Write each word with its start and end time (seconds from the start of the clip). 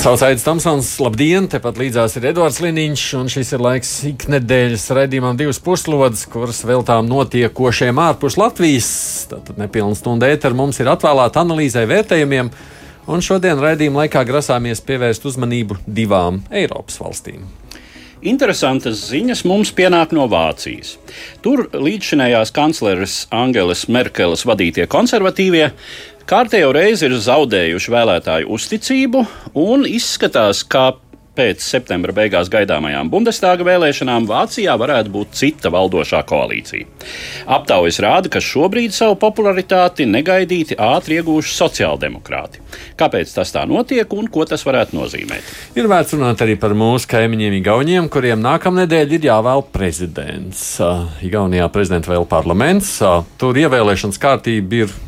Mani 0.00 0.16
sauc 0.16 0.22
Aits 0.24 0.44
Tamsons, 0.46 0.86
labdien! 1.04 1.44
Tepat 1.52 1.76
līdzās 1.76 2.14
ir 2.16 2.30
Edvards 2.30 2.62
Liniņš, 2.64 3.02
un 3.18 3.26
šis 3.28 3.50
ir 3.52 3.60
laiks 3.60 3.90
iknedēļas 4.08 4.86
raidījumam 4.96 5.36
divas 5.36 5.58
puslodes, 5.60 6.22
kuras 6.32 6.62
veltām 6.64 7.04
notiekošiem 7.04 8.00
ārpus 8.00 8.38
Latvijas. 8.40 8.88
Tātad 9.28 9.60
nepilna 9.60 9.98
stunda 9.98 10.30
ētera 10.32 10.56
mums 10.56 10.80
ir 10.80 10.88
atvēlēta 10.88 11.42
analīzē 11.44 11.82
vērtējumiem, 11.90 12.48
un 13.12 13.26
šodien 13.26 13.60
raidījuma 13.60 14.06
laikā 14.06 14.22
grasāmies 14.24 14.80
pievērst 14.88 15.26
uzmanību 15.28 15.76
divām 15.84 16.40
Eiropas 16.48 16.96
valstīm. 17.02 17.44
Interesantas 18.24 19.02
ziņas 19.10 19.44
mums 19.48 19.74
pienāk 19.76 20.16
no 20.16 20.24
Vācijas. 20.32 20.94
Tur 21.44 21.66
līdzšinējās 21.76 22.56
kancleres 22.56 23.26
Angelas 23.36 23.84
Merkeles 23.92 24.48
vadītie 24.48 24.88
konservatīvie 24.88 25.70
kārtējo 26.30 26.70
reizi 26.76 27.08
ir 27.08 27.18
zaudējuši 27.18 27.90
vēlētāju 27.90 28.50
uzticību 28.54 29.22
un 29.58 29.86
izskatās, 29.88 30.62
ka 30.62 30.92
pēc 31.34 31.62
septembra 31.64 32.12
beigās 32.14 32.50
gaidāmajām 32.52 33.08
Bundestāga 33.10 33.64
vēlēšanām 33.66 34.26
Vācijā 34.28 34.74
varētu 34.78 35.12
būt 35.14 35.34
cita 35.40 35.70
valdošā 35.72 36.20
koalīcija. 36.28 36.86
Aptaujas 37.56 38.00
rāda, 38.04 38.30
ka 38.30 38.42
šobrīd 38.44 38.94
savu 38.94 39.16
popularitāti 39.22 40.06
negaidīti 40.10 40.78
ātri 40.78 41.18
iegūši 41.20 41.54
sociāldemokrāti. 41.56 42.62
Kāpēc 43.00 43.34
tas 43.34 43.54
tā 43.54 43.64
notiek 43.70 44.14
un 44.14 44.30
ko 44.30 44.46
tas 44.46 44.66
varētu 44.66 44.98
nozīmēt? 45.00 45.52
Ir 45.78 45.90
vērts 45.90 46.18
runāt 46.18 46.46
arī 46.46 46.58
par 46.60 46.76
mūsu 46.78 47.10
kaimiņiem, 47.10 47.60
Igauniem, 47.60 48.10
kuriem 48.12 48.42
nākamnedēļ 48.44 49.18
ir 49.18 49.30
jāvēl 49.32 49.66
prezidents. 49.74 50.66
Igaunijā 51.26 51.70
prezidents 51.74 52.10
vēl 52.10 52.26
parlaments, 52.30 52.98
tur 53.40 53.64
ievēlēšanas 53.64 54.20
kārtība 54.20 54.84
ir 54.84 54.98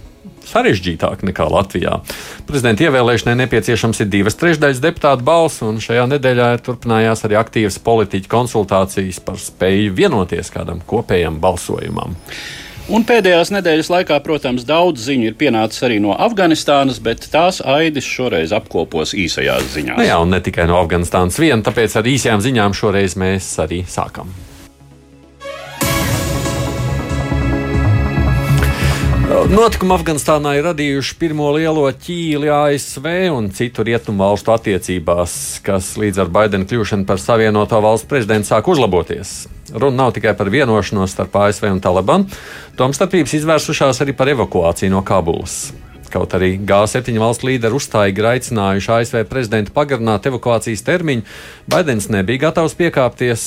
sarežģītāk 0.50 1.24
nekā 1.28 1.46
Latvijā. 1.52 2.00
Prezidenta 2.48 2.88
ievēlēšanai 2.88 3.36
nepieciešams 3.44 4.02
ir 4.04 4.10
divas 4.12 4.38
trešdaļas 4.40 4.82
deputātu 4.82 5.26
balss, 5.26 5.62
un 5.66 5.80
šajā 5.82 6.08
nedēļā 6.14 6.50
turpinājās 6.66 7.24
arī 7.28 7.38
aktīvas 7.40 7.78
politiķu 7.84 8.32
konsultācijas 8.32 9.22
par 9.24 9.40
spēju 9.40 9.94
vienoties 9.96 10.52
kādam 10.54 10.82
kopējam 10.86 11.40
balsojumam. 11.42 12.18
Un 12.90 13.04
pēdējās 13.06 13.52
nedēļas 13.54 13.88
laikā, 13.92 14.16
protams, 14.24 14.64
daudz 14.66 15.04
ziņu 15.06 15.28
ir 15.30 15.36
pienācis 15.38 15.84
arī 15.86 16.00
no 16.02 16.16
Afganistānas, 16.18 16.98
bet 17.02 17.28
tās 17.30 17.60
aidis 17.62 18.08
šoreiz 18.10 18.52
apkopos 18.56 19.14
īsajās 19.14 19.70
ziņās. 19.77 20.00
Nu 20.00 20.08
jā, 20.08 20.18
un 20.18 20.34
ne 20.34 20.42
tikai 20.42 20.66
no 20.68 20.80
Afganistānas 20.82 21.38
vien, 21.38 21.62
tāpēc 21.62 21.94
ar 22.00 22.10
īsajām 22.10 22.42
ziņām 22.42 22.74
šoreiz 22.74 23.14
mēs 23.22 23.54
arī 23.62 23.84
sākam. 23.86 24.34
Notikumi 29.33 29.94
Afganistānā 29.97 30.50
ir 30.58 30.66
radījuši 30.66 31.14
pirmo 31.16 31.47
lielo 31.56 31.86
ķīli 32.05 32.50
ASV 32.52 33.06
un 33.33 33.47
citu 33.56 33.84
rietumu 33.86 34.20
valstu 34.20 34.52
attiecībās, 34.52 35.34
kas 35.64 35.89
līdz 35.97 36.20
ar 36.20 36.33
Baidena 36.34 36.69
kļūšanu 36.69 37.06
par 37.08 37.20
savienoto 37.22 37.80
valstu 37.80 38.11
prezidentu 38.11 38.50
sāk 38.50 38.69
uzlaboties. 38.69 39.33
Runa 39.72 40.02
nav 40.02 40.12
tikai 40.19 40.34
par 40.36 40.52
vienošanos 40.52 41.16
starp 41.16 41.39
ASV 41.47 41.70
un 41.70 41.80
Talibanu, 41.80 42.28
tomstarpības 42.77 43.33
izvērsušās 43.41 44.02
arī 44.05 44.12
par 44.19 44.28
evakuāciju 44.34 44.92
no 44.92 45.00
Kabulas. 45.06 45.72
Kaut 46.12 46.34
arī 46.36 46.58
G7 46.60 47.16
valstu 47.16 47.48
līderi 47.48 47.78
uzstājīgi 47.78 48.24
aicinājuši 48.28 48.91
ASV 48.92 49.22
prezidentu 49.30 49.72
pagarināt 49.72 50.27
evakuācijas 50.28 50.84
termiņu, 50.84 51.24
Baidens 51.73 52.11
nebija 52.12 52.48
gatavs 52.48 52.77
piekāpties. 52.77 53.45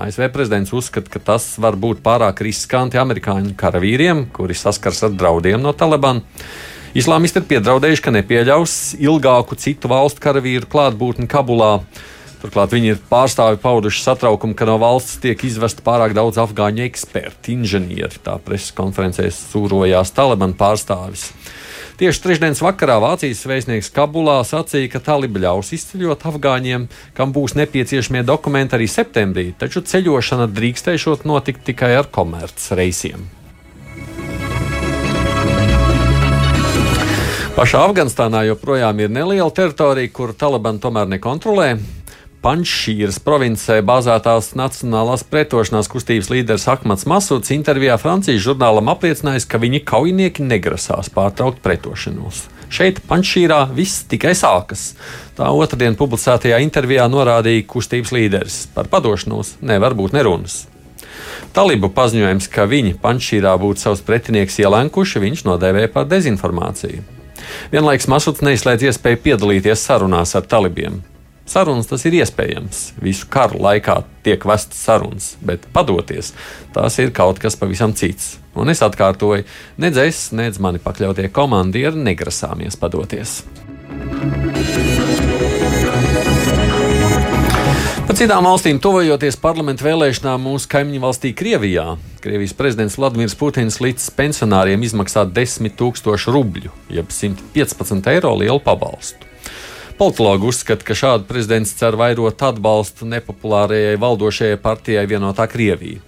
ASV 0.00 0.30
prezidents 0.32 0.72
uzskata, 0.72 1.12
ka 1.12 1.20
tas 1.32 1.50
var 1.60 1.76
būt 1.76 2.00
pārāk 2.06 2.40
riskanti 2.46 2.96
amerikāņu 3.02 3.52
karavīriem, 3.60 4.24
kuri 4.32 4.56
saskars 4.56 5.04
ar 5.04 5.12
draudiem 5.12 5.60
no 5.60 5.76
Talibana. 5.76 6.24
Islāmisti 6.96 7.42
ir 7.42 7.48
piedraudējuši, 7.50 8.04
ka 8.06 8.12
nepieļaus 8.14 8.74
ilgāku 8.96 9.58
citu 9.60 9.90
valstu 9.92 10.22
karavīru 10.24 10.70
klātbūtni 10.72 11.28
Kabulā. 11.28 11.74
Turklāt 12.40 12.72
viņi 12.72 12.94
ir 12.94 13.02
pārstāvi 13.10 13.60
pauduši 13.60 14.00
satraukumu, 14.06 14.56
ka 14.56 14.64
no 14.68 14.78
valsts 14.80 15.18
tiek 15.20 15.44
izvesta 15.44 15.84
pārāk 15.84 16.16
daudz 16.16 16.40
afgāņu 16.40 16.86
ekspertu, 16.86 17.52
inženieri. 17.52 18.22
Tā 18.24 18.38
preses 18.44 18.72
konferencē 18.76 19.28
sūrojās 19.28 20.16
Taliban 20.16 20.56
pārstāvis. 20.56 21.28
Tieši 21.96 22.20
trešdienas 22.20 22.58
vakarā 22.60 22.98
Vācijas 23.00 23.38
vēstnieks 23.48 23.88
Kabulā 23.96 24.42
sacīja, 24.44 24.90
ka 24.92 25.00
talibi 25.00 25.40
ļaus 25.40 25.70
izceļot 25.72 26.26
afgāņiem, 26.28 26.82
kam 27.16 27.32
būs 27.32 27.54
nepieciešamie 27.56 28.20
dokumenti 28.28 28.76
arī 28.76 28.84
septembrī, 28.84 29.46
taču 29.56 29.80
ceļošana 29.80 30.44
drīkstēšot 30.52 31.24
notikt 31.24 31.64
tikai 31.64 31.94
ar 31.96 32.10
komerces 32.12 32.68
reisiem. 32.76 33.24
Pašā 37.56 37.80
Afganistānā 37.88 38.42
joprojām 38.50 39.00
ir 39.00 39.16
neliela 39.16 39.48
teritorija, 39.48 40.12
kur 40.12 40.36
Taliban 40.36 40.76
tomēr 40.76 41.08
nekontrolē. 41.16 41.70
Panšīras 42.44 43.16
provincē 43.24 43.78
bāzētās 43.86 44.52
Nacionālās 44.58 45.24
pretošanās 45.26 45.88
kustības 45.90 46.28
līderis 46.30 46.66
Ahmads 46.70 47.06
Masuds 47.08 47.50
intervijā 47.54 47.96
Francijas 47.98 48.44
žurnālam 48.44 48.90
apliecinājis, 48.92 49.48
ka 49.48 49.60
viņi 49.62 49.80
kaujinieki 49.88 50.44
negrasās 50.46 51.08
pārtraukt 51.14 51.62
pretošanos. 51.64 52.44
Šeit, 52.68 53.00
Panšīrā, 53.08 53.62
viss 53.74 54.04
tikai 54.10 54.34
sākas. 54.36 54.92
Tā 55.38 55.48
otrdien 55.54 55.96
publicētajā 55.98 56.60
intervijā 56.64 57.06
norādīja 57.10 57.64
kustības 57.70 58.12
līderis. 58.14 58.60
Par 58.74 58.90
padošanos 58.92 59.56
nevar 59.62 59.96
būt 59.98 60.16
nerunas. 60.18 60.64
Talibu 61.56 61.88
paziņojums, 61.96 62.50
ka 62.52 62.68
viņi 62.68 62.98
Panšīrā 63.02 63.56
būtu 63.62 63.86
savus 63.86 64.04
pretinieks 64.06 64.58
ielenkuši, 64.60 65.22
viņš 65.24 65.46
nodēvēja 65.48 65.92
par 65.94 66.08
dezinformāciju. 66.10 67.04
Vienlaikus 67.72 68.10
Masuds 68.12 68.42
neizslēdz 68.44 68.90
iespēju 68.90 69.22
piedalīties 69.24 69.86
sarunās 69.88 70.34
ar 70.36 70.46
talibiem. 70.50 71.00
Sarunas 71.46 71.86
tas 71.86 72.02
ir 72.08 72.16
iespējams. 72.18 72.80
Visu 72.98 73.28
karu 73.30 73.60
laikā 73.62 74.00
tiek 74.26 74.42
vestas 74.50 74.80
sarunas, 74.82 75.28
bet 75.46 75.68
padoties 75.72 76.32
tas 76.74 76.98
ir 76.98 77.12
kaut 77.14 77.38
kas 77.42 77.54
pavisam 77.58 77.94
cits. 77.94 78.34
Un 78.58 78.72
es 78.72 78.82
atkārtoju, 78.82 79.44
nedz 79.78 80.00
es, 80.02 80.22
nedz 80.34 80.58
mani 80.58 80.80
pakļautie 80.82 81.28
komandieri 81.30 82.00
negrasāmies 82.02 82.78
padoties. 82.80 83.44
Par 88.06 88.18
citām 88.18 88.46
valstīm 88.48 88.80
tuvojoties 88.82 89.38
parlamentu 89.38 89.86
vēlēšanām 89.86 90.42
mūsu 90.48 90.70
kaimiņu 90.72 91.02
valstī 91.02 91.30
Krievijā. 91.36 91.84
Krievijas 92.24 92.56
prezidents 92.58 92.98
Vladimirs 92.98 93.38
Putins 93.38 93.78
līdz 93.82 94.08
pensionāriem 94.18 94.82
izmaksā 94.86 95.28
10 95.30 95.78
000 95.78 96.34
rubļu, 96.34 96.74
jeb 96.90 97.14
115 97.14 98.12
eiro 98.16 98.34
lielu 98.40 98.62
pabalstu. 98.66 99.35
Politologi 99.96 100.44
uzskata, 100.44 100.84
ka 100.84 100.92
šādi 100.92 101.24
prezidents 101.24 101.70
cer 101.78 101.94
vairot 101.96 102.42
atbalstu 102.44 103.06
nepopulārajai 103.08 103.94
valdošajai 103.96 104.58
partijai 104.60 105.06
vienotā 105.08 105.46
Krievija. 105.48 106.02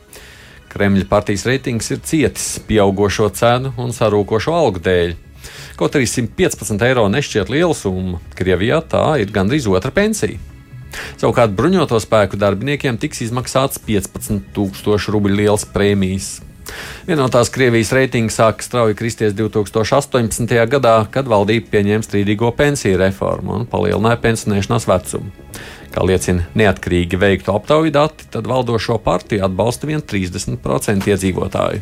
Kremļa 0.68 1.06
partijas 1.08 1.46
reitings 1.48 1.88
ir 1.94 2.02
cietis 2.04 2.50
pieaugušo 2.68 3.30
cenu 3.32 3.72
un 3.80 3.94
sarūkošo 3.96 4.52
algu 4.52 4.82
dēļ. 4.84 5.14
Kaut 5.80 5.96
arī 5.96 6.04
115 6.04 6.84
eiro 6.84 7.06
nešķiet 7.08 7.48
liela 7.48 7.72
summa, 7.72 8.20
Krievijā 8.36 8.82
tā 8.92 9.06
ir 9.22 9.32
gandrīz 9.32 9.70
otra 9.72 9.94
pensija. 9.94 10.36
Savukārt 11.16 11.56
bruņoto 11.56 11.96
spēku 12.04 12.36
darbiniekiem 12.36 13.00
tiks 13.00 13.24
izmaksāts 13.24 13.80
15,000 13.88 15.14
rubļu 15.14 15.40
liels 15.40 15.64
prēmijas. 15.72 16.42
Vienotās 17.08 17.50
Krievijas 17.52 17.90
reitings 17.96 18.36
sāka 18.36 18.64
strauji 18.64 18.96
kristies 18.98 19.34
2018. 19.38 20.54
gadā, 20.68 20.96
kad 21.10 21.28
valdība 21.30 21.72
pieņēma 21.72 22.04
strīdīgo 22.04 22.50
pensiju 22.56 22.98
reformu 23.00 23.56
un 23.60 23.68
palielināja 23.70 24.20
pensionēšanās 24.24 24.88
vecumu. 24.90 25.32
Kā 25.94 26.04
liecina 26.04 26.44
neatkarīgi 26.58 27.20
veiktu 27.20 27.54
aptauju 27.54 27.94
dati, 27.94 28.28
tad 28.32 28.50
valdošo 28.50 28.98
partiju 29.04 29.46
atbalsta 29.48 29.88
vien 29.88 30.04
30% 30.04 31.08
iedzīvotāju. 31.14 31.80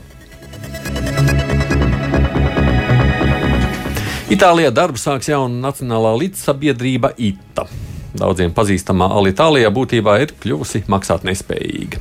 Itālijā 4.26 4.72
darbu 4.74 4.98
sāks 4.98 5.28
jauna 5.30 5.68
nacionālā 5.68 6.16
līdzsabiedrība 6.22 7.12
ITA. 7.14 7.66
Daudziem 8.16 8.52
pazīstamā 8.56 9.08
Alitālijā 9.18 9.68
būtībā 9.74 10.16
ir 10.22 10.32
kļuvusi 10.40 10.84
maksātnespējīga. 10.92 12.00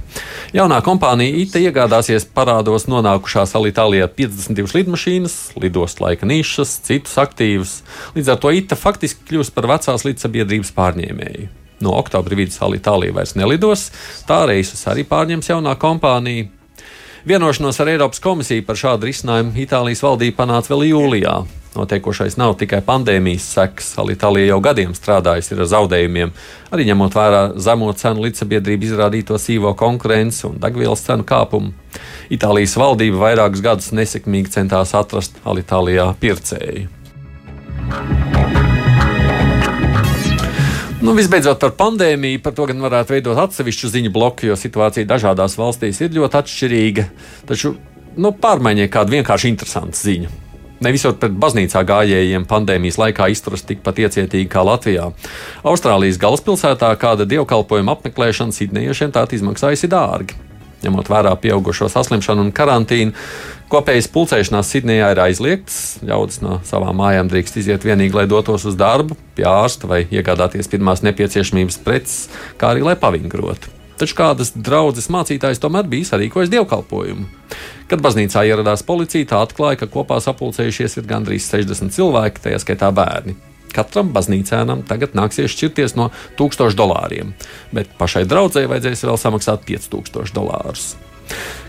Jaunā 0.56 0.80
kompānija 0.86 1.36
ITA 1.42 1.64
iegādāsies 1.66 2.28
parādos 2.36 2.88
nonākušās 2.92 3.56
Alitālijā 3.60 4.08
52 4.16 4.78
lidmašīnas, 4.80 5.36
lidos 5.60 6.00
laika 6.00 6.30
nišas, 6.30 6.78
citus 6.88 7.18
aktīvus. 7.22 7.78
Līdz 8.16 8.32
ar 8.32 8.42
to 8.42 8.54
ITA 8.56 8.80
faktiski 8.80 9.28
kļūs 9.32 9.52
par 9.56 9.68
vecās 9.74 10.08
līdzsabiedrības 10.08 10.72
pārņēmēju. 10.78 11.48
No 11.84 11.98
oktobra 12.00 12.38
vidus 12.40 12.62
Alitālija 12.64 13.16
vairs 13.18 13.36
nelidos, 13.36 13.90
tā 14.30 14.46
reisus 14.48 14.86
arī 14.88 15.04
pārņems 15.08 15.52
jaunā 15.52 15.76
kompānija. 15.80 16.48
Vienošanos 17.26 17.80
ar 17.80 17.90
Eiropas 17.90 18.20
komisiju 18.22 18.62
par 18.68 18.78
šādu 18.78 19.08
risinājumu 19.10 19.58
Itālijas 19.58 20.04
valdība 20.06 20.44
panāca 20.44 20.70
vēl 20.70 20.84
jūlijā. 20.92 21.32
Notiekošais 21.74 22.36
nav 22.38 22.52
tikai 22.60 22.84
pandēmijas 22.86 23.48
sekas. 23.56 23.88
Itālija 24.14 24.52
jau 24.52 24.60
gadiem 24.62 24.94
strādājusi 24.94 25.58
ar 25.58 25.66
zaudējumiem, 25.72 26.34
arī 26.70 26.86
ņemot 26.92 27.18
vērā 27.18 27.40
zemo 27.58 27.90
cenu 27.98 28.28
līdzsabiedrību 28.28 28.86
izrādīto 28.86 29.40
sīvo 29.42 29.74
konkurenci 29.74 30.46
un 30.52 30.62
degvielas 30.62 31.02
cenu 31.08 31.26
kāpumu. 31.26 31.74
Itālijas 32.30 32.78
valdība 32.78 33.24
vairākus 33.24 33.66
gadus 33.66 33.90
nesekmīgi 33.98 34.54
centās 34.60 34.94
atrast 34.94 35.42
Alitālijā 35.50 36.12
pircēju. 36.22 36.86
Nu, 41.06 41.14
visbeidzot, 41.14 41.60
par 41.62 41.76
pandēmiju, 41.78 42.40
par 42.42 42.56
to 42.58 42.66
gan 42.66 42.80
varētu 42.82 43.14
veidot 43.14 43.38
atsevišķu 43.44 43.92
ziņu 43.94 44.12
bloku, 44.14 44.48
jo 44.50 44.56
situācija 44.58 45.06
dažādās 45.06 45.54
valstīs 45.60 46.00
ir 46.02 46.16
ļoti 46.16 46.40
atšķirīga. 46.40 47.06
Taču 47.46 47.76
nu, 48.18 48.32
pārmaiņai 48.42 48.88
kāda 48.90 49.14
vienkārši 49.14 49.52
interesanta 49.54 50.00
ziņa. 50.00 50.32
Ne 50.82 50.92
visur 50.92 51.14
pret 51.22 51.36
baznīcā 51.40 51.84
gājējiem 51.88 52.48
pandēmijas 52.50 52.98
laikā 53.00 53.30
izturas 53.32 53.64
tikpat 53.70 54.02
iecietīgi 54.02 54.50
kā 54.52 54.66
Latvijā. 54.66 55.12
Austrālijas 55.64 56.18
galvaspilsētā 56.22 56.90
kāda 57.00 57.30
dievkalpojuma 57.30 57.96
apmeklēšana 57.96 58.56
Sidnejiešiem 58.58 59.14
tā 59.14 59.28
izmaksājusi 59.38 59.92
dārgi. 59.92 60.42
Ņemot 60.84 61.10
vērā 61.10 61.32
pieaugušo 61.42 61.88
saslimšanu 61.90 62.48
un 62.48 62.52
karantīnu, 62.54 63.14
kopējas 63.72 64.10
pulcēšanās 64.14 64.72
Sidnejā 64.72 65.12
ir 65.14 65.22
aizliegts. 65.26 65.78
Ļaudis 66.06 66.42
no 66.44 66.60
savām 66.68 67.00
mājām 67.02 67.30
drīkst 67.32 67.60
iziet 67.62 67.86
vienīgi, 67.88 68.16
lai 68.18 68.28
dotos 68.30 68.68
uz 68.70 68.78
darbu, 68.80 69.18
pie 69.38 69.48
ārsta 69.50 69.90
vai 69.92 70.04
iegādāties 70.10 70.70
pirmās 70.72 71.04
nepieciešamības 71.06 71.80
preces, 71.86 72.28
kā 72.62 72.74
arī 72.74 72.86
lai 72.86 72.98
pavingrotu. 73.00 73.74
Taču 73.96 74.18
kādas 74.18 74.52
draudzes 74.52 75.08
mācītājs 75.14 75.62
tomēr 75.64 75.88
bija 75.88 76.10
sarīkojis 76.10 76.52
dievkalpojumu. 76.52 77.30
Kad 77.88 78.04
baznīcā 78.04 78.44
ieradās 78.50 78.84
policija, 78.84 79.30
tā 79.30 79.40
atklāja, 79.46 79.80
ka 79.84 79.92
kopā 79.94 80.20
sapulcējušies 80.24 81.00
ir 81.00 81.08
gandrīz 81.08 81.48
60 81.48 81.96
cilvēki, 81.96 82.44
tajā 82.44 82.60
skaitā 82.66 82.92
bērni. 82.96 83.38
Katram 83.76 84.12
baznīcēnam 84.16 84.84
tagad 84.88 85.16
nāksies 85.16 85.52
šķirties 85.52 85.96
no 86.00 86.10
1000 86.40 86.76
dolāriem, 86.80 87.34
bet 87.76 87.92
pašai 88.00 88.24
draudzēji 88.28 88.72
vajadzēs 88.72 89.08
vēl 89.08 89.20
samaksāt 89.20 89.68
5000 89.68 90.36
dolārus. 90.36 90.94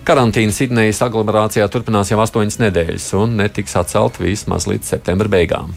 Karantīna 0.07 0.55
Sidnejas 0.55 1.03
aglomerācijā 1.03 1.67
turpinās 1.73 2.13
jau 2.13 2.21
astoņas 2.23 2.61
nedēļas 2.63 3.11
un 3.19 3.37
netiks 3.41 3.75
atcelt 3.79 4.21
vismaz 4.23 4.69
līdz 4.71 4.95
septembra 4.95 5.33
beigām. 5.33 5.75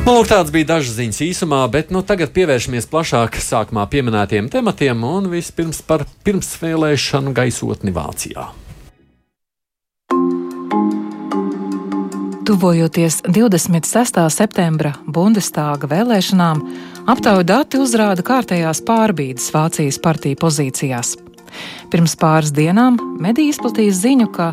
Nu, 0.00 0.16
lūk, 0.16 0.26
tāds 0.26 0.50
bija 0.50 0.66
dažs 0.72 0.96
ziņas 0.96 1.20
īsumā, 1.22 1.60
bet 1.70 1.92
nu, 1.94 2.00
tagad 2.02 2.32
pievēršamies 2.34 2.88
plašāk 2.90 3.36
sākumā 3.44 3.84
pieminētiem 3.92 4.48
tematiem 4.50 5.04
un 5.06 5.28
vispirms 5.30 5.84
par 5.86 6.02
pirmsvēlēšanu 6.26 7.30
gaisotni 7.36 7.94
Vācijā. 7.94 8.48
Tuvojoties 12.50 13.20
26. 13.30 14.16
septembra 14.34 14.90
Bundestāga 15.06 15.86
vēlēšanām, 15.86 16.64
aptauju 17.12 17.44
dati 17.46 17.78
uzrāda 17.78 18.24
kārtējās 18.26 18.80
pārbīdes 18.88 19.46
Vācijas 19.54 20.00
partiju 20.02 20.40
pozīcijās. 20.42 21.12
Pirms 21.94 22.16
pāris 22.18 22.50
dienām 22.50 22.98
mediji 23.22 23.52
izplatīja 23.54 23.94
ziņu, 23.94 24.26
ka 24.34 24.48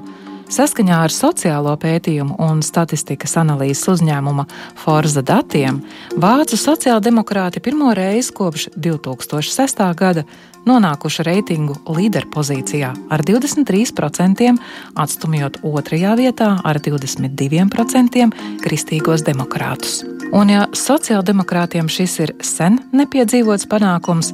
saskaņā 0.53 0.97
ar 1.05 1.13
sociālo 1.13 1.73
pētījumu 1.79 2.37
un 2.43 2.61
statistikas 2.65 3.37
analīzes 3.41 3.87
uzņēmuma 3.93 4.47
Forza 4.79 5.23
datiem 5.25 5.81
Vācu 6.17 6.59
sociāldemokrāti 6.59 7.61
pirmo 7.63 7.93
reizi 7.97 8.33
kopš 8.35 8.69
2006. 8.75 9.83
gada 9.97 10.23
nonākuši 10.67 11.25
reitingu 11.27 11.77
līderpozīcijā 11.95 12.91
ar 13.13 13.23
23%, 13.27 14.51
atstumjot 14.99 15.61
otrajā 15.67 16.13
vietā 16.19 16.51
ar 16.63 16.79
22% 16.83 18.27
kristīgos 18.63 19.25
demokrātus. 19.27 20.01
Un 20.35 20.51
ja 20.51 20.65
sociāldemokrātiem 20.75 21.87
šis 21.91 22.17
ir 22.25 22.35
sen 22.43 22.81
nepiedzīvots 22.91 23.67
panākums, 23.71 24.33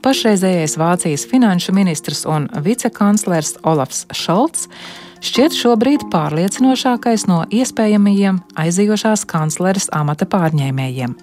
pašreizējais 0.04 0.76
Vācijas 0.78 1.26
finanšu 1.30 1.74
ministrs 1.76 2.24
un 2.28 2.48
vicekanclers 2.64 3.56
Olafs 3.68 4.04
Šolts 4.14 4.68
šķiet 5.24 5.56
šobrīd 5.56 6.06
pārliecinošākais 6.12 7.26
no 7.30 7.42
iespējamajiem 7.50 8.42
aizejošās 8.58 9.26
kancleres 9.28 9.88
amata 9.94 10.28
pārņēmējiem. 10.30 11.16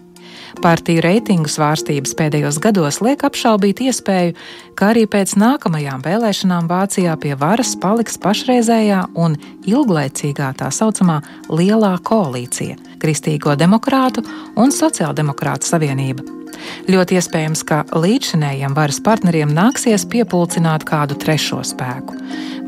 Partiju 0.61 1.01
reitingu 1.03 1.49
svārstības 1.51 2.15
pēdējos 2.17 2.59
gados 2.63 3.01
liek 3.03 3.23
apšaubīt 3.27 3.81
iespēju, 3.85 4.35
ka 4.77 4.91
arī 4.93 5.05
pēc 5.11 5.35
nākamajām 5.39 6.03
vēlēšanām 6.05 6.69
Vācijā 6.71 7.15
pie 7.21 7.33
varas 7.39 7.75
paliks 7.81 8.19
pašreizējā 8.21 9.01
un 9.15 9.37
ilglaicīgā 9.67 10.53
tā 10.59 10.71
saucamā 10.71 11.21
lielā 11.49 11.95
koalīcija- 12.03 12.79
Kristīgo 13.03 13.57
demokrātu 13.59 14.25
un 14.55 14.71
Sociāldemokrātu 14.71 15.67
savienība 15.67 16.35
Ļoti 16.89 17.17
iespējams, 17.19 17.63
ka 17.67 17.83
līdzšinējiem 17.95 18.75
varas 18.77 18.99
partneriem 19.03 19.51
nāksies 19.55 20.05
piepulcināt 20.11 20.85
kādu 20.87 21.17
trešo 21.19 21.61
spēku. 21.65 22.17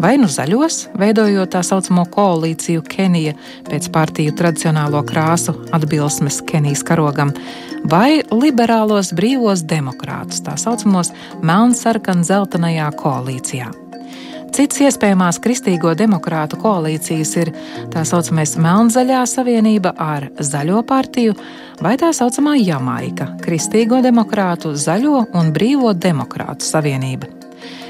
Vai 0.01 0.15
nu 0.21 0.29
zaļos, 0.29 0.87
veidojot 0.97 1.55
tā 1.55 1.63
saucamo 1.65 2.05
koalīciju 2.13 2.83
Kenija 2.85 3.33
pēc 3.69 3.89
partiju 3.93 4.35
tradicionālo 4.37 5.01
krāsu 5.07 5.55
atbilsmes 5.73 6.43
Kenijas 6.49 6.85
karogam, 6.85 7.33
vai 7.85 8.23
liberālos 8.31 9.13
brīvos 9.17 9.65
demokrātus, 9.67 10.41
tā 10.45 10.57
saucamos 10.57 11.11
melnsarkan-zeltainajā 11.45 12.89
koalīcijā. 12.97 13.73
Cits 14.57 14.79
iespējamās 14.81 15.37
kristīgo 15.43 15.91
demokrātu 15.93 16.57
koalīcijas 16.57 17.33
ir 17.37 17.51
tā 17.93 18.01
saucamais 18.07 18.55
Melnzaļā 18.57 19.19
savienība 19.29 19.91
ar 20.01 20.29
Zaļo 20.39 20.79
partiju 20.87 21.35
vai 21.83 21.93
tā 22.01 22.09
saucamā 22.15 22.55
Jamaika- 22.57 23.35
Kristīgo 23.45 24.01
demokrātu, 24.01 24.73
Zaļo 24.73 25.27
un 25.35 25.51
Brīvo 25.53 25.93
demokrātu 25.93 26.65
savienība. 26.65 27.27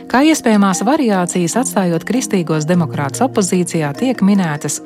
Kā 0.08 0.22
iespējamās 0.24 0.84
variācijas 0.88 1.56
atstājot 1.62 2.04
kristīgos 2.08 2.68
demokrātus 2.68 3.24
opozīcijā, 3.26 3.94
tiek 3.96 4.22
minētas 4.24 4.82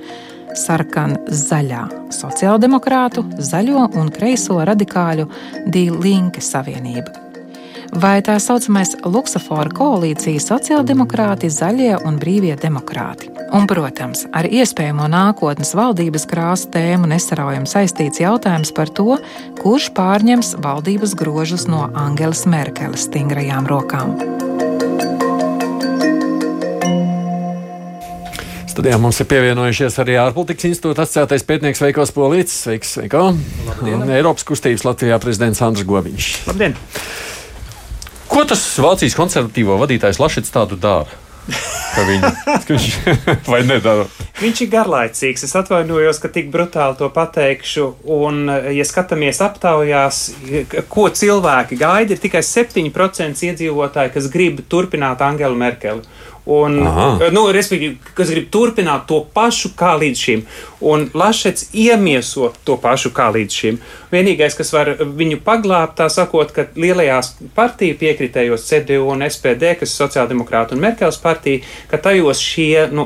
sarkan-zaļā, 0.57 1.81
sociāldemokrātu, 2.13 3.25
zaļo 3.39 3.89
un 3.99 4.13
kreiso 4.13 4.59
radikāļu 4.67 5.27
Dīlinke 5.71 6.43
savienība. 6.43 7.29
vai 7.91 8.21
tā 8.23 8.37
saucamais 8.39 8.93
Luksafora 9.03 9.71
koalīcija 9.75 10.39
sociāldemokrāti, 10.39 11.49
zaļie 11.51 11.97
un 12.07 12.19
brīvie 12.21 12.55
demokrāti. 12.59 13.31
Un, 13.51 13.67
protams, 13.67 14.25
ar 14.31 14.47
iespējamo 14.47 15.09
nākotnes 15.11 15.73
valdības 15.75 16.27
krāsu 16.29 16.71
tēmu 16.71 17.09
nesaraujam 17.11 17.67
saistīts 17.67 18.23
jautājums 18.23 18.71
par 18.75 18.93
to, 18.95 19.17
kurš 19.59 19.91
pārņems 19.97 20.55
valdības 20.63 21.17
grožus 21.19 21.67
no 21.67 21.89
Angelas 21.91 22.45
Merkeles 22.47 23.09
stingrajām 23.09 23.67
rokām. 23.67 24.15
Studijā 28.71 28.95
mums 29.03 29.17
ir 29.19 29.27
pievienojušies 29.27 29.97
arī 29.99 30.13
ārpolitikas 30.21 30.69
institūta 30.69 31.03
asociētais 31.03 31.43
pētnieks 31.43 31.81
Veikos 31.83 32.13
Polīts. 32.15 32.53
Sveiks, 32.63 32.93
Veiko! 33.01 33.25
Un 33.83 34.05
Eiropas 34.07 34.45
kustības 34.47 34.85
Latvijā 34.87 35.17
prezidents 35.19 35.59
Andris 35.65 35.83
Gobiņš. 35.89 36.29
Labdien! 36.47 36.77
Ko 38.31 38.45
tas 38.47 38.63
Vācijas 38.79 39.17
konservatīvo 39.19 39.75
vadītājs 39.81 40.21
Lašits 40.23 40.55
tādu 40.55 40.79
dara? 40.79 41.19
Ka 41.91 42.05
viņi, 42.07 42.31
ka 42.67 42.77
viņš 42.77 42.87
vai 43.49 43.59
nedara? 43.67 44.07
Viņš 44.39 44.63
ir 44.63 44.71
garlaicīgs. 44.71 45.43
Es 45.49 45.55
atvainojos, 45.59 46.21
ka 46.23 46.31
tik 46.31 46.47
brutāli 46.53 46.95
to 47.01 47.11
pateikšu. 47.11 47.89
Un, 48.07 48.45
ja 48.71 48.87
skatāmies 48.87 49.43
aptaujās, 49.43 50.23
ko 50.87 51.09
cilvēki 51.11 51.75
gaida, 51.81 52.15
ir 52.15 52.23
tikai 52.23 52.45
7% 52.45 53.43
iedzīvotāji, 53.51 54.15
kas 54.15 54.31
grib 54.31 54.63
turpināt 54.71 55.27
Angelu 55.27 55.59
Merkeli. 55.59 56.07
Un, 56.45 56.79
Aha. 56.87 57.29
nu, 57.29 57.43
respektīvi, 57.53 57.99
kas 58.17 58.31
grib 58.33 58.47
turpināt 58.53 59.05
to 59.09 59.19
pašu 59.33 59.75
kā 59.77 59.93
līdz 60.01 60.21
šim. 60.25 60.43
Un 60.81 61.05
Lašets 61.13 61.67
iemieso 61.77 62.49
to 62.65 62.79
pašu 62.81 63.11
kā 63.13 63.27
līdz 63.35 63.57
šim. 63.61 63.77
Vienīgais, 64.11 64.57
kas 64.57 64.73
var 64.73 64.95
viņu 65.05 65.37
paglābt, 65.45 65.99
tā 65.99 66.09
sakot, 66.09 66.49
ka 66.55 66.65
lielajās 66.73 67.35
partiju 67.55 67.99
piekritējos 68.01 68.65
CDU 68.65 69.11
un 69.13 69.21
SPD, 69.29 69.75
kas 69.77 69.93
ir 69.93 70.01
sociāldemokrāta 70.01 70.73
un 70.73 70.81
Merkels 70.81 71.21
partija, 71.21 71.61
ka 71.91 72.01
tajos 72.01 72.41
šie, 72.41 72.87
nu, 72.89 73.05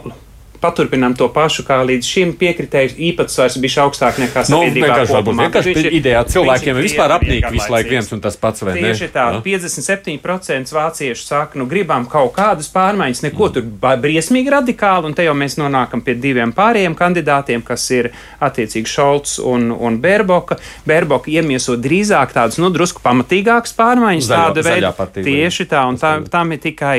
paturpinām 0.66 1.16
to 1.18 1.30
pašu, 1.34 1.66
kā 1.68 1.80
līdz 1.86 2.10
šim 2.10 2.34
piekritēju 2.40 2.98
īpatsvars 3.12 3.58
bija 3.62 3.86
augstāk 3.86 4.20
nekā 4.22 4.46
nu, 4.50 4.62
sabiedrībā. 4.66 4.98
Nu, 5.06 5.08
kopumā. 5.12 5.48
vienkārši 5.48 5.92
ideja 6.00 6.24
cilvēkiem 6.34 6.80
ir 6.80 6.88
vispār 6.88 7.16
apnīk 7.20 7.48
visu 7.54 7.72
laiku 7.74 7.94
viens 7.94 8.12
un 8.16 8.24
tas 8.24 8.38
pats, 8.40 8.66
vai 8.66 8.76
ne? 8.78 8.90
Tieši 8.90 9.10
tā, 9.14 9.28
ja? 9.36 9.42
57% 9.46 10.76
vāciešu 10.76 11.26
saka, 11.26 11.60
nu 11.60 11.68
gribam 11.70 12.08
kaut 12.10 12.34
kādas 12.36 12.70
pārmaiņas, 12.74 13.24
neko 13.28 13.50
tur 13.56 13.68
briesmīgi 14.02 14.54
radikāli, 14.54 15.10
un 15.10 15.18
te 15.18 15.28
jau 15.28 15.36
mēs 15.38 15.58
nonākam 15.62 16.04
pie 16.06 16.18
diviem 16.20 16.54
pārējiem 16.56 16.98
kandidātiem, 16.98 17.64
kas 17.66 17.86
ir 17.96 18.12
attiecīgi 18.44 18.90
Šolts 18.90 19.38
un, 19.44 19.70
un 19.74 20.00
Bērboka. 20.02 20.58
Bērboka 20.88 21.32
iemieso 21.34 21.78
drīzāk 21.82 22.34
tādas, 22.36 22.60
nu, 22.62 22.72
drusku 22.74 23.04
pamatīgākas 23.06 23.76
pārmaiņas, 23.78 24.30
Zaļo, 24.30 24.56
tāda 24.56 24.66
veida. 24.66 24.94
Tieši 25.16 25.68
tā, 25.72 25.86
un 25.90 26.00
tā, 26.02 26.18
tam 26.32 26.54
ir 26.56 26.62
tikai 26.64 26.98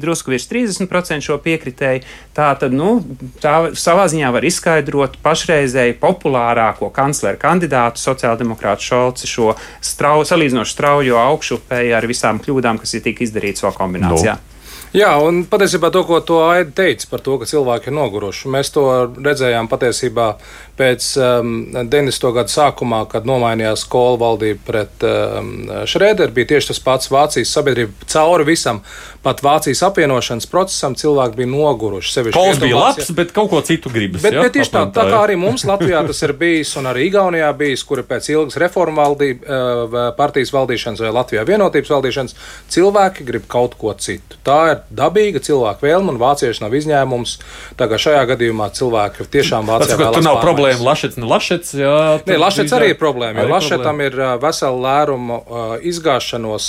drusku 0.00 0.34
virs 0.34 0.48
30% 0.50 1.26
šo 1.26 1.38
piekritēju. 1.42 2.04
Tā 2.36 2.50
tad, 2.60 2.74
nu, 2.76 2.95
tā 3.42 3.54
savā 3.78 4.06
ziņā 4.12 4.32
var 4.34 4.46
izskaidrot 4.46 5.16
pašreizēju 5.24 5.98
populārāko 6.02 6.90
kancleru 6.94 7.40
kandidātu, 7.42 8.02
sociāldemokrātu 8.02 8.88
Šolci, 8.90 9.30
šo 9.30 9.54
strau, 9.84 10.20
salīdzinoši 10.26 10.76
straujo 10.76 11.20
augšupēju 11.22 11.96
ar 11.96 12.10
visām 12.10 12.42
kļūdām, 12.42 12.82
kas 12.82 12.98
ir 12.98 13.06
tik 13.06 13.24
izdarītas 13.26 13.66
vēl 13.66 13.74
kombinācijā. 13.78 14.36
No. 14.36 14.52
Jā, 14.96 15.10
un 15.20 15.42
patiesībā 15.50 15.90
to, 15.92 16.04
ko 16.08 16.20
to 16.24 16.38
Aida 16.46 16.70
teica 16.78 17.08
par 17.10 17.20
to, 17.24 17.34
ka 17.40 17.48
cilvēki 17.48 17.90
ir 17.90 17.96
noguruši, 17.98 18.48
mēs 18.54 18.70
to 18.72 18.84
redzējām 19.18 19.68
patiesībā 19.68 20.28
pēc 20.76 21.08
um, 21.20 21.52
90. 21.74 22.28
gada 22.36 22.52
sākumā, 22.52 23.02
kad 23.10 23.26
nomainījās 23.28 23.86
kola 23.90 24.18
valdība 24.20 24.60
pret 24.66 25.06
um, 25.08 25.52
Šrēderu. 25.88 26.34
Bija 26.36 26.52
tieši 26.54 26.72
tas 26.72 26.82
pats 26.84 27.10
Vācijas 27.12 27.52
sabiedrība 27.56 28.08
cauri 28.12 28.46
visam, 28.48 28.82
pat 29.24 29.40
Vācijas 29.44 29.82
apvienošanas 29.88 30.48
procesam 30.50 30.94
cilvēki 30.98 31.40
bija 31.40 31.50
noguruši. 31.50 32.26
Kols 32.34 32.60
bija 32.62 32.78
labs, 32.78 33.10
bet 33.16 33.32
kaut 33.36 33.50
ko 33.50 33.62
citu 33.64 33.90
gribas. 33.92 34.22
Bet, 34.26 34.36
ja? 34.36 34.44
bet 34.44 34.56
tieši 34.58 34.74
tā, 34.74 34.84
tā 34.94 35.06
kā 35.08 35.22
arī 35.24 35.38
mums 35.40 35.64
Latvijā 35.68 36.04
tas 36.06 36.22
ir 36.26 36.34
bijis 36.38 36.74
un 36.78 36.90
arī 36.92 37.08
Igaunijā 37.08 37.48
bijis, 37.56 37.84
kura 37.86 38.04
pēc 38.06 38.28
ilgas 38.34 38.60
reformu 38.60 39.00
valdība, 39.00 39.46
uh, 39.46 39.98
partijas 40.18 40.52
valdīšanas 40.54 41.02
vai 41.06 41.14
Latvijā 41.16 41.46
vienotības 41.48 41.94
valdīšanas 41.96 42.36
cilvēki 42.76 43.26
grib 43.26 43.48
kaut 43.50 43.78
ko 43.80 43.94
citu. 43.98 44.38
Tā 44.46 44.60
ir 44.74 44.84
dabīga 44.94 45.42
cilvēka 45.42 45.82
vēlme, 45.86 46.14
un 46.14 46.20
vācieši 46.20 46.62
nav 46.62 46.76
izņēmums. 46.78 47.36
Tā 47.80 47.88
kā 47.90 47.98
šajā 48.00 48.22
gadījumā 48.34 48.68
cilvēki 48.76 49.26
tiešām 49.32 49.66
vācijā 49.70 49.98
vēlas. 50.00 50.26
Problēma 50.66 50.88
Lašets, 50.90 51.18
ne 51.20 51.30
Lašets. 51.30 51.72
Jā, 51.78 51.94
Nē, 52.26 52.38
Lašets 52.42 52.74
arī 52.76 52.90
ir 52.92 52.98
problēma, 53.00 53.44
jo 53.44 53.52
Lašetam 53.54 54.02
ir 54.04 54.18
vesela 54.42 54.82
lēruma 54.86 55.40
izgāšanos 55.86 56.68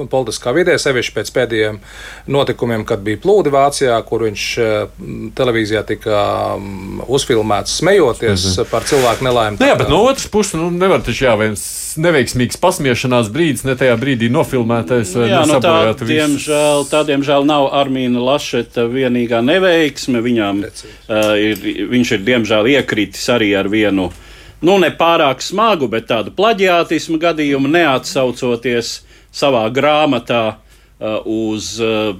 politiskā 0.00 0.54
vidē, 0.56 0.76
sevišķi 0.80 1.16
pēc 1.18 1.32
pēdējiem 1.36 1.80
notikumiem, 2.30 2.84
kad 2.88 3.02
bija 3.06 3.20
plūdi 3.22 3.52
Vācijā, 3.54 3.98
kur 4.06 4.26
viņš 4.28 4.46
televīzijā 5.38 5.84
tika 5.88 6.22
uzfilmēts 7.08 7.80
smejoties 7.80 8.44
mm 8.44 8.56
-hmm. 8.56 8.70
par 8.70 8.88
cilvēku 8.88 9.24
nelaimi. 9.24 9.60
Nu 9.60 9.70
jā, 9.72 9.78
bet 9.78 9.88
no 9.92 10.04
otras 10.04 10.26
puses, 10.26 10.54
nu, 10.60 10.70
nevar 10.70 11.02
taču 11.02 11.24
jā, 11.24 11.36
viens 11.38 11.89
neveiksmīgs 11.98 12.58
pasmiešanās 12.60 13.30
brīdis, 13.32 13.64
ne 13.66 13.74
tajā 13.78 13.96
brīdī 14.00 14.28
nofilmētais. 14.32 15.12
Jā, 15.30 15.42
nu, 15.48 15.58
tā, 15.64 15.74
diemžēl, 15.98 16.84
tā, 16.90 17.02
diemžēl, 17.08 17.46
nav 17.48 17.70
Armīna 17.80 18.22
Lašeta 18.22 18.86
vienīgā 18.90 19.40
neveiksme. 19.46 20.22
Viņām, 20.24 20.64
uh, 20.66 21.34
ir, 21.40 21.62
viņš 21.90 22.14
ir 22.16 22.26
diemžēl 22.26 22.70
iekritis 22.76 23.26
arī 23.32 23.52
ar 23.58 23.70
vienu. 23.72 24.10
Nu, 24.60 24.76
ne 24.78 24.90
pārāk 24.92 25.40
smagu, 25.42 25.88
bet 25.88 26.10
tādu 26.10 26.34
plaģiātismu 26.36 27.16
gadījumu, 27.20 27.70
neatsaucoties 27.72 28.98
savā 29.32 29.64
grāmatā 29.72 30.42
uh, 30.52 31.20
uz 31.24 31.76
uh, 31.80 32.12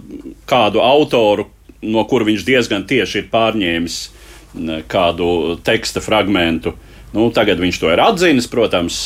kādu 0.49 0.81
autoru, 0.85 1.51
no 1.83 2.05
kura 2.09 2.29
viņš 2.31 2.47
diezgan 2.47 2.87
tieši 2.89 3.25
ir 3.25 3.29
pārņēmis 3.33 3.99
uh, 4.07 4.81
kādu 4.89 5.59
teksta 5.67 6.03
fragmentu. 6.05 6.75
Nu, 7.11 7.27
tagad 7.35 7.59
viņš 7.59 7.79
to 7.83 7.91
ir 7.91 8.01
atzinis, 8.05 8.47
protams, 8.51 9.01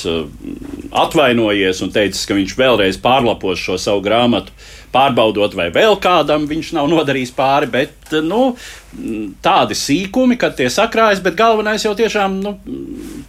atvainojies 0.92 1.80
un 1.87 1.92
teicis, 1.94 2.26
ka 2.28 2.37
viņš 2.37 2.52
vēlreiz 2.58 2.99
pārlapos 3.00 3.62
šo 3.62 3.78
savu 3.80 4.02
grāmatu 4.04 4.52
pārbaudot, 4.94 5.56
vai 5.56 5.70
vēl 5.75 5.96
kādam 6.02 6.44
viņš 6.50 6.75
nav 6.76 6.90
nodarījis 6.92 7.32
pāri. 7.34 7.70
Bet 7.73 8.12
nu, 8.26 8.42
tādi 9.44 9.78
sīkumi, 9.78 10.37
kad 10.40 10.56
tie 10.58 10.68
sakrājas, 10.73 11.23
bet 11.25 11.38
galvenais 11.38 11.87
jau 11.87 11.94
tiešām 11.99 12.38
nu, 12.44 12.54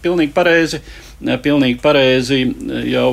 pilnīgi 0.04 0.34
pareizi. 0.36 0.82
Pilnīgi 1.16 1.78
pareizi 1.80 2.42
jau 2.90 3.10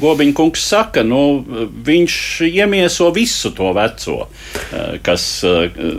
Gobiņš 0.00 0.34
kungs 0.36 0.64
saka, 0.70 1.02
nu, 1.06 1.40
viņš 1.86 2.16
iemieso 2.46 3.08
visu 3.16 3.50
to 3.56 3.72
veco, 3.76 4.18
kas, 5.02 5.24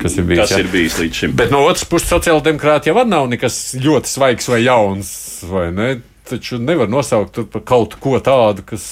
kas, 0.02 0.18
ir, 0.18 0.28
bijis, 0.30 0.42
kas 0.44 0.54
jā. 0.54 0.60
ir 0.62 0.70
bijis 0.72 1.00
līdz 1.02 1.22
šim. 1.24 1.34
Bet 1.38 1.54
no 1.54 1.64
otras 1.66 1.88
puses, 1.90 2.10
sociāldemokrāti 2.14 2.92
jau 2.92 3.06
nav 3.08 3.28
nekas 3.32 3.60
ļoti 3.82 4.14
svaigs 4.14 4.50
vai 4.54 4.62
jauns, 4.64 5.12
vai 5.50 5.68
ne? 5.76 5.90
Taču 6.30 6.62
nevar 6.62 6.88
nosaukt 6.90 7.42
par 7.52 7.66
kaut 7.68 7.98
ko 8.00 8.16
tādu, 8.24 8.64
kas 8.70 8.86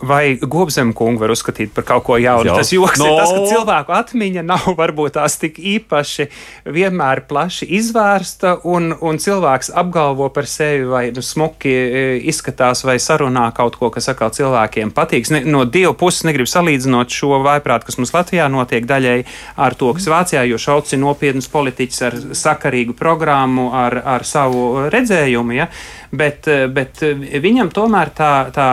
vai 0.00 0.38
Gobzem 0.40 0.92
kungu 0.96 1.22
var 1.24 1.32
uzskatīt 1.32 1.72
par 1.74 1.84
kaut 1.88 2.04
ko 2.06 2.16
jaunu. 2.20 2.50
Jā. 2.50 2.56
Tas 2.60 2.72
joks 2.74 3.00
no. 3.00 3.08
ir 3.08 3.16
tas, 3.20 3.32
ka 3.32 3.44
cilvēku 3.48 3.94
atmiņa 3.96 4.44
nav 4.46 4.66
varbūt 4.80 5.16
tās 5.16 5.38
tik 5.40 5.58
īpaši 5.58 6.26
vienmēr 6.68 7.24
plaši 7.30 7.68
izvērsta, 7.80 8.58
un, 8.68 8.92
un 9.00 9.20
cilvēks 9.22 9.72
apgalvo 9.80 10.28
par 10.34 10.48
sevi 10.50 10.84
vai 10.90 11.04
nu, 11.16 11.24
smuki 11.24 11.72
e, 11.72 12.04
izskatās 12.30 12.84
vai 12.84 12.98
sarunā 13.02 13.48
kaut 13.56 13.78
ko, 13.80 13.90
kas 13.94 14.10
atkal 14.12 14.32
cilvēkiem 14.36 14.92
patiks. 14.96 15.32
Ne, 15.34 15.42
no 15.48 15.64
divu 15.64 15.94
puses 15.98 16.26
negribu 16.28 16.50
salīdzinot 16.50 17.12
šo 17.14 17.40
vaiprātu, 17.44 17.88
kas 17.88 18.00
mums 18.00 18.14
Latvijā 18.16 18.50
notiek 18.52 18.86
daļai 18.88 19.18
ar 19.60 19.78
to, 19.78 19.92
kas 19.96 20.08
Vācijā, 20.10 20.44
jo 20.50 20.60
Šauts 20.60 20.94
ir 20.96 21.00
nopietns 21.02 21.48
politiķis 21.52 22.06
ar 22.08 22.20
sakarīgu 22.36 22.96
programmu, 22.98 23.70
ar, 23.76 24.00
ar 24.18 24.28
savu 24.28 24.88
redzējumu, 24.92 25.56
ja? 25.56 25.70
bet, 26.12 26.48
e, 26.50 26.66
bet 26.68 27.00
viņam 27.40 27.72
tomēr 27.74 28.12
tā, 28.16 28.32
tā 28.54 28.70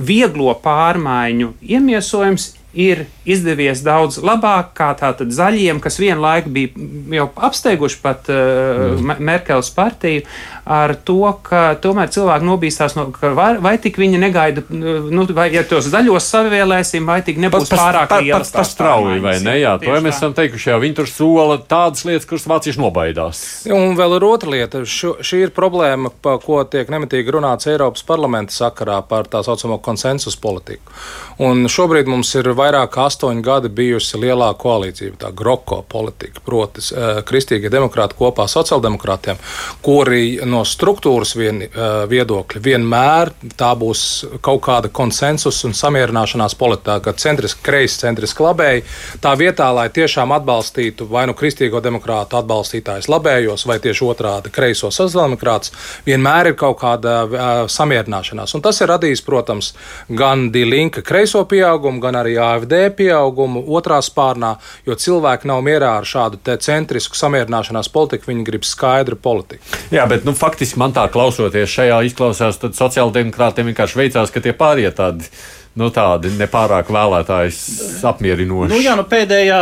vieglo 0.00 0.54
pārmaiņu 0.64 1.54
iemiesojums 1.60 2.54
ir 2.70 3.04
izdevies 3.26 3.82
daudz 3.82 4.20
labāk 4.22 4.70
kā 4.78 4.92
tātad 4.98 5.32
zaļiem, 5.34 5.80
kas 5.82 5.98
vienlaiku 5.98 6.52
bija 6.54 6.86
jau 7.18 7.26
apsteiguši 7.48 7.98
pat 8.02 8.30
uh, 8.30 8.94
mm. 8.94 9.16
Merkels 9.26 9.72
partiju, 9.74 10.22
ar 10.64 10.94
to, 11.06 11.22
ka 11.46 11.74
tomēr 11.82 12.10
cilvēki 12.12 12.46
nobīstās, 12.46 12.96
no, 12.98 13.06
ka 13.14 13.32
vai, 13.36 13.52
vai 13.62 13.74
tik 13.82 13.98
viņi 14.00 14.20
negaida, 14.20 14.64
nu, 14.70 15.24
vai 15.36 15.48
ja 15.54 15.64
tos 15.68 15.88
zaļos 15.90 16.28
savēlēsim, 16.34 17.06
vai 17.08 17.20
tik 17.26 17.40
nebūs 17.42 17.70
pas, 17.70 17.80
pārāk 17.80 18.14
liela. 18.20 18.42
Tas 18.50 18.72
strauji, 18.74 19.20
vai 19.24 19.36
ne? 19.44 19.56
Jā, 19.60 19.76
to 19.80 19.90
jau 19.90 20.02
mēs 20.04 20.18
esam 20.18 20.34
teikuši, 20.36 20.70
jau 20.72 20.80
viņi 20.82 20.98
tur 21.00 21.10
sola 21.10 21.58
tādas 21.70 22.04
lietas, 22.08 22.28
kuras 22.28 22.46
vācieši 22.50 22.82
nobaidās. 22.82 23.42
Un 23.70 23.96
vēl 23.98 24.16
ir 24.18 24.26
otra 24.28 24.54
lieta. 24.54 24.82
Šo, 24.88 25.16
šī 25.24 25.44
ir 25.46 25.54
problēma, 25.56 26.12
pa 26.22 26.36
ko 26.42 26.62
tiek 26.68 26.90
nemitīgi 26.92 27.34
runāts 27.36 27.68
Eiropas 27.70 28.04
parlamenta 28.06 28.54
sakarā 28.54 29.00
par 29.08 29.30
tā 29.30 29.42
saucamo 29.46 29.80
konsensus 29.84 30.38
politiku. 30.40 30.92
Un 31.40 31.64
šobrīd 31.70 32.08
mums 32.10 32.32
ir 32.36 32.50
vairāk 32.56 32.92
kā 32.94 33.06
astoņi 33.08 33.44
gadi 33.44 33.70
bijusi 33.72 34.20
lielā 34.20 34.50
koalīcija, 34.60 35.16
tā 35.22 35.30
groko 35.36 35.80
politika, 35.88 36.42
proti, 36.44 36.84
kristīgie 37.28 37.70
demokrāti 37.72 38.18
kopā 38.18 38.46
sociāldemokrātiem, 38.50 39.40
kuri 39.84 40.40
no 40.44 40.59
struktūras 40.66 41.34
vien, 41.38 41.62
viedokļa 42.10 42.60
vienmēr 42.64 43.32
tā 43.58 43.70
būs 43.78 44.02
kaut 44.44 44.62
kāda 44.66 44.90
konsensus 44.92 45.62
un 45.66 45.74
samierināšanās 45.76 46.56
politika, 46.58 46.98
ka 47.04 47.14
centriski 47.18 47.62
kreisi, 47.64 48.00
centriski 48.04 48.44
labēji, 48.44 48.84
tā 49.22 49.34
vietā, 49.38 49.70
lai 49.74 49.88
tiešām 49.92 50.34
atbalstītu 50.36 51.08
vai 51.10 51.26
nu 51.30 51.34
kristīgo 51.38 51.82
demokrātu 51.84 52.38
atbalstītājus 52.40 53.08
labējos, 53.10 53.66
vai 53.68 53.78
tieši 53.82 54.06
otrādi 54.06 54.52
kreiso 54.54 54.90
sociāldemokrātus, 54.94 55.72
vienmēr 56.06 56.52
ir 56.52 56.58
kaut 56.60 56.78
kāda 56.80 57.16
uh, 57.24 57.48
samierināšanās. 57.70 58.54
Un 58.56 58.64
tas 58.64 58.80
ir 58.80 58.90
radījis, 58.92 59.24
protams, 59.26 59.72
gan 60.08 60.48
Dīlinka 60.54 61.04
kreiso 61.06 61.44
pieaugumu, 61.48 62.02
gan 62.02 62.18
arī 62.20 62.36
AFD 62.40 62.76
pieaugumu 62.98 63.64
otrā 63.76 64.00
spārnā, 64.04 64.54
jo 64.88 64.96
cilvēki 64.98 65.50
nav 65.50 65.62
mierā 65.66 65.96
ar 66.00 66.08
šādu 66.08 66.40
centrisku 66.60 67.18
samierināšanās 67.18 67.90
politiku, 67.92 68.30
viņi 68.30 68.46
grib 68.46 68.66
skaidru 68.68 69.18
politiku. 69.20 69.62
Jā, 69.94 70.06
bet 70.10 70.26
nu, 70.28 70.34
faktiski 70.40 70.80
man 70.80 70.94
tā 70.96 71.06
klausoties 71.12 71.70
šajā 71.70 72.00
izklausās, 72.08 72.58
tad 72.62 72.76
sociāldemokrātiem 72.78 73.70
vienkārši 73.70 74.00
veicās, 74.00 74.32
ka 74.32 74.42
tie 74.44 74.56
pārējie 74.56 74.92
tādi. 74.96 75.32
Nu, 75.78 75.86
tādi 75.94 76.32
nepārāk 76.34 76.88
vēlētājs 76.90 78.02
apmierinoši. 78.10 78.72
Nu, 78.72 78.80
jā, 78.82 78.96
nu, 78.98 79.04
pēdējā 79.06 79.60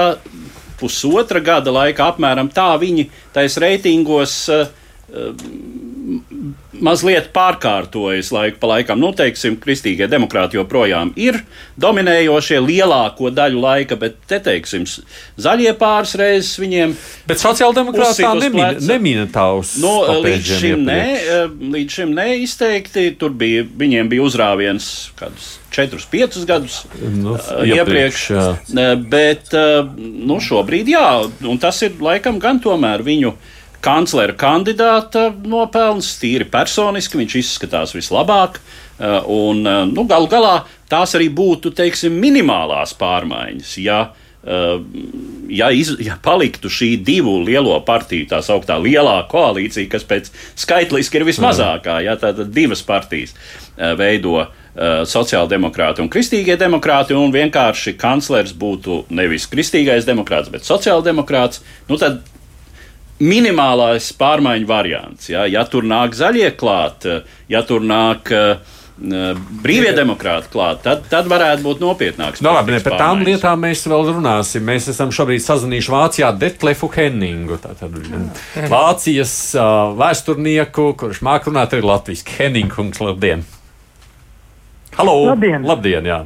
pusotra 0.81 1.43
gada 1.45 1.75
laikā 1.75 2.07
apmēram 2.15 2.49
tā 2.55 2.71
viņi 2.81 3.11
taisa 3.35 3.67
reitingos. 3.67 4.39
Uh, 4.49 4.71
mazliet 6.85 7.31
pārkārtojas 7.35 8.31
laiku 8.35 8.61
pa 8.63 8.73
laikam. 8.73 9.01
Nu, 9.03 9.11
teiksim, 9.17 9.59
kristīgie 9.61 10.09
demokrāti 10.11 10.59
joprojām 10.59 11.13
ir 11.19 11.41
dominējošie 11.81 12.61
lielāko 12.65 13.33
daļu 13.35 13.63
laika, 13.63 13.99
bet 14.01 14.19
te 14.31 14.41
teiksim, 14.45 14.87
zaļie 15.41 15.75
pāris 15.79 16.17
reizes 16.19 16.55
viņiem. 16.61 16.97
Bet 17.29 17.43
sociāldemokrāti 17.43 18.25
tā 18.25 18.35
nemina, 18.39 18.73
nemina 18.81 19.29
tavs. 19.33 19.77
Nu, 19.83 19.95
līdz 20.25 20.53
šim 20.63 20.85
nē, 20.89 21.05
līdz 21.77 22.01
šim 22.01 22.17
neizteikti. 22.17 23.11
Tur 23.19 23.35
bija, 23.39 23.65
viņiem 23.79 24.11
bija 24.13 24.27
uzrāviens 24.27 24.93
kādus. 25.19 25.57
4-5 25.69 26.47
gadus 26.49 26.79
nu, 26.97 27.35
uh, 27.37 27.61
iepriekš. 27.61 28.23
iepriekš 28.33 29.09
bet 29.11 29.53
uh, 29.57 29.85
nu, 29.99 30.39
šobrīd, 30.43 30.91
jā, 30.95 31.09
un 31.49 31.61
tas 31.61 31.81
ir 31.87 31.99
laikam 32.03 32.41
gan 32.43 32.61
tomēr 32.63 33.05
viņu 33.07 33.35
kanclera 33.85 34.35
kandidāta 34.39 35.29
nopelns, 35.47 36.15
tīri 36.21 36.47
personiski, 36.51 37.21
viņš 37.21 37.39
izskatās 37.43 37.95
vislabāk. 37.97 38.59
Eh, 38.99 39.23
un, 39.27 39.67
eh, 39.67 39.85
nu, 39.87 40.03
galu 40.11 40.27
galā 40.27 40.55
tās 40.91 41.15
arī 41.15 41.29
būtu 41.31 41.71
teiksim, 41.71 42.17
minimālās 42.19 42.97
pārmaiņas. 42.99 43.77
Ja, 43.79 43.99
eh, 44.43 44.81
ja, 45.55 45.69
iz, 45.71 45.93
ja 46.03 46.17
paliktu 46.23 46.67
šī 46.67 46.97
divu 47.07 47.37
lielo 47.47 47.79
partiju, 47.87 48.27
tā 48.27 48.43
sauktā 48.43 48.75
lielā 48.83 49.21
koalīcija, 49.31 49.91
kas 49.91 50.03
pēc 50.03 50.33
skaitliski 50.59 51.21
ir 51.21 51.29
vismazākā, 51.29 52.01
ja 52.03 52.17
tātad 52.17 52.51
divas 52.51 52.83
partijas 52.83 53.35
veido 53.77 54.49
sociāldemokrāti 54.79 56.03
un 56.03 56.11
kristīgie 56.11 56.55
demokrāti, 56.59 57.15
un 57.15 57.33
vienkārši 57.35 57.97
kanclers 57.99 58.53
būtu 58.55 59.05
nevis 59.11 59.47
kristīgais 59.51 60.07
demokrāts, 60.07 60.51
bet 60.51 60.67
sociāldemokrāts, 60.67 61.63
nu 61.89 61.99
tad 61.99 62.23
minimālais 63.21 64.13
pārmaiņu 64.19 64.69
variants. 64.69 65.29
Ja, 65.33 65.47
ja 65.51 65.65
tur 65.69 65.87
nāk 65.89 66.17
zaļie 66.19 66.51
klāt, 66.59 67.07
ja 67.51 67.63
tur 67.67 67.83
nāk 67.85 68.31
uh, 68.35 68.77
brīvie 68.99 69.93
demokrāti 69.95 70.51
klāt, 70.53 70.83
tad, 70.83 71.05
tad 71.11 71.29
varētu 71.31 71.63
būt 71.63 71.83
nopietnāks. 71.83 72.43
No, 72.43 72.51
nu, 72.51 72.57
labi, 72.59 72.75
ne, 72.75 72.81
par 72.83 72.97
tām 72.99 73.23
lietām 73.27 73.61
mēs 73.63 73.85
vēl 73.87 74.11
runāsim. 74.11 74.65
Mēs 74.67 74.89
esam 74.93 75.13
šobrīd 75.15 75.45
sazvanījuši 75.45 75.95
Vācijā 75.95 76.33
Detlefu 76.39 76.91
Henningu, 76.95 77.61
tātad 77.63 77.95
Vācijas 78.75 79.35
uh, 79.59 79.95
vēsturnieku, 79.99 80.91
kurš 80.99 81.23
māk 81.27 81.47
runāt 81.51 81.77
arī 81.77 81.87
latviski. 81.87 82.39
Henningungs, 82.41 83.03
labdien! 83.05 83.47
Halo! 84.99 85.21
Labdien! 85.29 85.63
Labdien, 85.63 86.07
jā! 86.11 86.23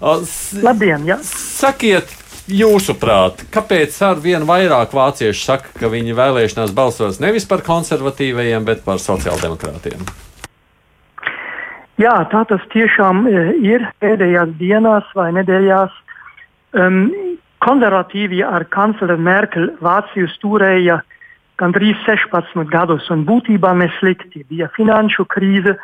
Uh, 0.00 0.22
labdien, 0.64 1.04
jā! 1.04 1.18
Sakiet, 1.26 2.12
Jūsuprāt, 2.46 3.40
kāpēc 3.50 3.96
ar 4.06 4.20
vienu 4.22 4.46
vairāk 4.46 4.92
vācieši 4.94 5.40
saka, 5.42 5.72
ka 5.80 5.88
viņi 5.90 6.14
vēlēšanās 6.14 6.70
balsos 6.76 7.18
nevis 7.18 7.46
par 7.50 7.64
konservatīvajiem, 7.66 8.62
bet 8.68 8.84
par 8.86 9.02
sociāldemokrātiem? 9.02 10.04
Jā, 11.98 12.14
tā 12.30 12.44
tas 12.46 12.62
tiešām 12.70 13.24
e, 13.26 13.42
ir 13.66 13.88
pēdējās 13.98 14.54
dienās 14.60 15.10
vai 15.18 15.32
nedēļās. 15.34 15.98
Um, 16.76 17.02
konservatīvie 17.66 18.44
ar 18.46 18.66
kancleru 18.70 19.16
Merkeli 19.18 19.74
Vāciju 19.82 20.30
stūrēja 20.36 21.00
gandrīz 21.58 21.98
16 22.06 22.68
gadus, 22.70 23.10
un 23.10 23.24
būtībā 23.26 23.72
neslikti. 23.80 24.44
Bija 24.46 24.68
finanšu 24.76 25.26
krīze, 25.34 25.74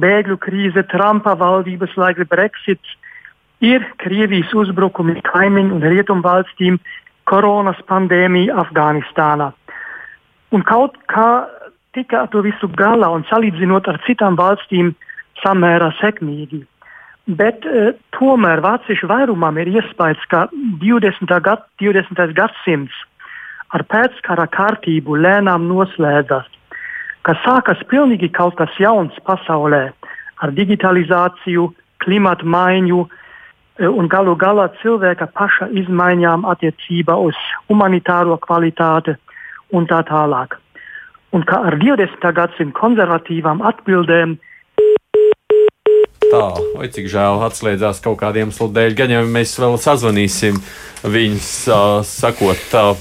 bēgļu 0.00 0.38
krīze, 0.40 0.86
Trumpa 0.88 1.34
valdības 1.36 1.92
laika 2.00 2.24
Brexits 2.30 2.96
ir 3.64 3.84
Krievijas 4.02 4.52
uzbrukumi 4.54 5.20
kaimiņu 5.24 5.78
un 5.78 5.84
rietumvalstīm, 5.84 6.78
koronas 7.26 7.78
pandēmija 7.90 8.54
Afganistānā. 8.62 9.50
Un 10.54 10.62
kaut 10.62 10.94
kā 11.10 11.46
tika 11.96 12.22
ar 12.22 12.30
to 12.30 12.42
visu 12.44 12.68
galā 12.78 13.08
un 13.16 13.24
salīdzinot 13.30 13.88
ar 13.90 13.98
citām 14.06 14.36
valstīm 14.38 14.92
samērā 15.42 15.90
sekmīgi. 16.00 16.62
Bet 17.26 17.64
e, 17.66 17.88
tomēr 18.14 18.62
vāciešu 18.62 19.08
vairumam 19.10 19.56
ir 19.58 19.72
iespējas, 19.72 20.22
ka 20.30 20.46
20. 20.82 21.32
Gad, 21.42 21.64
20. 21.82 22.34
gadsimts 22.36 22.94
ar 23.74 23.82
pēckara 23.90 24.46
kārtību 24.52 25.16
lēnām 25.24 25.66
noslēdzas, 25.66 26.46
ka 27.26 27.34
sākas 27.42 27.82
pilnīgi 27.90 28.30
kaut 28.30 28.54
kas 28.60 28.70
jauns 28.78 29.16
pasaulē 29.26 29.88
ar 30.44 30.52
digitalizāciju, 30.54 31.72
klimatu 32.04 32.46
maiņu, 32.46 33.02
un 33.78 34.08
galu 34.08 34.36
galā 34.40 34.68
cilvēka 34.80 35.28
paša 35.36 35.68
izmaiņām 35.82 36.46
attiecībā 36.48 37.16
uz 37.20 37.36
humanitāro 37.68 38.38
kvalitāti 38.40 39.16
un 39.76 39.86
tā 39.90 40.02
tālāk. 40.08 40.56
Un 41.36 41.44
kā 41.44 41.60
ar 41.68 41.76
20. 41.80 42.22
gadsimta 42.32 42.78
konservatīvām 42.78 43.60
atbildēm. 43.66 44.36
Tā, 46.26 46.46
vai 46.74 46.88
cik 46.90 47.10
žēl 47.12 47.42
atslēdzās 47.46 48.00
kaut 48.02 48.18
kādiem 48.22 48.48
iemeslu 48.48 48.70
dēļ, 48.74 48.96
gan 48.98 49.12
jau 49.14 49.22
mēs 49.30 49.52
vēl 49.60 49.76
sazvanīsim 49.78 50.58
viņus, 51.06 51.50
uh, 51.70 52.00
sakot, 52.06 52.64
uh, 52.74 52.96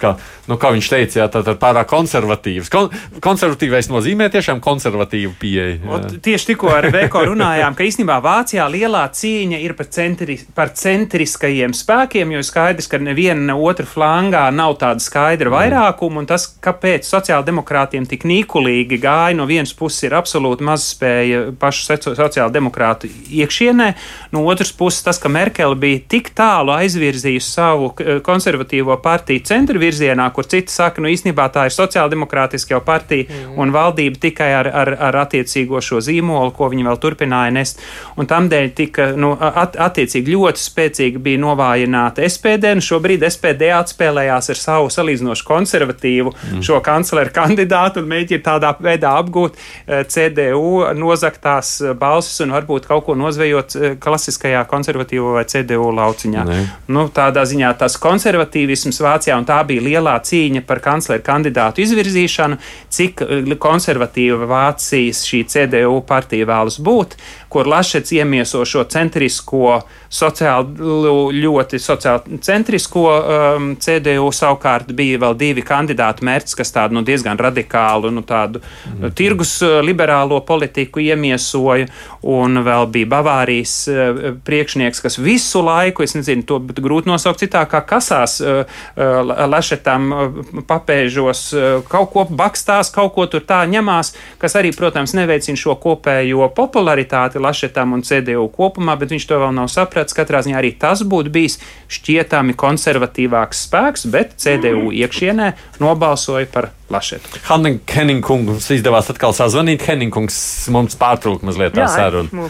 ka 0.00 0.14
nu, 0.50 0.56
kā 0.58 0.72
viņš 0.74 0.88
teica, 0.90 1.18
jā, 1.20 1.26
tā 1.30 1.42
ir 1.44 1.58
pārāk 1.60 1.88
konservatīvs. 1.90 2.70
Kon 2.72 2.90
konservatīvais 3.22 3.88
nozīmē 3.92 4.26
tiešām 4.32 4.62
konservatīvu 4.64 5.34
pieeju. 5.38 5.98
Tieši 6.22 6.52
tikko 6.52 6.72
ar 6.74 6.88
Veko 6.92 7.22
runājām, 7.30 7.76
ka 7.78 7.86
īstenībā 7.86 8.18
Vācijā 8.24 8.66
lielā 8.72 9.04
cīņa 9.14 9.60
ir 9.62 9.76
par, 9.78 9.88
centri, 9.94 10.38
par 10.56 10.72
centriskajiem 10.78 11.74
spēkiem, 11.76 12.34
jo 12.34 12.42
skaidrs, 12.46 12.88
ka 12.90 12.98
neviena 13.02 13.54
otra 13.54 13.86
flangā 13.88 14.44
nav 14.54 14.76
tāda 14.80 15.02
skaidra 15.02 15.52
vairākuma, 15.54 16.22
un 16.22 16.28
tas, 16.30 16.48
kāpēc 16.62 17.06
sociāldemokrātiem 17.06 18.08
tik 18.10 18.26
nīkulīgi 18.28 18.98
gāja, 19.02 19.36
no 19.38 19.46
vienas 19.50 19.74
puses 19.78 20.08
ir 20.08 20.16
absolūti 20.18 20.66
mazspēja 20.66 21.44
pašu 21.60 21.98
sociāldemokrātu 22.16 23.10
iekšienē, 23.30 23.92
no 24.34 24.44
otras 24.50 24.74
puses 24.74 25.04
tas, 25.06 25.20
ka 25.22 25.30
Merkele 25.32 25.78
bija 25.78 26.02
tik 26.16 26.32
tālu 26.36 26.74
aizvirzījusi 26.74 27.48
savu 27.48 27.92
konservatīvo 28.26 28.98
partiju 29.04 29.44
centra 29.46 29.80
virzienā, 29.80 30.31
kur 30.34 30.48
citi 30.48 30.72
saka, 30.72 31.02
nu 31.02 31.10
īstenībā 31.12 31.48
tā 31.54 31.66
ir 31.68 31.74
sociāldemokrātiska 31.76 32.76
jau 32.76 32.82
partija 32.84 33.28
mm. 33.28 33.58
un 33.60 33.74
valdība 33.74 34.20
tikai 34.22 34.50
ar, 34.58 34.70
ar, 34.82 34.92
ar 35.10 35.20
attiecīgo 35.24 35.80
šo 35.84 36.00
zīmolu, 36.04 36.54
ko 36.56 36.70
viņi 36.72 36.86
vēl 36.88 37.00
turpināja 37.02 37.54
nest. 37.54 37.82
Un 38.16 38.28
tamdēļ 38.30 38.70
tika, 38.76 39.10
nu, 39.18 39.32
at, 39.38 39.76
attiecīgi 39.80 40.36
ļoti 40.36 40.62
spēcīgi 40.62 41.22
bija 41.22 41.40
novājināta 41.42 42.24
SPD, 42.28 42.74
un 42.76 42.84
šobrīd 42.84 43.24
SPD 43.28 43.72
atspēlējās 43.76 44.52
ar 44.52 44.60
savu 44.60 44.90
salīdzinoši 44.92 45.46
konservatīvu 45.48 46.32
mm. 46.34 46.62
šo 46.66 46.80
kancleru 46.84 47.32
kandidātu 47.34 48.02
un 48.02 48.10
mēģina 48.12 48.44
tādā 48.46 48.72
veidā 48.82 49.14
apgūt 49.20 49.56
eh, 49.56 50.04
CDU 50.08 50.82
nozaktās 50.98 51.74
eh, 51.80 51.94
balsis 51.98 52.42
un 52.44 52.54
varbūt 52.56 52.88
kaut 52.90 53.06
ko 53.06 53.16
nozvejot 53.18 53.76
eh, 53.76 53.96
klasiskajā 54.02 54.64
konservatīvo 54.70 55.36
vai 55.36 55.44
CDU 55.48 55.90
lauciņā. 55.96 56.44
Ne. 56.48 56.60
Nu, 56.92 57.06
tādā 57.14 57.44
ziņā 57.48 57.72
tas 57.80 57.98
konservatīvisms 58.02 59.00
Vācijā 59.02 59.36
un 59.38 59.48
tā 59.48 59.60
bija 59.68 59.84
lielā 59.84 60.16
cīņa 60.24 60.64
par 60.68 60.80
kancleru 60.84 61.24
kandidātu 61.26 61.84
izvirzīšanu, 61.84 62.58
cik 62.92 63.24
eh, 63.26 63.54
konservatīva 63.62 64.48
Vācijas 64.50 65.24
šī 65.28 65.44
CDU 65.52 66.00
partija 66.08 66.48
vēlas 66.48 66.78
būt. 66.82 67.16
Kur 67.52 67.68
Lašets 67.68 68.12
iemieso 68.16 68.64
šo 68.64 68.84
centrisko, 68.88 69.82
sociāli, 70.12 70.88
ļoti 71.36 71.80
sociāli 71.80 72.38
centrisko 72.44 73.04
um, 73.12 73.66
CDU. 73.80 74.30
Savukārt 74.32 74.92
bija 74.96 75.20
vēl 75.20 75.36
divi 75.40 75.64
kandidāti 75.66 76.24
mērķis, 76.24 76.56
kas 76.56 76.72
tādu 76.72 76.96
nu, 76.96 77.02
diezgan 77.04 77.36
radikālu, 77.40 78.08
nu, 78.12 78.24
tādu 78.24 78.62
mm. 78.62 79.12
tirgus 79.18 79.58
uh, 79.64 79.80
liberālo 79.84 80.40
politiku 80.48 81.02
iemiesoja, 81.04 81.90
un 82.28 82.62
vēl 82.64 82.88
bija 82.94 83.10
Bavārijas 83.12 83.74
uh, 83.92 84.22
priekšnieks, 84.46 85.02
kas 85.04 85.20
visu 85.20 85.60
laiku, 85.64 86.06
es 86.06 86.16
nezinu, 86.16 86.46
to 86.48 86.60
grūti 86.80 87.10
nosaukt 87.12 87.44
citā, 87.44 87.66
kā 87.68 87.82
kasās 87.88 88.38
uh, 88.40 88.62
uh, 88.96 89.34
Lašetam 89.52 90.08
uh, 90.08 90.40
papēžos, 90.68 91.44
uh, 91.56 91.68
kaut 91.92 92.12
ko 92.16 92.26
bakstās, 92.32 92.92
kaut 92.94 93.12
ko 93.16 93.28
tur 93.28 93.44
tā 93.44 93.60
ņemās, 93.68 94.14
kas 94.40 94.56
arī, 94.60 94.72
protams, 94.76 95.16
neveicina 95.18 95.60
šo 95.60 95.76
kopējo 95.82 96.48
popularitāti 96.56 97.41
Lašetam 97.42 97.96
un 97.96 98.04
CDU 98.06 98.46
kopumā, 98.52 98.96
bet 99.00 99.12
viņš 99.14 99.26
to 99.28 99.40
vēl 99.42 99.54
nav 99.56 99.70
sapratis. 99.72 100.16
Katrā 100.16 100.42
ziņā 100.44 100.60
arī 100.60 100.72
tas 100.80 101.02
būtu 101.06 101.32
bijis 101.34 101.58
šķietami 101.92 102.56
konservatīvāks 102.58 103.66
spēks, 103.66 104.06
bet 104.12 104.36
CDU 104.42 104.92
iekšienē 105.02 105.52
nobalsoja 105.82 106.48
par 106.52 106.70
Lašetu. 106.92 107.40
Henningkungs 107.48 108.68
izdevās 108.74 109.08
atkal 109.12 109.34
sazvanīt. 109.36 109.84
Henningkungs 109.88 110.36
mums 110.74 110.96
pārtrauka 111.00 111.48
mazliet 111.48 111.76
tā 111.76 111.88
saruna. 111.90 112.48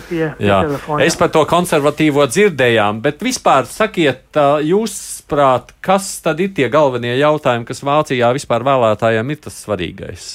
Es 1.02 1.18
par 1.18 1.33
to 1.35 1.44
konservatīvo 1.48 2.26
dzirdējām, 2.31 3.02
bet 3.05 3.22
vispār 3.22 3.68
sakiet, 3.70 4.40
jūs 4.66 4.94
prāt, 5.31 5.74
kas 5.85 6.14
tad 6.24 6.42
ir 6.42 6.55
tie 6.57 6.68
galvenie 6.72 7.14
jautājumi, 7.20 7.68
kas 7.68 7.85
Vācijā 7.87 8.33
vispār 8.35 8.66
vēlētājiem 8.66 9.35
ir 9.35 9.44
tas 9.46 9.62
svarīgais? 9.64 10.33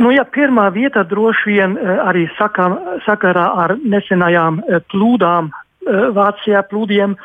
Nu, 0.00 0.10
ja 0.10 0.24
pirmā 0.24 0.70
vieta 0.72 1.04
droši 1.04 1.50
vien 1.50 1.76
eh, 1.76 1.98
arī 2.00 2.24
saka, 2.38 2.70
sakarā 3.04 3.44
ar 3.64 3.76
nesenajām 3.76 4.62
eh, 4.64 4.80
plūdām, 4.92 5.50
eh, 5.52 6.04
Vācijā 6.16 6.64
plūdiem, 6.70 7.16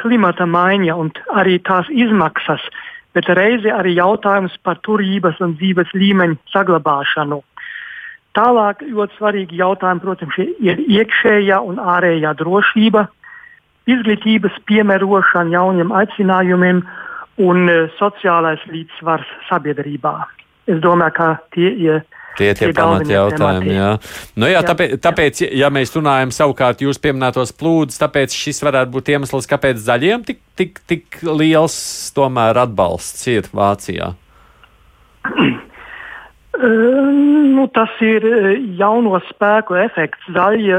klimata 0.00 0.46
maiņa 0.48 0.94
un 0.96 1.10
arī 1.36 1.58
tās 1.60 1.84
izmaksas, 1.92 2.62
bet 3.12 3.26
reizi 3.36 3.68
arī 3.68 3.90
jautājums 3.98 4.54
par 4.64 4.78
turības 4.80 5.42
un 5.44 5.52
dzīves 5.60 5.92
līmeņa 5.92 6.38
saglabāšanu. 6.54 7.42
Tālāk 8.32 8.80
ļoti 8.88 9.18
svarīgi 9.18 9.60
jautājumi, 9.60 10.00
protams, 10.00 10.40
ir 10.40 10.80
iekšējā 10.80 11.60
un 11.60 11.76
ārējā 11.84 12.32
drošība, 12.40 13.04
izglītības 13.92 14.56
piemērošana 14.72 15.52
jauniem 15.58 15.92
aicinājumiem 16.00 16.80
un 17.44 17.68
sociālais 18.00 18.64
līdzsvars 18.72 19.36
sabiedrībā. 19.52 20.16
Es 20.68 20.80
domāju, 20.84 21.14
ka 21.16 21.28
tie 21.54 21.72
ir. 21.72 22.02
Tie 22.38 22.52
ir 22.52 22.58
tie 22.58 22.68
pamati 22.76 23.10
jautājumi. 23.10 23.72
Jā. 23.74 23.88
Nu, 24.38 24.46
jā, 24.46 24.60
jā, 24.60 24.66
tāpēc, 24.68 24.92
tāpēc, 25.02 25.40
ja 25.58 25.70
mēs 25.74 25.90
runājam 25.96 26.30
savukārt 26.34 26.84
jūs 26.84 27.00
pieminētos 27.02 27.50
plūdus, 27.58 27.98
tāpēc 27.98 28.36
šis 28.36 28.62
varētu 28.62 28.94
būt 28.94 29.10
iemesls, 29.14 29.48
kāpēc 29.50 29.80
zaļiem 29.82 30.22
tik, 30.28 30.38
tik, 30.58 30.78
tik 30.86 31.18
liels 31.24 31.78
tomēr 32.14 32.60
atbalsts 32.62 33.26
ir 33.32 33.48
Vācijā. 33.50 34.12
nu, 37.56 37.66
tas 37.74 37.98
ir 38.06 38.30
jauno 38.78 39.18
spēku 39.32 39.80
efekts. 39.82 40.30
Zaļie 40.36 40.78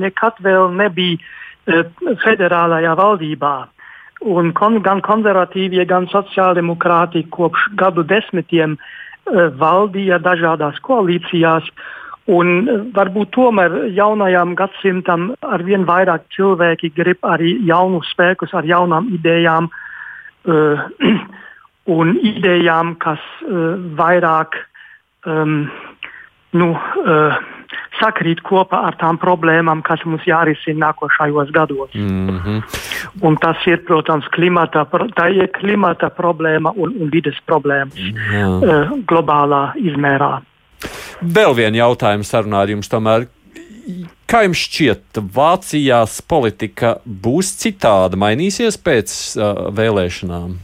nekad 0.00 0.40
vēl 0.46 0.72
nebija 0.78 1.20
federālajā 2.24 2.96
valdībā. 2.96 3.54
Un 4.24 4.54
kon, 4.56 4.80
gan 4.80 5.04
konservatīvie, 5.04 5.84
gan 5.84 6.08
sociāldemokrāti 6.08 7.26
kopš 7.34 7.74
gadu 7.76 8.06
desmitiem 8.08 8.78
uh, 8.78 8.92
valdīja 9.58 10.18
dažādās 10.22 10.80
koalīcijās. 10.84 11.68
Un 12.32 12.68
eh, 12.68 12.84
varbūt 12.96 13.34
tomēr 13.36 13.74
jaunajam 13.92 14.54
gadsimtam 14.56 15.32
ar 15.44 15.64
vien 15.64 15.84
vairāk 15.84 16.24
cilvēki 16.36 16.94
grib 16.96 17.20
arī 17.28 17.58
jaunus 17.68 18.08
spēkus 18.14 18.54
ar 18.56 18.64
jaunām 18.64 19.10
idejām 19.12 19.68
uh, 19.68 20.86
un 21.98 22.14
idejām, 22.16 22.94
kas 22.96 23.20
uh, 23.44 23.76
vairāk 23.98 24.56
um, 25.28 25.66
nu, 26.56 26.70
uh, 27.04 27.36
sakrīt 28.00 28.42
kopā 28.46 28.80
ar 28.88 28.96
tām 29.00 29.18
problēmām, 29.22 29.82
kas 29.86 30.02
mums 30.08 30.26
jārisina 30.28 30.88
nākošajos 30.88 31.52
gados. 31.54 31.94
Mm 31.94 32.38
-hmm. 32.38 32.62
Un 33.22 33.36
tas 33.36 33.56
ir, 33.66 33.84
protams, 33.84 34.26
klimata, 34.32 34.86
ir 35.30 35.48
klimata 35.52 36.10
problēma 36.10 36.72
un, 36.76 36.94
un 37.00 37.10
vides 37.10 37.38
problēma 37.46 37.90
Jā. 37.94 38.48
uh, 38.48 38.90
globālā 39.06 39.72
izmērā. 39.76 40.40
Vēl 41.22 41.54
viens 41.56 41.76
jautājums 41.76 42.28
sarunā 42.28 42.62
ar 42.62 42.68
jums. 42.68 42.88
Tomēr. 42.88 43.26
Kā 44.26 44.42
jums 44.42 44.58
šķiet, 44.58 45.20
Vācijās 45.34 46.22
politika 46.28 46.96
būs 47.04 47.52
citāda, 47.60 48.16
mainīsies 48.16 48.78
pēc 48.80 49.36
uh, 49.36 49.68
vēlēšanām? 49.76 50.56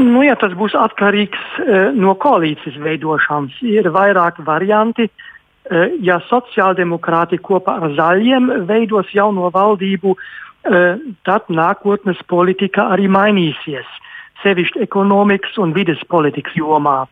Nu, 0.00 0.22
ja 0.24 0.36
tas 0.40 0.54
būs 0.56 0.72
atkarīgs 0.78 1.40
uh, 1.60 1.90
no 1.92 2.14
koalīcijas 2.20 2.78
veidošanas, 2.80 3.58
ir 3.66 3.90
vairāki 3.92 4.44
varianti. 4.46 5.10
Uh, 5.10 5.92
ja 6.00 6.18
sociāldemokrāti 6.30 7.40
kopā 7.44 7.76
ar 7.84 7.92
zaļiem 7.98 8.48
veidos 8.68 9.10
jauno 9.12 9.50
valdību, 9.52 10.14
uh, 10.16 11.02
tad 11.28 11.50
nākotnes 11.52 12.22
politika 12.32 12.88
arī 12.94 13.10
mainīsies, 13.12 13.88
sevišķi 14.40 14.86
ekonomikas 14.86 15.60
un 15.60 15.76
vides 15.76 16.00
politikas 16.08 16.56
jomā. 16.56 17.02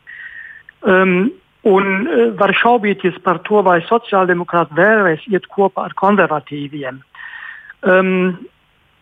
Um, 0.81 1.33
un 1.69 2.09
var 2.39 2.55
šaubīties 2.57 3.19
par 3.21 3.43
to, 3.45 3.61
vai 3.67 3.83
sociāldemokrāti 3.85 4.79
vēlēs 4.79 5.27
iet 5.29 5.49
kopā 5.53 5.91
ar 5.91 5.97
konservatīviem. 5.99 7.03
Um, 7.85 8.39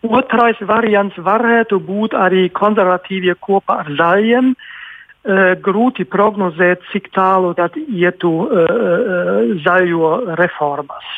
Otrais 0.04 0.58
variants 0.60 1.16
varētu 1.16 1.80
būt 1.80 2.14
arī 2.14 2.48
konservatīvie 2.54 3.34
kopā 3.40 3.80
ar 3.84 3.92
zaļiem. 3.98 4.52
Uh, 5.26 5.54
grūti 5.58 6.04
prognozēt, 6.06 6.84
cik 6.92 7.08
tālu 7.14 7.54
tad 7.58 7.74
ietu 7.76 8.30
uh, 8.44 9.56
zaļo 9.64 10.36
reformas. 10.38 11.08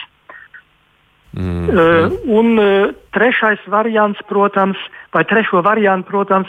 Mm 1.37 1.69
uh, 1.69 2.12
un 2.25 2.57
uh, 2.59 2.95
trešais 3.12 3.61
variants, 3.69 4.19
protams, 4.29 4.79
vai 5.12 5.25
trešo 5.25 5.61
variantu, 5.62 6.09
protams, 6.09 6.49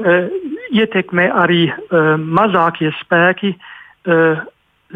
uh, 0.00 0.32
ietekmē 0.72 1.28
arī 1.28 1.68
uh, 1.68 2.16
mazākie 2.16 2.88
spēki, 3.02 3.52
uh, 3.52 4.40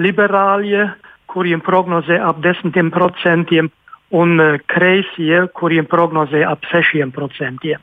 liberālie, 0.01 0.88
kuriem 1.27 1.61
prognozē 1.61 2.18
ap 2.20 2.40
10%, 2.40 3.68
un 4.12 4.37
e, 4.40 4.48
kreisie, 4.70 5.46
kuriem 5.57 5.88
prognozēja 5.90 6.53
ap 6.53 6.66
6%. 6.72 7.79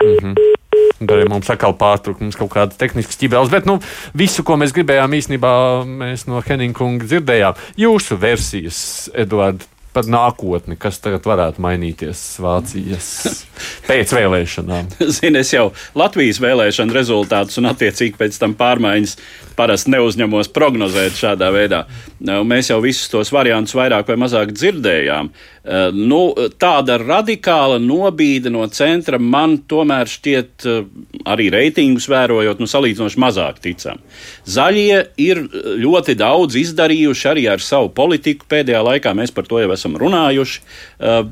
Mm 0.00 0.16
-hmm. 0.18 0.34
Arī 1.00 1.26
mums 1.28 1.50
atkal 1.50 1.72
pārtrūka 1.72 2.20
mums 2.20 2.36
kaut 2.36 2.52
kāda 2.52 2.76
tehniska 2.76 3.16
ķibeles, 3.20 3.50
bet 3.50 3.66
nu, 3.66 3.78
visu, 4.14 4.44
ko 4.44 4.56
mēs 4.56 4.72
gribējām, 4.76 5.16
īstenībā 5.16 5.52
mēs 5.84 6.26
no 6.28 6.42
Henninga 6.46 6.78
kunga 6.78 7.04
dzirdējām. 7.04 7.54
Jūsu 7.76 8.16
versijas, 8.20 9.10
Eduards, 9.14 9.68
par 9.92 10.06
nākotni, 10.06 10.76
kas 10.78 11.00
tagad 11.02 11.26
varētu 11.26 11.62
mainīties 11.64 12.20
Vācijas 12.42 13.08
pēc 13.88 14.14
vēlēšanām? 14.14 14.92
Zini, 15.16 15.42
es 15.42 15.52
jau 15.54 15.70
Latvijas 15.98 16.40
vēlēšanu 16.42 16.94
rezultātus 16.94 17.58
un 17.58 17.70
attiecīgi 17.72 18.18
pēc 18.20 18.38
tam 18.38 18.54
pārmaiņas 18.58 19.16
parasti 19.58 19.94
neuzņemos 19.96 20.52
prognozēt 20.54 21.18
šādā 21.18 21.50
veidā. 21.54 21.84
Mēs 22.20 22.68
jau 22.68 22.76
visus 22.84 23.08
tos 23.08 23.30
variantus 23.32 23.72
vairāk 23.72 24.10
vai 24.10 24.16
mazāk 24.20 24.50
dzirdējām. 24.52 25.30
Eh, 25.64 25.94
nu, 25.96 26.34
tāda 26.60 26.98
radikāla 27.00 27.78
nobīde 27.80 28.52
no 28.52 28.66
centra 28.68 29.16
man 29.20 29.56
tomēr 29.68 30.08
šķiet, 30.08 30.66
eh, 30.68 30.84
arī 31.24 31.48
reitingus 31.52 32.10
vērojot, 32.12 32.60
nu, 32.60 32.68
salīdzinoši 32.68 33.20
mazāk 33.24 33.62
ticam. 33.64 34.02
Zaļie 34.44 35.06
ir 35.16 35.40
ļoti 35.80 36.16
daudz 36.20 36.56
izdarījuši 36.60 37.30
arī 37.32 37.46
ar 37.48 37.64
savu 37.64 37.88
politiku. 37.88 38.44
Pēdējā 38.48 38.84
laikā 38.84 39.14
mēs 39.16 39.32
par 39.32 39.48
to 39.48 39.60
jau 39.60 39.72
esam 39.72 39.96
runājuši. 39.96 40.60
Eh, 41.00 41.22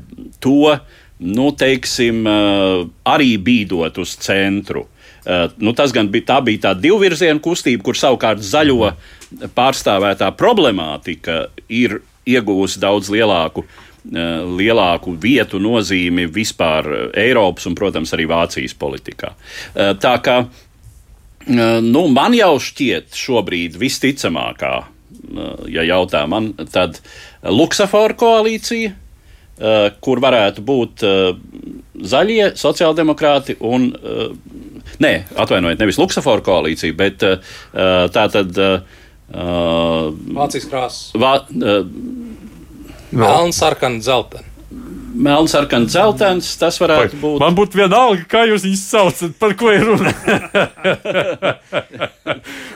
to, 0.41 0.79
nu, 1.19 1.51
teiksim, 1.51 2.23
arī 3.05 3.37
bīdot 3.37 3.97
uz 3.99 4.15
centru. 4.15 4.87
Nu, 5.59 5.73
tas 5.75 5.91
gan 5.91 6.07
bija, 6.07 6.23
tā 6.25 6.37
bija 6.41 6.61
tā 6.69 6.71
divvirziena 6.79 7.41
kustība, 7.43 7.83
kur 7.83 7.93
savukārt 7.93 8.39
zaļo 8.39 8.93
pārstāvētā 9.55 10.31
problemātika 10.37 11.45
ir 11.69 12.01
iegūsi 12.29 12.81
daudz 12.81 13.11
lielāku 13.13 13.65
Eh, 13.99 14.43
lielāku 14.57 15.11
vietu 15.19 15.59
nozīmi 15.59 16.23
vispār 16.31 16.85
eh, 16.87 17.01
Eiropas 17.27 17.67
un, 17.67 17.75
protams, 17.75 18.13
arī 18.15 18.29
Vācijas 18.31 18.71
politikā. 18.79 19.33
Eh, 19.75 19.91
tā 19.99 20.13
kā 20.23 20.37
nu, 21.49 22.05
man 22.13 22.35
jau 22.37 22.53
šķiet 22.61 23.15
šobrīd 23.17 23.75
visticamākā, 23.79 24.71
ja 25.71 25.85
jautā 25.87 26.21
man, 26.29 26.51
tad 26.69 26.99
Luksafora 27.41 28.13
koalīcija, 28.19 28.91
kur 30.03 30.21
varētu 30.21 30.61
būt 30.67 31.05
zaļie, 32.11 32.51
sociāldemokrāti 32.59 33.55
un, 33.65 33.87
nē, 35.01 35.13
atvainojiet, 35.41 35.81
nevis 35.81 35.97
Luksafora 35.97 36.45
koalīcija, 36.45 36.97
bet 36.99 37.25
tā 37.25 38.27
tad 38.35 38.61
Vācijas 39.29 40.67
krāsas. 40.69 41.11
Vā, 41.19 41.35
uh, 41.45 41.83
Melns, 43.11 43.59
sarkana, 43.61 44.01
dzeltena 45.09 45.39
melnsarkans, 45.39 45.91
zeltains. 45.93 46.49
Tas 46.59 46.77
varētu 46.81 47.15
Vai, 47.15 47.21
būt. 47.21 47.39
Man 47.41 47.55
būtu 47.57 47.79
vienalga, 47.79 48.23
kā 48.29 48.45
jūs 48.49 48.65
viņus 48.65 48.83
saucat, 48.89 49.33
par 49.39 49.55
ko 49.59 49.71
ir 49.73 49.85
runa. 49.87 50.13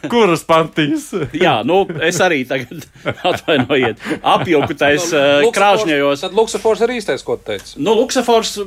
Kuras 0.11 0.43
partijas? 0.47 1.09
Jā, 1.35 1.61
nu, 1.67 1.83
es 2.03 2.19
arī 2.23 2.43
tagad 2.47 2.83
atvainojiet, 3.31 4.01
apjukutais 4.21 5.09
no, 5.13 5.21
uh, 5.47 5.51
krāšņajos. 5.55 6.25
Tad 6.25 6.37
Luksafors 6.37 6.83
arī 6.85 6.99
īstais, 6.99 7.23
ko 7.25 7.37
teica. 7.37 7.75
Nu, 7.77 7.95
Luksafors, 7.97 8.57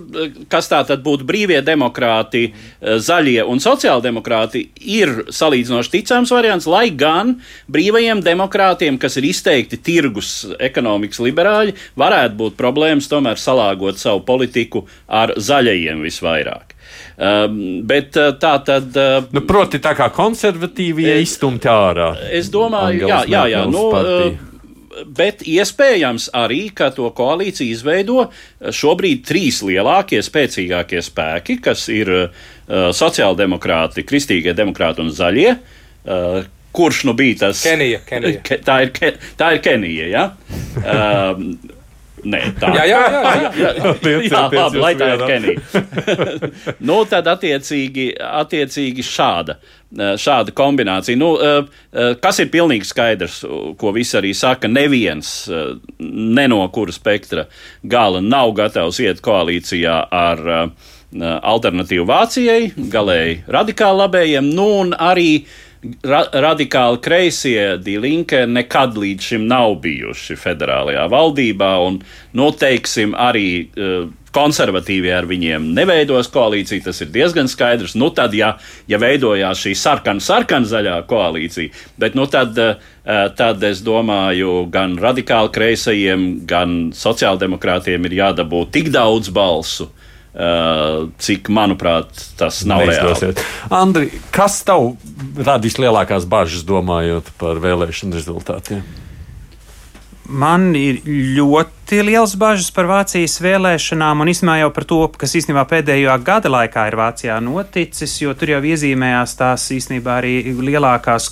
kas 0.52 0.70
tā 0.70 0.82
tad 0.88 1.04
būtu 1.06 1.26
brīvie 1.28 1.60
demokrāti, 1.66 2.48
uh, 2.52 2.96
zaļie 3.02 3.42
un 3.46 3.62
sociāldemokrāti, 3.62 4.66
ir 4.80 5.26
salīdzinoši 5.34 5.94
ticams 5.98 6.32
variants, 6.34 6.68
lai 6.70 6.88
gan 6.94 7.36
brīvajiem 7.72 8.22
demokrātiem, 8.24 9.00
kas 9.00 9.18
ir 9.20 9.28
izteikti 9.30 9.80
tirgus 9.80 10.32
ekonomikas 10.62 11.20
liberāļi, 11.24 11.76
varētu 11.98 12.40
būt 12.40 12.58
problēmas 12.58 13.10
tomēr 13.10 13.36
salīdzināt 13.40 13.55
salāgot 13.56 14.00
savu 14.00 14.24
politiku 14.26 14.86
ar 15.08 15.34
zaļajiem 15.36 16.02
visvairāk. 16.04 16.74
Um, 17.16 17.82
bet 17.88 18.16
uh, 18.20 18.34
tā 18.40 18.58
tad. 18.64 18.92
Uh, 18.92 19.30
nu, 19.32 19.42
proti, 19.48 19.80
tā 19.82 19.94
kā 19.96 20.10
konservatīvie 20.12 21.16
izstumti 21.22 21.68
ārā. 21.72 22.12
Es 22.32 22.50
domāju, 22.52 23.06
Angels 23.06 23.30
jā, 23.32 23.32
jā, 23.32 23.44
jā. 23.54 23.62
Nu, 23.72 23.86
uh, 23.96 25.04
bet 25.16 25.42
iespējams 25.48 26.30
arī, 26.36 26.66
ka 26.76 26.90
to 26.94 27.08
koalīciju 27.16 27.72
izveido 27.72 28.26
šobrīd 28.60 29.24
trīs 29.28 29.62
lielākie, 29.64 30.20
spēcīgākie 30.24 31.02
spēki, 31.04 31.58
kas 31.64 31.86
ir 31.92 32.12
uh, 32.12 32.44
sociāldemokrāti, 32.96 34.04
kristīgie 34.08 34.56
demokrāti 34.56 35.04
un 35.04 35.12
zaļie. 35.16 35.56
Uh, 36.06 36.44
kurš 36.76 37.06
nu 37.08 37.16
bija 37.16 37.46
tas? 37.46 37.64
Kenija. 37.64 38.02
Kenija. 38.04 38.44
Ke, 38.44 38.60
tā, 38.64 38.82
ir, 38.84 39.16
tā 39.40 39.54
ir 39.56 39.64
Kenija. 39.64 40.12
Ja? 40.12 40.28
Uh, 40.76 41.72
Nē, 42.24 42.40
tā 42.58 42.70
jā, 42.74 42.84
jā, 42.88 43.00
jā, 43.12 43.20
jā, 43.20 43.50
jā. 43.60 43.70
jā, 44.00 44.20
jā 44.24 44.42
labi, 44.56 44.80
lai 44.80 44.92
tā 44.98 45.08
ir 45.14 45.24
Kenija. 45.28 45.82
nu, 46.88 46.98
tad 47.10 47.28
attiecīgi, 47.30 48.06
attiecīgi 48.16 49.04
šāda, 49.04 49.58
šāda 50.20 50.54
kombinācija. 50.56 51.18
Nu, 51.20 51.34
kas 52.22 52.40
ir 52.42 52.50
pilnīgi 52.54 52.88
skaidrs, 52.88 53.42
ko 53.78 53.92
visi 53.96 54.16
arī 54.18 54.32
saka, 54.36 54.70
neviens 54.70 55.34
ne 56.00 56.48
no 56.50 56.64
kura 56.74 56.94
spektra 56.94 57.46
gala 57.84 58.24
nav 58.24 58.56
gatavs 58.56 59.00
iet 59.04 59.22
koalīcijā 59.24 60.00
ar 60.10 60.42
alternatīvu 61.16 62.08
Vācijai, 62.08 62.72
galēji 62.92 63.38
radikāli 63.52 64.02
labējiem, 64.02 64.50
nu 64.56 64.66
un 64.80 64.90
arī 64.98 65.30
uh, 65.38 65.62
ra 66.06 66.24
radikāli 66.32 67.00
kreisie 67.02 67.64
Dīlinke 67.82 68.44
nekad 68.50 68.96
līdz 68.98 69.32
šim 69.32 69.48
nav 69.50 69.78
bijuši 69.84 70.36
federālajā 70.40 71.06
valdībā, 71.12 71.72
un 71.86 72.00
noteiksim 72.36 73.12
nu, 73.14 73.18
arī 73.28 73.48
uh, 73.66 74.06
konservatīvie 74.36 75.14
ar 75.16 75.28
viņiem 75.28 75.70
neveidos 75.76 76.28
koalīciju, 76.32 76.84
tas 76.84 77.00
ir 77.00 77.12
diezgan 77.14 77.48
skaidrs. 77.48 77.96
Nu, 77.96 78.10
tad, 78.14 78.34
ja, 78.36 78.54
ja 78.90 79.00
veidojās 79.00 79.62
šī 79.64 79.72
sarkana-sarkana-zaļā 79.80 80.98
koalīcija, 81.08 81.72
bet 82.00 82.18
nu, 82.18 82.28
tad, 82.30 82.58
uh, 82.60 82.96
tad 83.38 83.64
es 83.64 83.80
domāju, 83.86 84.66
gan 84.72 84.98
radikāli 85.00 85.54
kreisajiem, 85.56 86.26
gan 86.48 86.90
sociāldemokrātiem 86.96 88.10
ir 88.10 88.20
jādabū 88.24 88.66
tik 88.74 88.92
daudz 88.94 89.32
balsu, 89.32 89.88
Uh, 89.88 90.05
cik, 90.36 91.48
manuprāt, 91.48 92.12
tas 92.36 92.60
nav 92.68 92.84
reāli. 92.84 93.32
Andri, 93.72 94.10
kas 94.34 94.60
tev 94.68 94.92
radīs 95.40 95.78
lielākās 95.80 96.28
bažas, 96.28 96.66
domājot 96.68 97.32
par 97.40 97.60
vēlēšanu 97.62 98.18
rezultātiem? 98.18 98.84
Man 100.26 100.72
ir 100.74 101.04
ļoti 101.06 102.00
liels 102.02 102.34
bažas 102.38 102.72
par 102.74 102.88
Vācijas 102.90 103.38
vēlēšanām, 103.40 104.24
un 104.24 104.30
īstenībā 104.32 104.58
jau 104.64 104.70
par 104.74 104.86
to, 104.90 104.98
kas 105.22 105.36
īstenībā 105.38 105.62
pēdējo 105.70 106.16
gada 106.26 106.50
laikā 106.50 106.88
ir 106.90 106.98
Vācijā 106.98 107.36
noticis, 107.40 108.16
jo 108.20 108.34
tur 108.34 108.56
jau 108.56 108.62
iezīmējās 108.66 109.36
tās 109.38 109.68
īstenībā 109.76 110.18
arī 110.18 110.34
lielākās 110.58 111.30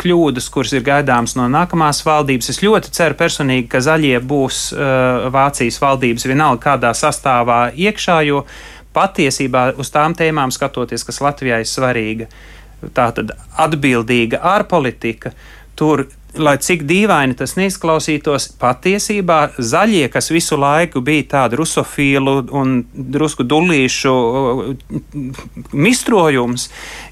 kļūdas, 0.00 0.48
kuras 0.52 0.74
ir 0.76 0.84
gaidāmas 0.86 1.36
no 1.38 1.46
nākamās 1.50 2.02
valdības. 2.06 2.50
Es 2.52 2.62
ļoti 2.64 2.92
ceru 2.96 3.16
personīgi, 3.18 3.68
ka 3.72 3.82
zaļie 3.84 4.18
būs 4.20 4.60
uh, 4.74 5.28
Vācijas 5.32 5.80
valdības 5.82 6.28
vienalga 6.28 6.62
kādā 6.70 6.92
sastāvā 6.96 7.60
iekšā, 7.72 8.20
jo 8.28 8.44
patiesībā 8.96 9.70
uz 9.80 9.92
tām 9.92 10.16
tēmām 10.16 10.52
skatoties, 10.54 11.04
kas 11.04 11.20
Latvijai 11.24 11.62
ir 11.64 11.70
svarīga, 11.70 12.28
tā 12.96 13.10
tad 13.16 13.34
atbildīga 13.60 14.40
ārpolitika, 14.56 15.32
tur 15.76 16.06
lai 16.38 16.56
cik 16.62 16.84
dīvaini 16.88 17.36
tas 17.38 17.54
neizklausītos, 17.58 18.48
patiesībā 18.60 19.38
zaļie, 19.58 20.06
kas 20.12 20.30
visu 20.32 20.58
laiku 20.60 21.02
bija 21.04 21.26
tādi 21.32 21.58
rusofīlu 21.60 22.36
un 22.56 22.76
drusku 22.92 23.46
dulīšu 23.46 24.14
mistrojums, 25.72 26.68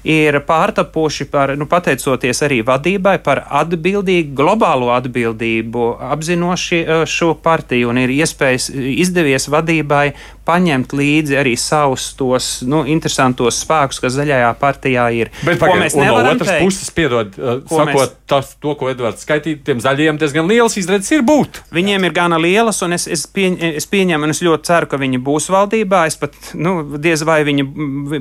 ir 0.07 0.39
pārtapuši 0.47 1.29
par, 1.31 1.55
nu, 1.59 1.67
pateicoties 1.69 2.43
arī 2.45 2.61
vadībai, 2.65 3.17
par 3.25 3.43
atbildīgu, 3.63 4.33
globālo 4.37 4.91
atbildību, 4.95 5.87
apzinoši 6.11 6.81
eh, 6.81 7.05
šo 7.09 7.33
partiju 7.45 7.91
un 7.93 8.01
ir 8.05 8.13
iespējas 8.15 8.69
izdevies 8.75 9.49
vadībai 9.51 10.07
paņemt 10.45 10.93
līdzi 10.95 11.37
arī 11.39 11.55
savus 11.59 12.11
tos 12.17 12.49
nu, 12.67 12.83
interesantos 12.89 13.59
spēkus, 13.63 13.99
kas 14.03 14.15
zaļajā 14.17 14.51
partijā 14.61 15.05
ir. 15.17 15.31
Bet 15.45 15.59
pagaid, 15.61 15.95
no 15.97 16.17
otras 16.21 16.51
teikt, 16.51 16.63
puses, 16.63 16.91
piedod, 16.95 17.33
uh, 17.39 17.61
sakot, 17.69 17.91
mēs, 17.91 18.13
tas, 18.29 18.51
to, 18.61 18.75
ko 18.79 18.89
Edvards 18.91 19.25
skaitīja, 19.25 19.61
tiem 19.65 19.81
zaļiem 19.83 20.19
diezgan 20.21 20.49
liels 20.49 20.77
izredzes 20.79 21.15
ir 21.17 21.25
būt. 21.25 21.63
Viņiem 21.75 22.07
ir 22.07 22.15
gana 22.15 22.39
lielas, 22.41 22.81
un 22.85 22.95
es, 22.97 23.07
es, 23.11 23.25
pieņ, 23.31 23.57
es 23.81 23.89
pieņemu, 23.89 24.27
un 24.27 24.35
es 24.35 24.43
ļoti 24.45 24.69
ceru, 24.69 24.89
ka 24.91 24.99
viņi 25.01 25.21
būs 25.25 25.49
valdībā. 25.53 26.05
Es 26.09 26.19
pat, 26.21 26.37
nu, 26.53 26.77
diez 27.01 27.25
vai 27.27 27.39
viņi 27.47 27.65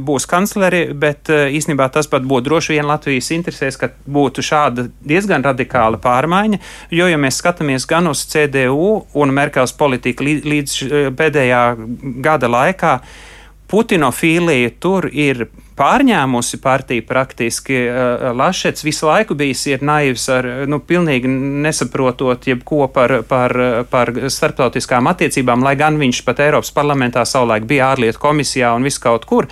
būs 0.04 0.28
kancleri, 0.30 0.86
bet 0.96 1.32
uh, 1.32 1.46
īstenībā 1.52 1.90
tas 1.92 2.08
pat 2.10 2.24
būtu 2.24 2.48
droši 2.48 2.76
vien 2.76 2.88
Latvijas 2.88 3.30
interesēs, 3.36 3.78
ka 3.80 3.92
būtu 4.04 4.44
šāda 4.44 4.88
diezgan 5.04 5.44
radikāla 5.44 6.00
pārmaiņa, 6.02 6.60
jo, 6.94 7.08
ja 7.10 7.20
mēs 7.20 7.40
skatāmies 7.42 7.88
gan 7.90 8.08
uz 8.10 8.24
CDU 8.30 9.04
un 9.12 9.36
Merkels 9.36 9.74
politiku 9.76 10.26
līdz, 10.26 10.50
līdz 10.54 10.76
uh, 10.84 11.10
pēdējā 11.18 11.62
gada 12.22 12.50
laikā 12.50 12.98
putinofīlija 13.70 14.74
tur 14.80 15.08
ir 15.10 15.46
pārņēmusi 15.74 16.60
partiju 16.62 17.02
praktiski. 17.08 17.78
Uh, 17.88 18.28
Lašets 18.36 18.84
visu 18.86 19.08
laiku 19.08 19.34
bijis 19.38 19.64
ir 19.66 19.82
naivs 19.82 20.28
ar, 20.30 20.46
nu, 20.70 20.78
pilnīgi 20.78 21.30
nesaprotot 21.64 22.46
jebko 22.46 22.86
par, 22.94 23.22
par, 23.28 23.56
par 23.90 24.12
starptautiskām 24.30 25.10
attiecībām, 25.10 25.64
lai 25.66 25.74
gan 25.80 25.98
viņš 25.98 26.22
pat 26.28 26.44
Eiropas 26.46 26.70
parlamentā 26.76 27.24
savulaik 27.26 27.66
bija 27.70 27.90
ārlietu 27.94 28.22
komisijā 28.22 28.74
un 28.76 28.86
viss 28.86 29.02
kaut 29.02 29.26
kur 29.26 29.50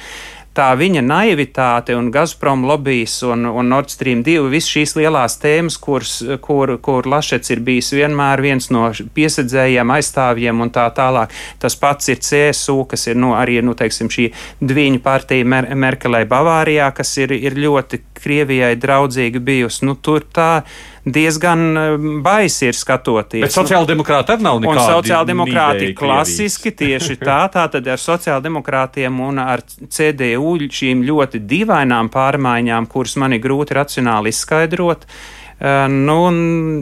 tā 0.57 0.69
viņa 0.77 1.03
naivitāte 1.05 1.95
un 1.97 2.11
Gazprom 2.13 2.65
lobbyis 2.69 3.15
un, 3.29 3.47
un 3.49 3.71
Nord 3.73 3.93
Stream 3.93 4.23
2, 4.27 4.49
visas 4.53 4.71
šīs 4.75 4.95
lielās 4.99 5.39
tēmas, 5.43 5.79
kurs, 5.81 6.19
kur, 6.45 6.75
kur 6.85 7.09
Lašets 7.09 7.55
ir 7.55 7.63
bijis 7.65 7.93
vienmēr 7.97 8.43
viens 8.45 8.69
no 8.75 8.89
piesadzējiem, 9.17 9.95
aizstāvjiem 9.97 10.65
un 10.65 10.73
tā 10.75 10.87
tālāk. 10.97 11.33
Tas 11.63 11.77
pats 11.81 12.13
ir 12.13 12.21
CSU, 12.21 12.83
kas 12.91 13.09
ir 13.09 13.19
nu, 13.21 13.33
arī 13.39 13.61
nu, 13.65 13.77
teiksim, 13.79 14.13
šī 14.13 14.29
dviņu 14.61 15.03
partija 15.05 15.49
Mer 15.49 15.71
Merkelē 15.75 16.25
Bavārijā, 16.29 16.93
kas 16.97 17.17
ir, 17.23 17.33
ir 17.37 17.57
ļoti 17.59 18.03
Krievijai 18.23 18.77
draudzīga 18.79 19.41
bijusi. 19.43 19.87
Nu, 19.89 19.97
tur 19.99 20.23
tā 20.23 20.63
diezgan 21.05 21.77
eh, 21.77 21.97
baisi 22.23 22.69
ir 22.71 22.79
skatoties. 22.79 23.43
Bet 23.47 23.55
sociāldemokrāti 23.55 24.37
arī 24.37 24.47
nav 24.47 24.63
nekādi. 24.63 24.79
Un 24.79 24.97
sociāldemokrāti 24.97 25.93
klasiski 25.99 26.75
tieši 26.79 27.19
tā, 27.23 27.43
tā 27.53 27.67
tad 27.73 27.91
ar 27.91 28.01
sociāldemokrātiem 28.01 29.21
un 29.27 29.43
ar 29.43 29.65
CDU 29.67 30.57
šīm 30.71 31.05
ļoti 31.07 31.43
dīvainām 31.51 32.11
pārmaiņām, 32.13 32.91
kuras 32.91 33.17
man 33.21 33.35
ir 33.35 33.43
grūti 33.43 33.79
racionāli 33.79 34.35
izskaidrot. 34.35 35.09
Uh, 35.09 35.87
nu, 35.89 36.17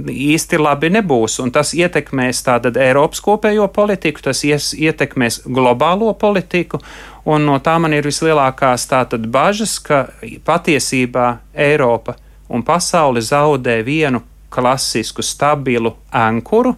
īsti 0.09 0.61
labi 0.61 0.89
nebūs. 0.95 1.37
Un 1.45 1.53
tas 1.53 1.75
ietekmēs 1.77 2.41
tātad 2.47 2.79
Eiropas 2.81 3.21
kopējo 3.25 3.69
politiku, 3.73 4.23
tas 4.25 4.41
ies, 4.49 4.73
ietekmēs 4.73 5.43
globālo 5.45 6.15
politiku, 6.17 6.81
un 7.29 7.45
no 7.49 7.59
tā 7.61 7.77
man 7.83 7.93
ir 7.97 8.09
vislielākās 8.09 8.89
tātad 8.89 9.29
bažas, 9.29 9.77
ka 9.85 10.07
patiesībā 10.49 11.29
Eiropa 11.53 12.17
un 12.51 12.65
pasaule 12.67 13.23
zaudē 13.23 13.81
vienu 13.87 14.23
klasisku, 14.51 15.23
stabilu 15.23 15.95
ankuru, 16.11 16.75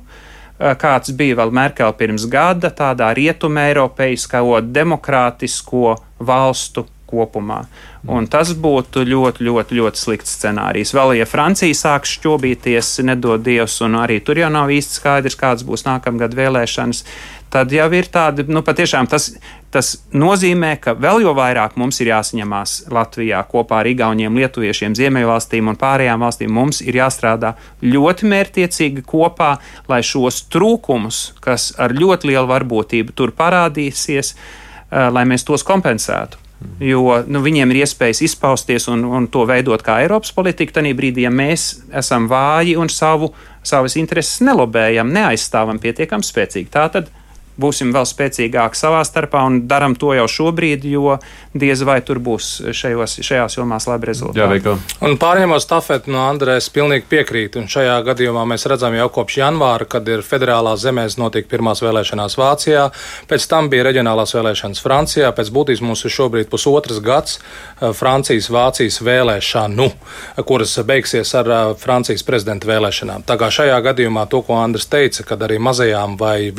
kāds 0.78 1.14
bija 1.16 1.40
vēl 1.40 1.52
Merkel 1.54 1.94
pirms 1.98 2.28
gada, 2.30 2.70
tādā 2.70 3.10
rietumē 3.16 3.70
eiropeiskā 3.72 4.42
demokrātisko 4.62 5.96
valstu 6.20 6.86
kopumā. 7.12 7.64
Un 8.08 8.26
tas 8.30 8.50
būtu 8.58 9.04
ļoti, 9.06 9.44
ļoti, 9.46 9.76
ļoti 9.78 10.00
slikts 10.00 10.36
scenārijs. 10.38 10.94
Vēl, 10.96 11.16
ja 11.20 11.26
Francija 11.28 11.76
sāks 11.76 12.16
šķobīties, 12.16 12.96
nedod 13.06 13.44
Dievs, 13.44 13.78
un 13.84 13.98
arī 14.00 14.18
tur 14.24 14.40
jau 14.40 14.50
nav 14.52 14.72
īsti 14.74 14.98
skaidrs, 14.98 15.38
kādas 15.38 15.66
būs 15.66 15.86
nākamgad 15.86 16.34
vēlēšanas, 16.38 17.04
tad 17.52 17.74
jau 17.74 17.88
ir 17.94 18.08
tādi, 18.10 18.46
nu, 18.48 18.64
patiešām 18.66 19.10
tas 19.12 19.32
Tas 19.72 19.94
nozīmē, 20.12 20.74
ka 20.84 20.92
vēl 21.00 21.22
jo 21.24 21.30
vairāk 21.32 21.78
mums 21.80 21.96
ir 22.02 22.10
jāsaņemās 22.10 22.74
Latvijā 22.92 23.38
kopā 23.48 23.78
ar 23.80 23.88
Igauniem, 23.88 24.34
Lietuviešiem, 24.36 24.92
Ziemeļvalstīm 24.98 25.70
un 25.72 25.78
pārējām 25.80 26.20
valstīm. 26.20 26.52
Mums 26.52 26.82
ir 26.84 26.98
jāstrādā 26.98 27.54
ļoti 27.80 28.28
mērķiecīgi 28.28 29.04
kopā, 29.08 29.54
lai 29.88 30.02
šos 30.04 30.42
trūkumus, 30.52 31.22
kas 31.40 31.70
ar 31.80 31.96
ļoti 31.96 32.28
lielu 32.34 32.50
varbūtību 32.50 33.16
tur 33.16 33.32
parādīsies, 33.38 34.34
eh, 34.36 35.08
lai 35.08 35.24
mēs 35.24 35.48
tos 35.48 35.64
kompensētu. 35.64 36.42
Jo 36.78 37.22
nu, 37.26 37.40
viņiem 37.42 37.72
ir 37.72 37.80
iespējas 37.86 38.20
izpausties 38.28 38.90
un, 38.92 39.06
un 39.08 39.26
to 39.32 39.46
veidot 39.48 39.82
kā 39.82 40.02
Eiropas 40.04 40.34
politika. 40.36 40.76
Tad 40.76 40.90
brīdī, 40.98 41.24
ja 41.24 41.32
mēs 41.32 41.80
esam 41.96 42.28
vāji 42.30 42.76
un 42.76 42.92
savu, 42.92 43.32
savas 43.64 43.96
intereses 43.96 44.44
nelobējam, 44.44 45.10
neaizstāvam 45.16 45.80
pietiekami 45.82 46.28
spēcīgi, 46.28 46.70
tā 46.70 46.86
tad 46.92 47.10
būsim 47.60 47.92
vēl 47.92 48.06
spēcīgāki 48.08 48.78
savā 48.78 49.02
starpā 49.06 49.42
un 49.48 49.62
darām 49.68 49.94
to 49.98 50.12
jau 50.16 50.26
šobrīd, 50.30 50.86
jo 50.88 51.18
diez 51.52 51.82
vai 51.84 52.00
tur 52.04 52.20
būs 52.22 52.48
šajos, 52.72 53.18
šajās 53.24 53.58
jomās 53.58 53.86
labi 53.90 54.08
rezultāti. 54.08 54.40
Jā, 54.40 54.48
veikal. 54.50 54.78
un 55.04 55.18
pārņemot 55.20 55.62
stafeti 55.64 56.12
no 56.12 56.22
Andrēs, 56.24 56.70
pilnīgi 56.72 57.08
piekrīt. 57.10 57.58
Un 57.60 57.68
šajā 57.72 57.98
gadījumā 58.06 58.44
mēs 58.48 58.66
redzam 58.70 58.96
jau 58.96 59.08
kopš 59.12 59.38
janvāra, 59.42 59.88
kad 59.88 60.08
ir 60.08 60.24
federālās 60.26 60.82
zemēs 60.84 61.18
notika 61.20 61.50
pirmās 61.52 61.82
vēlēšanās 61.84 62.38
Vācijā, 62.40 62.88
pēc 63.30 63.48
tam 63.50 63.68
bija 63.72 63.86
reģionālās 63.90 64.34
vēlēšanas 64.36 64.82
Francijā. 64.84 65.32
Pēc 65.36 65.52
būtības 65.52 65.84
mums 65.84 66.04
ir 66.06 66.14
šobrīd 66.16 66.50
pusotras 66.52 67.02
gads 67.04 67.38
eh, 67.38 67.90
Francijas-Vācijas 67.96 69.00
vēlēšanu, 69.04 69.88
kuras 70.48 70.78
beigsies 70.88 71.34
ar 71.38 71.52
eh, 71.52 71.74
Francijas 71.80 72.24
prezidenta 72.26 72.70
vēlēšanām. 72.70 73.26
Tā 73.28 73.36
kā 73.40 73.50
šajā 73.52 73.78
gadījumā 73.84 74.26
to, 74.32 74.42
ko 74.46 74.56
Andris 74.62 74.88
teica, 74.90 75.26
kad 75.28 75.44
arī 75.44 75.60
mazajām 75.62 76.16
vai 76.20 76.50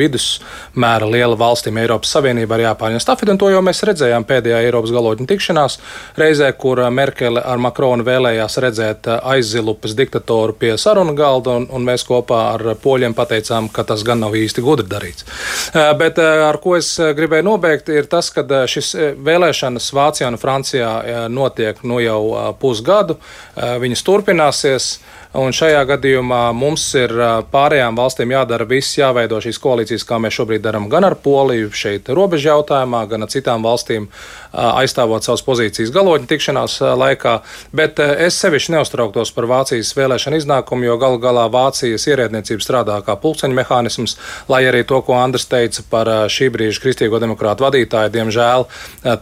vidusmēra 0.84 1.08
liela 1.08 1.36
valstīm 1.38 1.78
Eiropas 1.80 2.12
Savienībā 2.12 2.58
ir 2.58 2.66
jāpārņem 2.68 3.00
stafeti, 3.00 3.32
un 3.32 3.38
to 3.40 3.50
jau 3.50 3.62
mēs 3.64 3.84
redzējām 3.88 4.26
pēdējā 4.28 4.64
Eiropas 4.66 4.92
galotņu 4.92 5.28
tikšanās, 5.28 5.78
reizē, 6.18 6.52
kur 6.58 6.82
uh, 6.82 6.90
Merkele 6.92 7.40
ar 7.40 7.58
Makronu 7.58 8.04
vēlējās 8.04 8.58
redzēt 8.60 9.08
uh, 9.08 9.22
aizzilupas 9.34 9.96
diktatoru 9.96 10.54
pie 10.54 10.76
sarunu 10.78 11.16
galda, 11.16 11.56
un, 11.56 11.68
un 11.72 11.86
mēs 11.88 12.04
kopā 12.04 12.42
ar 12.56 12.76
poļiem 12.84 13.16
pateicām, 13.16 13.70
ka 13.70 13.84
tas 13.84 14.04
gan 14.04 14.20
nav 14.20 14.36
īsti 14.36 14.64
gudri 14.64 14.88
darīts. 14.90 15.26
Uh, 15.72 15.94
bet 15.98 16.20
ar 16.20 16.60
ko 16.60 16.76
es 16.78 16.98
gribēju 17.00 17.48
nobeigt, 17.48 17.90
ir 17.90 18.10
tas, 18.12 18.32
ka 18.34 18.44
šis 18.68 18.94
vēlēšanas 19.24 19.92
Vācijā 19.96 20.28
un 20.32 20.40
Francijā 20.42 20.92
notiek 21.32 21.80
nu 21.88 22.02
jau 22.04 22.54
pusgadu, 22.60 23.18
viņas 23.56 24.04
turpināsies. 24.08 24.94
Un 25.34 25.50
šajā 25.50 25.80
gadījumā 25.90 26.52
mums 26.54 26.84
ir 26.94 27.10
pārējām 27.50 27.96
valstīm 27.98 28.36
jādara 28.36 28.68
viss, 28.70 29.00
jāveido 29.00 29.40
šīs 29.42 29.58
koalīcijas, 29.64 30.04
kā 30.06 30.20
mēs 30.22 30.36
šobrīd 30.38 30.62
darām 30.62 30.86
gan 30.92 31.08
ar 31.08 31.16
Poliju, 31.18 31.72
šeit 31.74 32.12
robežu 32.14 32.52
jautājumā, 32.52 33.00
gan 33.10 33.26
ar 33.26 33.32
citām 33.34 33.66
valstīm, 33.66 34.06
aizstāvot 34.54 35.26
savas 35.26 35.42
pozīcijas 35.42 35.90
galotņu 35.96 36.30
tikšanās 36.30 36.76
laikā. 37.02 37.34
Bet 37.74 37.98
es 37.98 38.38
sevišķi 38.44 38.76
neuztrauktos 38.76 39.34
par 39.34 39.48
Vācijas 39.50 39.96
vēlēšanu 39.98 40.38
iznākumu, 40.38 40.86
jo 40.86 41.00
galu 41.02 41.18
galā 41.24 41.48
Vācijas 41.50 42.06
ierēdniecība 42.14 42.62
strādā 42.62 43.00
kā 43.02 43.18
pulksteņa 43.18 43.58
mehānisms, 43.58 44.14
lai 44.54 44.62
arī 44.70 44.84
to, 44.86 45.02
ko 45.02 45.18
Andris 45.18 45.50
teica 45.50 45.82
par 45.90 46.14
šī 46.30 46.52
brīža 46.54 46.86
kristīgo 46.86 47.18
demokrātu 47.24 47.66
vadītāju, 47.66 48.14
diemžēl 48.20 48.68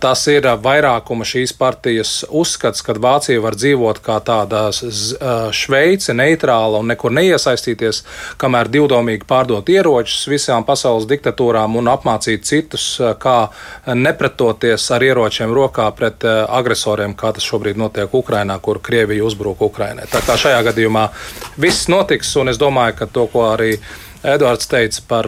tas 0.04 0.28
ir 0.28 0.52
vairākuma 0.60 1.24
šīs 1.24 1.56
partijas 1.56 2.18
uzskats, 2.28 2.84
ka 2.84 3.00
Vācija 3.00 3.40
var 3.48 3.56
dzīvot 3.56 4.04
kā 4.04 4.20
tāda 4.28 4.68
Šveica 4.76 6.01
Šveice 6.02 6.18
neitrāla 6.18 6.80
un 6.82 6.90
nekur 6.90 7.14
neiesaistīties, 7.14 8.02
kamēr 8.42 8.70
divdomīgi 8.74 9.28
pārdot 9.30 9.70
ieročus 9.70 10.26
visām 10.32 10.66
pasaules 10.66 11.06
diktatūrām 11.10 11.78
un 11.78 11.90
apmācīt 11.92 12.44
citus, 12.44 13.00
eh, 13.00 13.14
kā 13.20 13.50
nepretoties 13.86 14.90
ar 14.92 15.02
ieročiem 15.02 15.54
rokā 15.54 15.92
pret 15.96 16.24
eh, 16.24 16.46
agresoriem, 16.50 17.14
kā 17.16 17.34
tas 17.34 17.44
šobrīd 17.44 17.78
notiek 17.78 18.10
Ukrainā, 18.14 18.60
kur 18.60 18.80
Krievija 18.82 19.24
uzbruk 19.24 19.62
Ukrainai. 19.62 20.08
Tā 20.10 20.22
kā 20.26 20.38
šajā 20.38 20.64
gadījumā 20.72 21.10
viss 21.58 21.88
notiks, 21.88 22.36
un 22.36 22.50
es 22.50 22.58
domāju, 22.58 22.98
ka 22.98 23.06
to, 23.06 23.28
ko 23.28 23.52
arī 23.54 23.78
Edvards 24.24 24.68
teica 24.70 25.02
par 25.10 25.28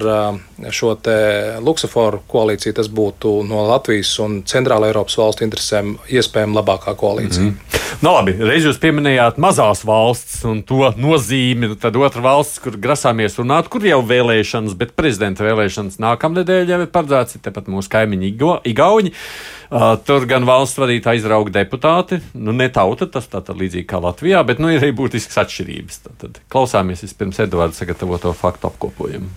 šo 0.69 0.93
luksuforu 1.65 2.21
koalīciju, 2.29 2.75
tas 2.77 2.89
būtu 2.93 3.39
no 3.47 3.65
Latvijas 3.71 4.11
un 4.21 4.43
Centrāla 4.45 4.91
Eiropas 4.91 5.17
valstu 5.17 5.47
interesēm 5.47 5.95
iespējami 6.13 6.59
labākā 6.59 6.93
koalīcija. 6.99 7.43
Mm 7.43 7.49
-hmm. 7.49 7.81
Nu, 8.01 8.11
labi, 8.11 8.33
reiz 8.39 8.65
jūs 8.65 8.79
pieminējāt 8.81 9.37
mazās 9.41 9.83
valsts 9.85 10.41
un 10.49 10.61
to 10.67 10.89
nozīmi. 10.97 11.75
Tad 11.79 11.95
otra 11.95 12.21
valsts, 12.21 12.59
kur 12.59 12.77
grasāmies 12.77 13.37
runāt, 13.39 13.69
kur 13.69 13.85
jau 13.85 14.01
vēlēšanas, 14.01 14.73
bet 14.79 14.95
prezidenta 14.95 15.45
vēlēšanas 15.45 15.99
nākamnedēļ 16.03 16.73
jau 16.73 16.81
ir 16.81 16.91
paredzēts, 16.93 17.37
tepat 17.45 17.69
mūsu 17.71 17.89
kaimiņi 17.93 18.33
Igauni. 18.63 19.13
Uh, 19.73 19.95
tur 20.05 20.27
gan 20.29 20.43
valsts 20.45 20.77
vadītāji 20.77 21.23
izrauga 21.23 21.49
deputāti, 21.55 22.19
nu 22.37 22.53
ne 22.53 22.67
tauta, 22.69 23.07
tas 23.09 23.25
tā 23.25 23.39
tad 23.41 23.57
līdzīgi 23.57 23.87
kā 23.89 23.97
Latvijā, 24.03 24.43
bet 24.45 24.59
nu 24.61 24.69
ir 24.69 24.77
arī 24.77 24.91
būtisks 24.93 25.39
atšķirības. 25.41 25.97
Tad, 26.03 26.17
tad 26.21 26.37
klausāmies 26.53 27.01
vispirms 27.01 27.41
Edvards 27.41 27.81
sagatavoto 27.81 28.35
faktu 28.37 28.69
apkopojumu. 28.69 29.31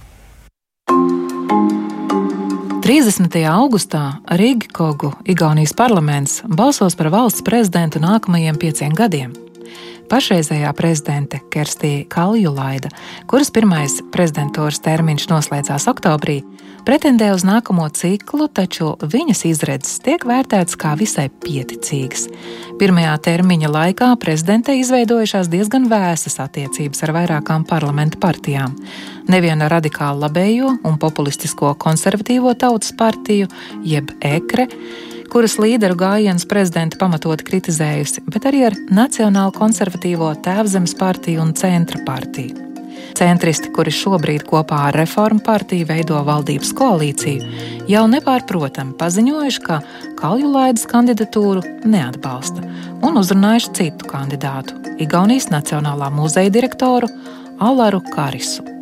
30. 2.84 3.40
augustā 3.48 4.02
Rīgkogu 4.28 5.14
Igaunijas 5.24 5.72
parlaments 5.74 6.42
balsos 6.44 7.00
par 7.00 7.08
valsts 7.16 7.40
prezidentu 7.42 8.04
nākamajiem 8.04 8.60
pieciem 8.60 8.92
gadiem. 8.92 9.32
Pašreizējā 10.06 10.70
prezidente 10.78 11.40
Kerstija 11.50 12.04
Kaljulaida, 12.12 12.92
kuras 13.26 13.50
pirmais 13.50 13.98
prezidentūras 14.14 14.78
termiņš 14.84 15.24
noslēdzās 15.32 15.88
oktobrī, 15.90 16.36
pretendē 16.86 17.32
uz 17.34 17.42
nākamo 17.46 17.88
ciklu, 17.90 18.46
taču 18.46 18.92
viņas 19.02 19.42
izredzes 19.50 19.98
tiek 20.04 20.22
vērtētas 20.28 20.78
kā 20.78 20.92
visai 21.00 21.26
pieticīgas. 21.42 22.28
Pirmajā 22.78 23.16
termiņa 23.26 23.72
laikā 23.72 24.12
prezidentē 24.22 24.76
izveidojušās 24.78 25.50
diezgan 25.50 25.90
vēsas 25.90 26.38
attiecības 26.44 27.02
ar 27.02 27.14
vairākām 27.18 27.66
parlamentu 27.66 28.22
partijām. 28.22 28.78
Neviena 29.26 29.66
radikāla 29.72 30.28
labējo 30.28 30.76
un 30.86 31.02
populistisko 31.02 31.74
konservatīvo 31.82 32.54
tautas 32.54 32.94
partiju, 32.94 33.50
jeb 33.82 34.14
ekre, 34.22 34.68
kuras 35.32 35.56
līderu 35.62 35.96
gājienus 35.98 36.46
prezidenta 36.48 36.98
pamatot 37.00 37.42
kritizējusi, 37.46 38.24
bet 38.30 38.46
arī 38.48 38.66
ar 38.68 38.76
Nacionālo 38.92 39.54
konservatīvo 39.56 40.32
Tēvzemes 40.44 40.96
partiju 40.98 41.42
un 41.44 41.54
Centra 41.58 42.02
partiju. 42.06 42.66
Centristi, 43.16 43.70
kuri 43.72 43.92
šobrīd 43.94 44.44
kopā 44.48 44.82
ar 44.90 44.98
Reformu 45.00 45.40
partiju 45.44 45.88
veido 45.88 46.20
valdības 46.26 46.72
koalīciju, 46.76 47.48
jau 47.88 48.04
nepārprotami 48.12 48.96
paziņojuši, 49.00 49.64
ka 49.64 49.80
Kaljulaidas 50.20 50.84
kandidatūru 50.90 51.64
neatbalsta 51.88 52.64
un 53.06 53.20
uzrunājuši 53.22 53.74
citu 53.80 54.12
kandidātu- 54.12 54.76
Igaunijas 55.04 55.50
Nacionālā 55.52 56.12
muzeja 56.12 56.52
direktoru 56.52 57.08
Alaru 57.60 58.02
Karisu. 58.12 58.75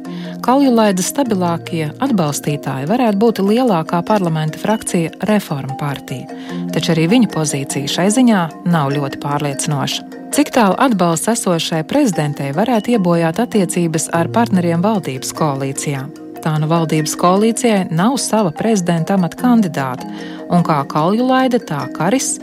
Kaljulaidas 0.45 1.07
stabilākie 1.09 1.87
atbalstītāji 2.05 2.85
varētu 2.91 3.21
būt 3.21 3.39
lielākā 3.41 4.03
parlamenta 4.05 4.61
frakcija 4.61 5.15
Reforma 5.31 5.73
partija, 5.81 6.29
taču 6.75 6.93
arī 6.93 7.07
viņa 7.15 7.31
pozīcija 7.33 7.89
šai 7.89 8.11
ziņā 8.13 8.43
nav 8.69 8.93
ļoti 8.93 9.23
pārliecinoša. 9.23 10.05
Cik 10.37 10.53
tālu 10.53 10.77
atbalsts 10.85 11.31
esošai 11.33 11.81
prezidentei 11.89 12.51
varētu 12.53 12.93
iebojāt 12.93 13.41
attiecības 13.41 14.11
ar 14.13 14.29
partneriem 14.37 14.85
valdības 14.85 15.33
koalīcijā? 15.39 16.05
Tā 16.45 16.55
nu 16.61 16.69
valdības 16.69 17.17
koalīcijai 17.17 17.87
nav 17.97 18.19
sava 18.21 18.53
prezidenta 18.53 19.17
amata 19.17 19.41
kandidāta, 19.41 20.11
un 20.53 20.67
kā 20.67 20.83
Kaljulaida, 20.93 21.63
tā 21.65 21.87
Karis 21.97 22.35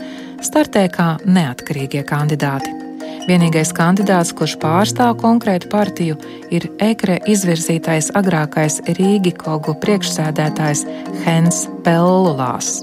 startē 0.42 0.88
kā 0.90 1.12
neatkarīgie 1.22 2.02
kandidāti. 2.08 2.74
Vienīgais 3.22 3.70
kandidāts, 3.76 4.32
kurš 4.34 4.56
pārstāv 4.62 5.14
konkrētu 5.20 5.68
partiju, 5.70 6.16
ir 6.50 6.66
ekre 6.82 7.20
izvirzītais 7.30 8.10
agrākais 8.18 8.80
Rīgikogu 8.98 9.76
priekšsēdētājs 9.84 10.82
Hens 11.22 11.68
Pellulās. 11.86 12.80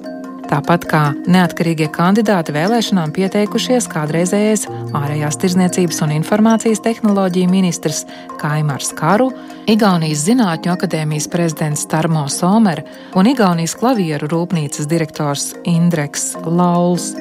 Tāpat 0.49 0.87
kā 0.89 1.01
neatkarīgie 1.29 1.91
kandidāti 1.93 2.55
vēlēšanām 2.55 3.11
pieteikušies 3.13 3.85
kādreizējais 3.91 4.63
ārējās 4.97 5.37
tirzniecības 5.43 5.99
un 6.07 6.15
informācijas 6.15 6.81
tehnoloģija 6.87 7.51
ministrs 7.51 8.05
Kaimars 8.41 8.89
Karu, 8.97 9.29
Igaunijas 9.69 10.23
Zinātņu 10.25 10.71
akadēmijas 10.73 11.29
prezidents 11.29 11.85
Tarmo 11.91 12.25
Somer 12.33 12.81
un 13.19 13.29
Igaunijas 13.29 13.75
klavieru 13.77 14.31
rūpnīcas 14.31 14.89
direktors 14.89 15.51
Indreks 15.69 16.31
Lauls. 16.47 17.11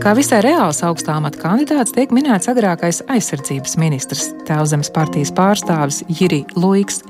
Kā 0.00 0.14
visai 0.16 0.40
reāls 0.44 0.80
augstā 0.86 1.18
amata 1.18 1.40
kandidāts 1.42 1.94
tiek 1.96 2.12
minēts 2.14 2.48
agrākais 2.50 3.02
aizsardzības 3.10 3.76
ministrs, 3.80 4.30
Tēvzemes 4.48 4.92
partijas 4.94 5.32
pārstāvis 5.36 6.02
Jiri 6.08 6.42
Luiks. 6.56 7.02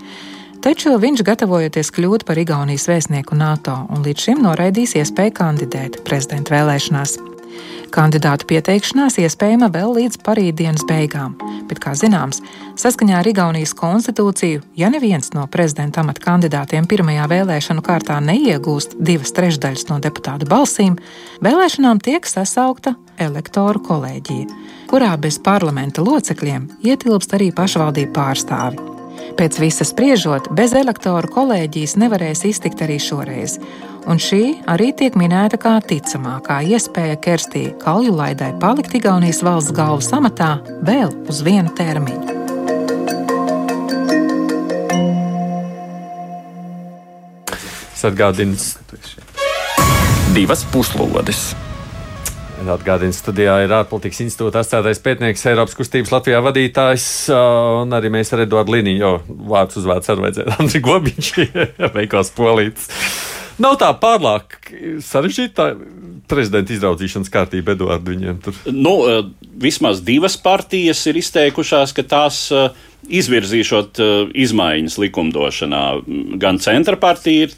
Taču 0.61 0.97
viņš 1.01 1.25
gatavojoties 1.25 1.93
kļūt 1.97 2.27
par 2.29 2.43
Igaunijas 2.43 2.89
vēstnieku 2.91 3.39
NATO 3.39 3.79
un 3.89 4.05
līdz 4.05 4.29
šim 4.29 4.45
noraidījis 4.45 4.99
iespēju 5.01 5.39
kandidēt 5.41 6.03
prezidenta 6.05 6.59
vēlēšanās. 6.59 7.19
Kandidātu 7.91 8.47
pieteikšanās 8.47 9.17
iespējama 9.19 9.67
vēl 9.75 9.91
līdz 9.97 10.21
parītdienas 10.23 10.85
beigām, 10.87 11.33
bet, 11.67 11.81
kā 11.83 11.97
zināms, 11.99 12.39
saskaņā 12.79 13.17
ar 13.19 13.27
Igaunijas 13.27 13.73
konstitūciju, 13.79 14.63
ja 14.79 14.91
neviens 14.95 15.33
no 15.35 15.47
prezidenta 15.51 16.05
amata 16.05 16.23
kandidātiem 16.23 16.87
pirmajā 16.91 17.27
vēlēšanu 17.33 17.83
kārtā 17.87 18.21
neiegūst 18.23 18.95
divas 19.03 19.35
trešdaļas 19.35 19.89
no 19.91 19.99
deputātu 20.03 20.47
balsīm, 20.51 21.01
vēlēšanām 21.43 22.03
tiek 22.07 22.31
sasaukta 22.31 22.95
elektoru 23.19 23.83
kolēģija, 23.91 24.61
kurā 24.91 25.11
bez 25.19 25.41
parlamenta 25.43 26.07
locekļiem 26.07 26.71
ietilpst 26.87 27.35
arī 27.39 27.51
pašvaldību 27.57 28.15
pārstāvi. 28.15 28.87
Pēc 29.39 29.59
visas 29.61 29.91
spriežot, 29.93 30.51
bez 30.57 30.75
elektoru 30.79 31.29
kolēģijas 31.33 31.97
nevarēs 32.01 32.47
iztikt 32.49 32.83
arī 32.87 32.99
šoreiz, 33.03 33.59
un 34.09 34.21
šī 34.21 34.43
arī 34.71 34.91
tiek 34.97 35.17
minēta 35.19 35.59
kā 35.61 35.77
ticamākā 35.85 36.61
iespēja 36.73 37.19
Kerstī 37.21 37.71
Kaljulaidai 37.83 38.53
palikt 38.63 38.95
Igaunijas 38.97 39.43
valsts 39.45 39.75
galvas 39.77 40.11
amatā 40.17 40.57
vēl 40.87 41.13
uz 41.29 41.43
vienu 41.45 41.73
termiņu. 41.77 42.39
Atgādins 48.01 48.79
divas 50.33 50.63
puslodes. 50.73 51.51
Atgādījums 52.61 53.21
studijā 53.23 53.55
ir 53.65 53.73
ārpolitikas 53.73 54.21
institūta 54.25 54.61
asociētais 54.61 55.01
pētnieks, 55.05 55.45
Eiropas 55.49 55.77
kustības 55.79 56.13
Latvijā 56.13 56.43
vadītājs, 56.45 57.07
un 57.33 57.97
arī 57.97 58.11
mēs 58.13 58.33
ar 58.37 58.45
Eduardu 58.45 58.77
Liniņu, 58.77 59.01
jo 59.01 59.13
vārds 59.53 59.81
uzvārds 59.81 60.13
ar 60.13 60.21
vajadzēja 60.21 60.57
Andri 60.61 60.83
Gobiņš, 60.85 61.31
veikals 61.97 62.33
polīts. 62.37 62.89
Nav 63.61 63.77
tā 63.81 63.91
pārlāk 64.01 64.59
sarežģīta 65.05 65.71
prezidenta 66.31 66.73
izraudzīšanas 66.73 67.33
kārtība, 67.33 67.75
Eduards, 67.77 68.07
viņiem 68.07 68.39
tur. 68.45 68.57
Nu, 68.73 68.95
vismaz 69.61 70.01
divas 70.07 70.39
partijas 70.41 71.03
ir 71.11 71.19
izteikušās, 71.21 71.93
ka 71.97 72.07
tās 72.07 72.47
izvirzīšot 73.11 74.01
izmaiņas 74.39 74.97
likumdošanā. 75.03 75.85
Gan 76.41 76.61
centra 76.63 76.97
partija 77.01 77.49
ir 77.49 77.55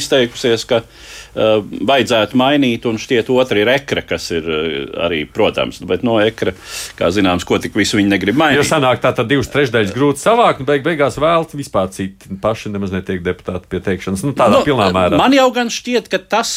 izteikusies, 0.00 0.64
ka 0.70 0.82
uh, 0.82 1.06
vajadzētu 1.38 2.38
mainīt, 2.38 2.86
un 2.88 2.98
šķiet, 3.00 3.30
otra 3.32 3.62
ir 3.62 3.70
ekra, 3.72 4.02
kas 4.06 4.30
ir 4.34 4.48
uh, 4.48 4.76
arī, 5.06 5.22
protams, 5.30 5.80
bet 5.88 6.04
no 6.06 6.18
ekra, 6.22 6.54
kā 6.98 7.10
zināms, 7.14 7.46
ko 7.48 7.60
tik 7.62 7.76
visu 7.78 7.98
viņi 8.00 8.12
negrib 8.12 8.38
mainīt. 8.38 8.60
Jo 8.60 8.66
sanāk 8.68 9.02
tā 9.04 9.12
tad 9.16 9.30
divas 9.30 9.50
trešdaļas 9.52 9.94
grūti 9.96 10.24
savākt, 10.24 10.62
un 10.62 10.68
beig 10.68 10.86
beigās 10.86 11.18
vēlt 11.20 11.54
vispār 11.58 11.90
citi 11.94 12.38
paši 12.42 12.72
nemaz 12.74 12.94
netiek 12.94 13.22
deputāti 13.24 13.70
pieteikšanas. 13.74 14.24
Nu, 14.26 14.34
tādā 14.38 14.60
nu, 14.60 14.66
pilnā 14.68 14.90
mērā. 14.94 15.20
Man 15.20 15.36
jau 15.36 15.48
gan 15.54 15.72
šķiet, 15.72 16.10
ka 16.12 16.22
tas. 16.36 16.54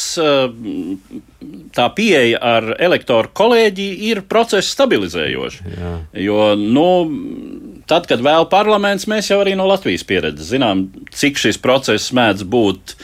Tā 1.72 1.86
pieeja 1.96 2.38
ar 2.38 2.68
elektoru 2.78 3.30
kolēģiju 3.34 3.94
ir 4.10 4.20
procesa 4.30 4.62
stabilizējoša. 4.62 5.72
Jo, 6.22 6.52
nu, 6.58 6.86
tad, 7.92 8.08
kad 8.08 8.22
vēl 8.24 8.46
parlaments, 8.52 9.04
mēs 9.10 9.28
jau 9.28 9.38
arī 9.42 9.52
no 9.58 9.66
Latvijas 9.68 10.04
pieredzes 10.08 10.48
zinām, 10.52 10.86
cik 11.12 11.40
šis 11.40 11.58
process 11.60 12.12
mēdz 12.16 12.46
būt 12.48 12.94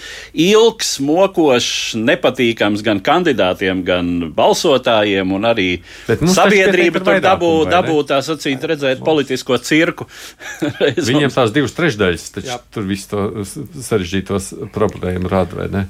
ilgs, 0.48 0.94
mokošs, 1.04 1.98
nepatīkams 2.00 2.84
gan 2.86 3.02
kandidātiem, 3.04 3.84
gan 3.86 4.10
balsotājiem, 4.36 5.34
un 5.36 5.48
arī 5.50 5.68
sabiedrība 6.08 7.04
tur 7.04 7.20
dabū, 7.24 7.52
dabū 7.68 8.00
tā 8.08 8.22
sacīt, 8.24 8.64
redzēt 8.72 9.04
politisko 9.04 9.60
cirku. 9.60 10.08
Viņiem 11.10 11.32
tās 11.34 11.52
divas 11.54 11.76
trešdaļas, 11.76 12.28
taču 12.38 12.52
Jā. 12.54 12.60
tur 12.72 12.88
viss 12.88 13.10
to 13.10 13.28
sarežģītos 13.44 14.52
problēmu 14.74 15.30
rada, 15.32 15.62
vai 15.62 15.70
ne? 15.74 15.88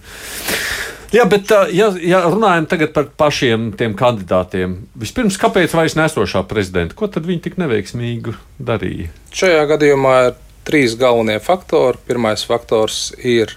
Jā, 1.14 1.24
bet 1.24 1.48
ja, 1.72 1.88
ja 2.04 2.20
runājam 2.28 2.66
par 2.92 3.06
pašiem 3.16 3.70
tiem 3.80 3.94
kandidātiem, 3.96 4.74
vispirms, 4.98 5.38
kāpēc 5.40 5.72
vairs 5.76 5.96
nesošā 5.96 6.42
prezidenta, 6.48 6.96
ko 6.98 7.08
tad 7.08 7.24
viņi 7.28 7.46
tik 7.46 7.56
neveiksmīgi 7.62 8.36
darīja? 8.60 9.08
Šajā 9.32 9.64
gadījumā 9.72 10.18
ir 10.26 10.36
trīs 10.68 10.98
galvenie 11.00 11.38
faktori. 11.40 12.00
Pirmais 12.08 12.44
faktors 12.44 13.08
ir 13.24 13.54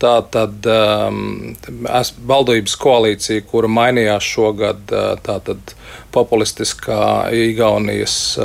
tā 0.00 0.14
tad 0.32 0.64
um, 0.70 1.56
valdības 2.30 2.76
koalīcija, 2.80 3.44
kura 3.50 3.68
mainījās 3.68 4.24
šogad, 4.24 4.84
tā 5.26 5.38
tad 5.44 5.74
populistiskā 6.14 7.00
Igaunijas 7.36 8.38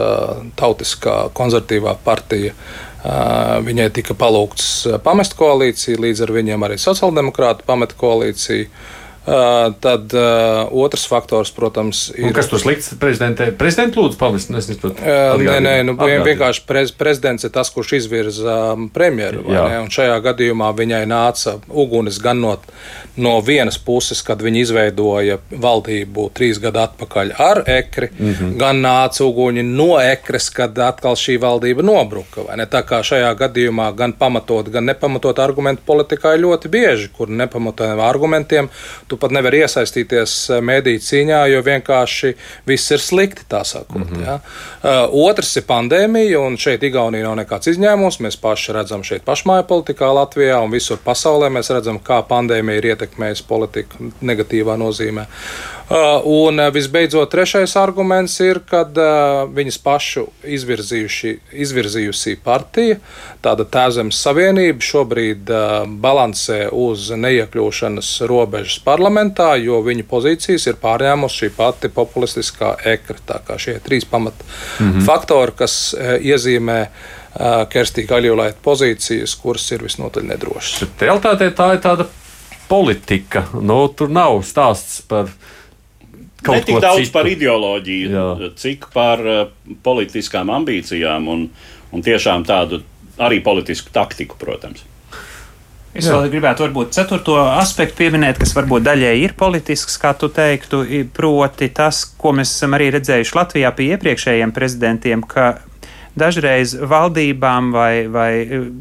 tautiskā 0.59 1.29
konservatīvā 1.37 1.95
partija 2.03 2.57
Viņai 3.03 3.89
tika 3.91 4.15
palūgts 4.15 4.67
pamest 5.03 5.35
koalīciju, 5.35 5.99
līdz 6.05 6.23
ar 6.23 6.31
viņiem 6.37 6.63
arī 6.63 6.77
sociāldemokrāti 6.79 7.65
pameta 7.67 7.97
koalīciju. 7.99 8.69
Tad 9.79 10.13
uh, 10.13 10.67
otrs 10.83 11.05
faktors, 11.07 11.51
protams, 11.55 12.09
ir. 12.11 12.25
Un 12.27 12.33
kas 12.35 12.49
tur 12.51 12.59
slikts 12.59 12.91
prezidentē? 12.99 13.53
Prezidents 13.55 13.95
lūdzu 13.95 14.17
pamest. 14.19 14.49
Es 14.51 14.67
nesaprotu. 14.67 14.99
Uh, 14.99 15.39
nē, 15.39 15.59
nē, 15.63 15.75
nu, 15.87 15.95
Atgādīt. 15.95 16.25
vienkārši 16.33 16.63
prez, 16.67 16.91
prezidents 16.91 17.47
ir 17.47 17.53
tas, 17.55 17.71
kurš 17.71 17.93
izvirza 18.01 18.57
premjeru. 18.93 19.45
Un 19.47 19.87
šajā 19.93 20.17
gadījumā 20.27 20.73
viņai 20.75 21.05
nāca 21.07 21.55
uguns 21.69 22.19
gan 22.23 22.41
no, 22.43 22.57
no 23.15 23.37
vienas 23.45 23.79
puses, 23.79 24.19
kad 24.27 24.43
viņi 24.43 24.65
izveidoja 24.65 25.39
valdību 25.51 26.27
trīs 26.35 26.59
gadu 26.59 26.83
atpakaļ 26.83 27.33
ar 27.39 27.63
ekri, 27.63 28.11
mm 28.11 28.33
-hmm. 28.33 28.57
gan 28.59 28.83
nāca 28.83 29.23
uguņi 29.23 29.63
no 29.63 30.01
ekres, 30.01 30.49
kad 30.51 30.77
atkal 30.83 31.15
šī 31.15 31.37
valdība 31.39 31.85
nobruka. 31.85 32.43
Tā 32.73 32.83
kā 32.83 32.99
šajā 33.03 33.31
gadījumā 33.39 33.93
gan 33.95 34.13
pamatot, 34.19 34.67
gan 34.69 34.85
nepamatot 34.85 35.39
argumentu 35.39 35.81
politikā 35.87 36.35
ir 36.35 36.43
ļoti 36.43 36.67
bieži, 36.67 37.09
kur 37.15 37.29
nepamatotiem 37.29 37.99
argumentiem 37.99 38.69
tu 39.13 39.19
pat 39.21 39.33
nevari 39.35 39.61
iesaistīties 39.61 40.35
eh, 40.49 40.61
mēdīņu 40.65 41.05
cīņā, 41.07 41.41
jo 41.53 41.61
vienkārši 41.65 42.33
viss 42.69 42.93
ir 42.95 43.03
slikti. 43.03 43.45
Sakot, 43.53 43.99
mm 43.99 44.07
-hmm. 44.09 44.23
ja. 44.25 44.33
uh, 44.81 45.27
otrs 45.29 45.51
ir 45.59 45.65
pandēmija, 45.67 46.39
un 46.41 46.57
šeit 46.57 46.83
Igaunija 46.83 47.27
nav 47.27 47.35
nekāds 47.37 47.69
izņēmums. 47.69 48.17
Mēs 48.25 48.39
paši 48.41 48.73
redzam 48.73 49.03
šeit 49.05 49.21
pašmāju 49.27 49.67
politikā 49.69 50.09
Latvijā 50.09 50.57
un 50.63 50.73
visur 50.73 50.97
pasaulē. 51.05 51.51
Mēs 51.53 51.69
redzam, 51.73 51.99
kā 51.99 52.23
pandēmija 52.27 52.81
ir 52.81 52.89
ietekmējusi 52.93 53.45
politiku 53.47 54.11
negatīvā 54.21 54.77
nozīmē. 54.81 55.27
Uh, 55.89 56.21
un 56.23 56.59
uh, 56.59 56.69
visbeidzot, 56.71 57.27
trešais 57.27 57.73
arguments 57.75 58.37
ir, 58.39 58.61
kad 58.63 58.95
uh, 58.95 59.43
viņas 59.51 59.77
pašu 59.83 60.21
izvirzījusi 60.47 62.37
partija, 62.43 63.01
tāda 63.43 63.65
Tēzemes 63.67 64.21
Savienība, 64.23 64.79
šobrīd 64.79 65.51
balansē 65.99 66.69
uz 66.71 67.09
neiekļūšanas 67.19 68.13
robežas 68.31 68.79
parlamentā, 68.85 69.49
jo 69.59 69.81
viņu 69.83 70.07
pozīcijas 70.07 70.69
ir 70.71 70.79
pārņēmusi 70.79 71.43
šī 71.43 71.51
pati 71.57 71.91
populistiskā 71.91 72.77
ekra. 72.93 73.19
Tā 73.27 73.41
kā 73.43 73.59
šie 73.59 73.75
trīs 73.83 74.07
pamat 74.07 74.39
mm 74.39 74.87
-hmm. 74.87 75.05
faktori, 75.05 75.51
kas 75.57 75.95
iezīmē 75.99 76.79
Kerstīna 77.69 78.07
Kaļģulaita 78.07 78.63
pozīcijas, 78.63 79.35
kuras 79.35 79.71
ir 79.71 79.83
visnotaļ 79.83 80.31
nedrošas. 80.31 80.87
Realtātē 80.99 81.51
tā 81.51 81.73
ir 81.75 81.83
tāda 81.83 82.07
politika. 82.67 83.45
Nu, 83.61 83.87
tur 83.87 84.09
nav 84.09 84.39
stāsts 84.47 85.01
par 85.07 85.27
kaut 86.43 86.59
ne 86.59 86.65
tik 86.67 86.79
daudz 86.83 87.05
citu. 87.05 87.13
par 87.15 87.29
ideoloģiju, 87.31 88.09
Jā. 88.13 88.49
cik 88.59 88.89
par 88.93 89.21
uh, 89.25 89.43
politiskām 89.85 90.51
ambīcijām 90.53 91.29
un, 91.31 91.45
un 91.93 92.05
tiešām 92.05 92.45
tādu 92.47 92.83
arī 93.21 93.39
politisku 93.45 93.93
taktiku, 93.93 94.37
protams. 94.41 94.85
Es 95.93 96.07
Jā. 96.07 96.15
vēl 96.17 96.31
gribētu 96.33 96.65
varbūt 96.65 96.95
ceturto 96.95 97.35
aspektu 97.37 97.99
pieminēt, 98.01 98.39
kas 98.41 98.55
varbūt 98.57 98.85
daļēji 98.87 99.27
ir 99.27 99.35
politisks, 99.37 99.99
kā 100.01 100.15
tu 100.17 100.31
teiktu, 100.33 100.81
proti 101.13 101.69
tas, 101.69 102.01
ko 102.17 102.33
mēs 102.33 102.55
esam 102.55 102.73
arī 102.73 102.89
redzējuši 102.95 103.37
Latvijā 103.37 103.69
pie 103.77 103.91
iepriekšējiem 103.93 104.55
prezidentiem, 104.55 105.21
ka 105.21 105.51
dažreiz 106.17 106.73
valdībām 106.77 107.69
vai, 107.73 108.07
vai 108.09 108.31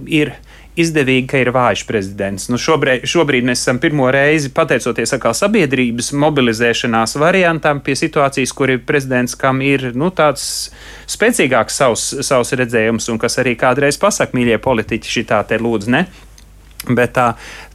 ir 0.08 0.32
izdevīgi, 0.78 1.26
ka 1.28 1.40
ir 1.42 1.50
vājš 1.52 1.84
prezidents. 1.88 2.48
Nu, 2.52 2.58
šobrīd, 2.60 3.04
šobrīd 3.08 3.46
mēs 3.48 3.60
esam 3.64 3.80
pirmo 3.82 4.08
reizi, 4.14 4.52
pateicoties 4.54 5.12
atkal 5.16 5.36
sabiedrības 5.36 6.12
mobilizēšanās 6.16 7.16
variantam, 7.20 7.82
pie 7.84 7.96
situācijas, 7.98 8.54
kur 8.56 8.72
ir 8.72 8.82
prezidents, 8.88 9.36
kam 9.38 9.60
ir 9.64 9.90
nu, 9.98 10.08
tāds 10.16 10.72
spēcīgāks 11.12 11.80
savs, 11.82 12.08
savs 12.24 12.54
redzējums, 12.56 13.10
un 13.12 13.20
kas 13.20 13.40
arī 13.42 13.56
kādreiz 13.60 14.00
pasaka, 14.00 14.36
mīļie 14.38 14.60
politiķi, 14.64 15.16
šī 15.18 15.26
tā 15.32 15.42
te 15.48 15.60
lūdzu, 15.60 15.92
ne? 15.92 16.06
Bet 16.82 17.12
tā, 17.14 17.28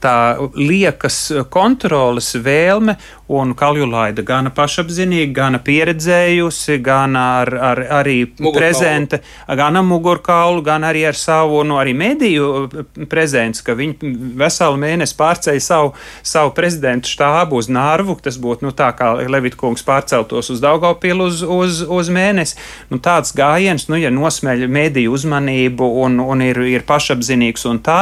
tā 0.03 0.15
liekas 0.55 1.19
kontroles 1.53 2.33
vēlme 2.43 2.97
un 3.27 3.51
Kaljulaida 3.59 4.23
gana 4.23 4.51
pašapziņīga, 4.55 5.33
gana 5.35 5.59
pieredzējusi, 5.63 6.77
gan 6.83 7.17
ar, 7.19 7.51
ar 7.51 7.81
arī 7.99 8.21
prezente, 8.55 9.19
gan 9.47 9.75
ar 9.75 9.83
mugurkaulu, 9.87 10.61
gan 10.63 10.85
arī 10.87 11.03
ar 11.09 11.17
savu, 11.19 11.59
nu, 11.67 11.75
arī 11.81 11.93
mediju 11.97 12.69
prezents, 13.11 13.63
ka 13.65 13.75
viņi 13.77 14.13
veselu 14.39 14.79
mēnesi 14.79 15.17
pārceļ 15.19 15.59
savu, 15.63 15.91
savu 16.23 16.53
prezidentu 16.55 17.11
štābu 17.11 17.59
uz 17.59 17.67
Nārvu, 17.71 18.15
tas 18.23 18.39
būtu, 18.39 18.69
nu, 18.69 18.73
tā 18.75 18.93
kā 18.95 19.11
Levitkungs 19.27 19.83
pārceltos 19.87 20.53
uz 20.53 20.63
Daugopilu 20.63 21.27
uz, 21.27 21.43
uz, 21.43 21.83
uz 21.83 22.11
mēnesi. 22.13 22.55
Nu, 22.91 23.01
tāds 23.03 23.35
gājiens, 23.35 23.89
nu, 23.91 23.99
ja 23.99 24.13
nosmeļ 24.13 24.67
mediju 24.71 25.11
uzmanību 25.17 25.91
un, 26.05 26.21
un 26.23 26.47
ir, 26.47 26.63
ir 26.63 26.87
pašapziņīgs 26.87 27.67
un 27.67 27.83
tā, 27.83 27.99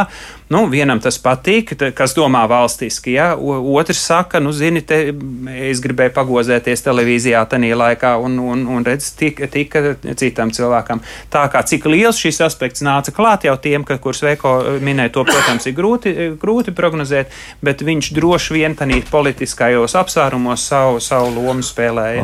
nu, 0.53 0.65
vienam 0.69 1.01
tas 1.01 1.17
patīk, 1.21 1.73
kas 1.95 2.15
domā 2.17 2.45
valstiski, 2.49 3.13
ja, 3.15 3.33
otrs 3.35 4.01
saka, 4.07 4.39
nu, 4.43 4.53
zini, 4.55 4.81
te 4.85 4.99
es 5.67 5.81
gribēju 5.83 6.13
pagozēties 6.15 6.85
televīzijā 6.85 7.43
tajā 7.51 7.77
laikā 7.79 8.15
un, 8.23 8.37
un, 8.41 8.65
un 8.77 8.85
redz, 8.87 9.11
tika, 9.19 9.49
tika 9.51 9.95
citam 10.17 10.53
cilvēkam. 10.55 11.01
Tā 11.33 11.45
kā 11.53 11.63
cik 11.67 11.87
liels 11.91 12.19
šis 12.21 12.41
aspekts 12.45 12.83
nāca 12.85 13.13
klāt 13.15 13.47
jau 13.47 13.55
tiem, 13.61 13.85
ka, 13.87 13.99
kurus 14.01 14.23
Veiko 14.25 14.55
minēja, 14.83 15.13
to, 15.17 15.25
protams, 15.27 15.67
ir 15.69 15.75
grūti, 15.77 16.15
grūti 16.41 16.73
prognozēt, 16.75 17.33
bet 17.65 17.83
viņš 17.85 18.11
droši 18.15 18.57
vien 18.57 18.77
tādā 18.77 19.01
politiskajos 19.11 19.97
apsvērumos 19.99 20.65
savu, 20.69 21.01
savu 21.03 21.33
lomu 21.35 21.65
spēlēja. 21.65 22.23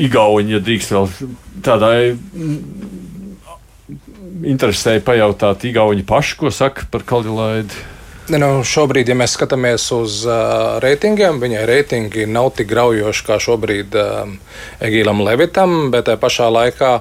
Igauni, 0.00 0.56
ja 0.56 0.62
drīkst 0.64 0.96
vēl 0.96 1.08
tādai 1.64 2.00
interesēja 4.46 5.02
pajautāt 5.04 5.64
Igauni 5.68 6.04
paši, 6.06 6.36
ko 6.40 6.52
saka 6.54 6.86
par 6.90 7.04
Kaldilaidi. 7.06 7.88
Nu, 8.30 8.60
šobrīd, 8.62 9.08
ja 9.10 9.14
mēs 9.18 9.32
skatāmies 9.34 9.88
uz 9.96 10.20
uh, 10.28 10.76
reitingiem, 10.82 11.40
viņai 11.42 11.64
reitingi 11.66 12.28
nav 12.30 12.52
tik 12.54 12.68
graujoši 12.70 13.24
kā 13.26 13.38
šobrīd 13.42 13.96
uh, 13.98 14.52
Egīlam 14.86 15.24
Levitam, 15.26 15.88
bet 15.90 16.06
tajā 16.06 16.20
pašā 16.22 16.46
laikā 16.54 16.92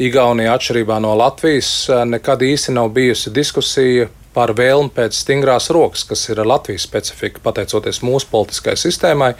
Igaunija, 0.00 0.54
atšķirībā 0.56 0.96
no 1.04 1.12
Latvijas, 1.20 1.68
nekad 2.08 2.40
īsti 2.46 2.72
nav 2.78 2.88
bijusi 2.96 3.32
diskusija 3.36 4.08
par 4.32 4.54
vēlmi 4.56 4.92
pēc 4.94 5.18
stingrās 5.20 5.68
rokas, 5.74 6.06
kas 6.08 6.22
ir 6.30 6.40
Latvijas 6.46 6.86
specifika, 6.88 7.42
pateicoties 7.44 8.00
mūsu 8.06 8.30
politiskajai 8.30 8.80
sistēmai, 8.80 9.30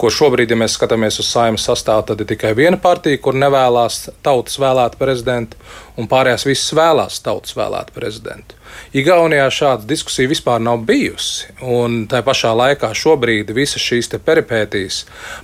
ko 0.00 0.08
šobrīd, 0.08 0.54
ja 0.54 0.60
mēs 0.62 0.78
skatāmies 0.78 1.20
uz 1.20 1.28
saimnes 1.28 1.66
sastāvu, 1.66 2.06
tad 2.08 2.22
ir 2.22 2.30
tikai 2.30 2.54
viena 2.56 2.78
partija, 2.80 3.20
kur 3.20 3.36
nevēlas 3.36 4.06
tautas 4.24 4.56
vēlēt 4.62 4.96
prezidentu, 5.00 5.60
un 5.98 6.08
pārējās 6.08 6.46
visas 6.48 6.72
vēlās 6.78 7.20
tautas 7.26 7.58
vēlēt 7.58 7.92
prezidentu. 7.96 8.56
Igaunijā 8.96 9.46
šāda 9.52 9.86
diskusija 9.88 10.30
vispār 10.30 10.60
nav 10.62 10.84
bijusi. 10.88 11.50
Un 11.62 12.04
tā 12.10 12.22
pašā 12.26 12.52
laikā 12.56 12.92
šobrīd 12.96 13.50
visas 13.56 13.82
šīs 13.82 14.10
peripētīs 14.24 15.02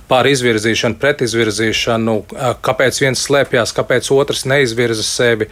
par 0.09 0.27
izvirzīšanu, 0.29 0.97
pretizvirzīšanu, 1.01 2.15
kāpēc 2.65 3.01
viens 3.03 3.25
slēpjas, 3.27 3.73
kāpēc 3.77 4.09
otrs 4.15 4.45
neizvirza 4.49 5.05
sevi, 5.05 5.49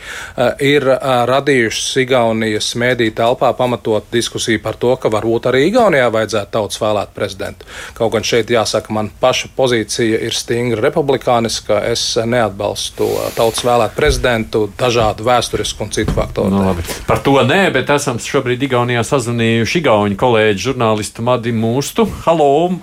ir 0.64 0.88
radījušas 1.30 1.90
Igaunijas 2.06 2.72
mēdī 2.80 3.12
telpā 3.16 3.52
pamatot 3.58 4.08
diskusiju 4.14 4.62
par 4.64 4.80
to, 4.82 4.96
ka 5.02 5.12
varbūt 5.14 5.52
arī 5.52 5.66
Igaunijā 5.70 6.10
vajadzētu 6.14 6.54
tautas 6.56 6.82
vēlēt 6.82 7.14
prezidentu. 7.16 7.68
Kaut 7.98 8.14
gan 8.16 8.26
šeit 8.28 8.52
jāsaka, 8.52 8.94
man 8.96 9.12
paša 9.22 9.52
pozīcija 9.56 10.22
ir 10.26 10.36
stingra 10.36 10.82
republikāniska. 10.88 11.82
Es 11.92 12.04
neatbalstu 12.26 13.08
tautas 13.36 13.64
vēlēt 13.66 13.96
prezidentu 13.98 14.66
dažādu 14.80 15.26
vēsturisku 15.28 15.86
un 15.86 15.94
citu 15.94 16.16
faktoru. 16.16 16.52
No, 16.52 16.62
nu, 16.62 16.72
labi. 16.72 16.86
Par 17.08 17.22
to 17.24 17.38
nē, 17.46 17.62
bet 17.72 17.90
esam 17.94 18.18
šobrīd 18.20 18.64
Igaunijā 18.66 19.02
sazvanījuši 19.08 19.80
Igauni 19.80 20.18
kolēģi 20.20 20.64
žurnālistu 20.66 21.24
Madi 21.24 21.54
Mūstu. 21.56 22.04
Halo! 22.26 22.74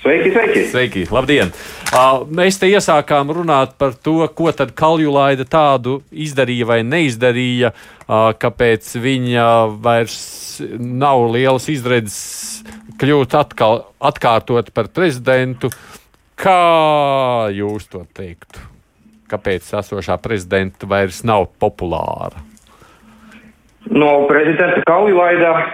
Sveiki, 0.00 0.30
sveiki! 0.32 0.62
Sveiki, 0.70 1.02
labdien! 1.12 1.52
Mēs 2.32 2.60
te 2.62 2.70
iesākām 2.70 3.32
runāt 3.36 3.74
par 3.80 3.92
to, 4.00 4.20
ko 4.38 4.52
tad 4.56 4.72
Kaljulaida 4.78 5.44
tādu 5.50 5.98
izdarīja 6.10 6.68
vai 6.70 6.80
neizdarīja, 6.86 7.72
kāpēc 8.40 8.90
viņa 9.02 9.46
vairs 9.84 10.18
nav 10.78 11.26
lielas 11.34 11.68
izredzes 11.72 12.64
kļūt 13.02 13.36
atkal 13.36 13.84
atkārtot 14.00 14.72
par 14.72 14.88
prezidentu. 14.94 15.72
Kā 16.38 17.48
jūs 17.52 17.90
to 17.92 18.06
teiktu? 18.16 18.64
Kāpēc 19.28 19.72
esošā 19.82 20.16
prezidenta 20.22 20.88
vairs 20.88 21.24
nav 21.26 21.50
populāra? 21.60 22.55
No 23.90 24.26
prezidenta 24.30 24.82
Kaulilaida 24.86 25.52
uh, 25.56 25.66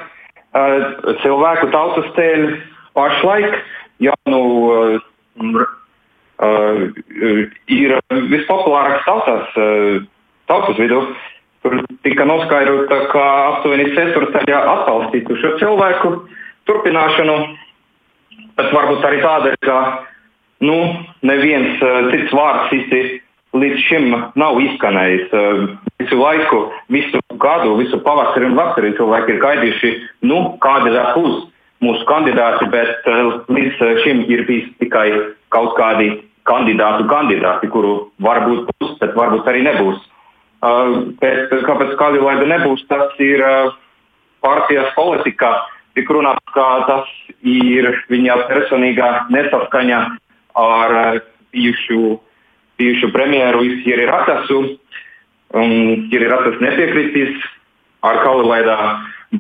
cilvēku 1.22 1.70
tautas 1.72 2.08
ceļ 2.16 2.46
pašlaik 2.96 3.56
jau 4.02 4.16
nu, 4.28 4.42
uh, 4.68 5.64
uh, 6.42 6.82
ir 7.72 7.96
vispopulārāks 8.32 9.06
tautās, 9.08 9.56
uh, 9.56 10.02
tautas 10.50 10.80
vidū. 10.80 11.04
Tur 11.62 11.78
tika 12.02 12.24
noskaidrota, 12.26 13.04
ka 13.12 13.24
aptuveni 13.52 13.92
ceturtaļa 13.94 14.62
atbalstītu 14.72 15.36
šo 15.38 15.52
cilvēku 15.60 16.08
turpināšanu, 16.66 17.36
bet 18.58 18.72
varbūt 18.74 19.06
arī 19.06 19.20
tādēļ, 19.22 19.54
ka 19.62 19.76
nu, 20.66 20.78
neviens 21.22 21.78
cits 22.10 22.34
vārds 22.34 22.74
īsti 22.74 23.02
līdz 23.62 23.84
šim 23.86 24.10
nav 24.34 24.58
izskanējis. 24.64 25.30
Visu 26.02 26.18
laiku, 26.18 26.72
visu 26.90 27.20
gadu, 27.38 27.76
visu 27.78 28.00
pavasari 28.02 28.48
un 28.48 28.56
vasarī 28.58 28.92
cilvēki 28.98 29.34
ir 29.36 29.40
gaidījuši, 29.42 29.90
nu, 30.26 30.38
kādi 30.62 30.90
būs 31.14 31.44
mūsu 31.82 32.06
kandidāti, 32.06 32.68
bet 32.70 33.06
uh, 33.10 33.42
līdz 33.50 33.82
šim 34.02 34.24
ir 34.30 34.44
bijis 34.46 34.70
tikai 34.82 35.08
kaut 35.54 35.76
kādi 35.78 36.16
kandidātu 36.48 37.06
kandidāti, 37.10 37.70
kuru 37.70 38.10
varbūt 38.22 38.70
būs, 38.70 38.96
bet 39.02 39.14
varbūt 39.18 39.46
arī 39.50 39.62
nebūs. 39.66 40.00
Uh, 40.62 41.14
bet 41.22 41.54
kāpēc 41.66 41.94
Kalniņa 41.98 42.48
nebūs, 42.56 42.84
tas 42.90 43.14
ir 43.22 43.42
partijas 44.42 44.90
politika. 44.98 45.54
Tik 45.92 46.08
runāts, 46.08 46.42
ka 46.54 46.66
tas 46.88 47.08
ir 47.44 47.90
viņa 48.08 48.36
personīgā 48.48 49.08
nesaskaņa 49.34 49.98
ar 50.56 51.20
bijušu 51.52 52.18
bijušu 52.82 53.12
premjeru 53.12 53.62
Jiri 53.64 54.06
Ratasu. 54.06 54.78
Un 55.58 55.72
Jiri 56.12 56.30
Ratas 56.30 56.60
nepiekritīs 56.64 57.42
ar 58.06 58.22
Kaulaidā 58.24 58.76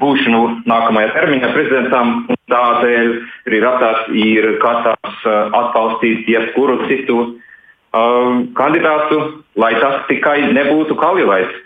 būšanu 0.00 0.42
nākamajā 0.68 1.12
termiņā 1.16 1.52
prezidentam. 1.54 2.12
Tādēļ 2.52 3.12
arī 3.48 3.60
Ratas 3.64 4.08
ir 4.16 4.48
gatavs 4.62 5.26
uh, 5.26 5.52
atbalstīt 5.56 6.28
jebkuru 6.28 6.82
citu 6.88 7.18
uh, 7.24 8.40
kandidātu, 8.58 9.20
lai 9.56 9.74
tas 9.80 10.02
tikai 10.08 10.52
nebūtu 10.52 10.96
Kaulaids. 11.00 11.60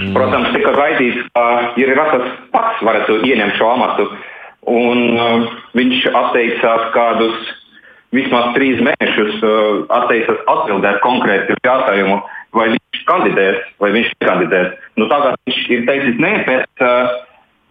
Mm. 0.00 0.14
Protams, 0.16 0.52
tika 0.56 0.72
gaidīts, 0.76 1.24
ka 1.36 1.74
Jiri 1.76 1.96
Ratas 1.96 2.28
pats 2.52 2.84
varētu 2.84 3.20
ieņemt 3.28 3.58
šo 3.60 3.72
amatu. 3.74 4.08
Un, 4.72 5.02
uh, 5.18 5.50
viņš 5.76 6.06
atteicās 6.08 6.88
kādus 6.96 7.50
vismaz 8.12 8.52
trīs 8.56 8.80
mēnešus 8.84 9.40
uh, 9.40 9.82
atteicas 10.00 10.40
atbildēt 10.52 11.00
konkrēti 11.04 11.56
jautājumu, 11.64 12.20
vai 12.56 12.68
viņš 12.74 13.02
kandidēs 13.08 13.60
vai 13.82 13.92
viņš 13.96 14.14
nekandidēs. 14.20 14.72
Nu, 15.00 15.08
tagad 15.10 15.38
viņš 15.46 15.60
ir 15.74 15.84
teicis 15.88 16.18
nē, 16.22 16.32
bet 16.48 16.84
uh, 16.84 17.12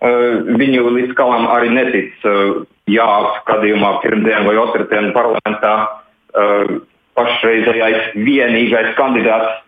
uh, 0.02 0.54
viņu 0.60 0.94
līdz 0.98 1.16
galam 1.18 1.50
arī 1.54 1.72
netic. 1.76 2.14
Uh, 2.26 2.64
jā, 2.92 3.10
gadījumā 3.50 3.98
pirmdien 4.06 4.48
vai 4.48 4.58
otrdien 4.62 5.12
parlamentā 5.16 5.76
uh, 5.86 6.80
pašreizējais 7.20 8.16
vienīgais 8.16 8.96
kandidāts, 8.98 9.62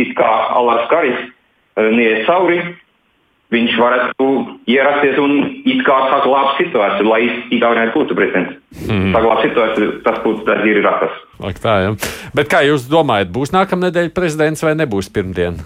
it 0.00 0.14
kā 0.18 0.30
Alars 0.56 0.88
Karis, 0.92 1.20
uh, 1.76 1.90
neies 1.92 2.24
cauri 2.28 2.62
viņš 3.54 3.76
varētu 3.78 4.26
ierasties 4.70 5.18
un 5.22 5.36
it 5.62 5.82
kā 5.86 5.96
saglabāt 6.10 6.58
situāciju, 6.60 7.08
lai 7.08 7.22
Igaunijai 7.54 7.92
būtu 7.94 8.16
prezidents. 8.18 8.58
Mm. 8.88 9.12
Saglabāt 9.14 9.44
situāciju, 9.46 9.90
tas 10.06 10.20
būtu 10.24 10.46
tas 10.48 10.64
ir 10.68 10.80
ratas. 10.84 11.18
Ak, 11.44 11.60
tā, 11.62 11.76
ja. 11.84 11.94
Bet 12.36 12.50
kā 12.52 12.64
jūs 12.66 12.88
domājat, 12.90 13.32
būs 13.34 13.54
nākamnedēļ 13.54 14.10
prezidents 14.16 14.64
vai 14.66 14.74
nebūs 14.78 15.10
pirmdien? 15.14 15.60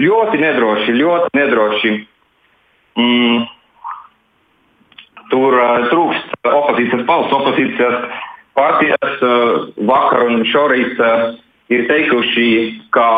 Ļoti 0.00 0.40
nedroši, 0.42 0.96
ļoti 0.96 1.32
nedroši. 1.38 1.92
Mm. 3.00 3.44
Tur 5.32 5.56
uh, 5.58 5.88
trūkst 5.90 6.36
opozīcijas 6.46 7.04
balss, 7.08 7.34
opozīcijas 7.34 7.96
partijas 8.56 9.24
uh, 9.26 9.66
vakar 9.88 10.28
un 10.28 10.44
šorīt 10.48 11.00
uh, 11.02 11.34
ir 11.72 11.88
teikuši, 11.90 12.48
ka 12.94 13.08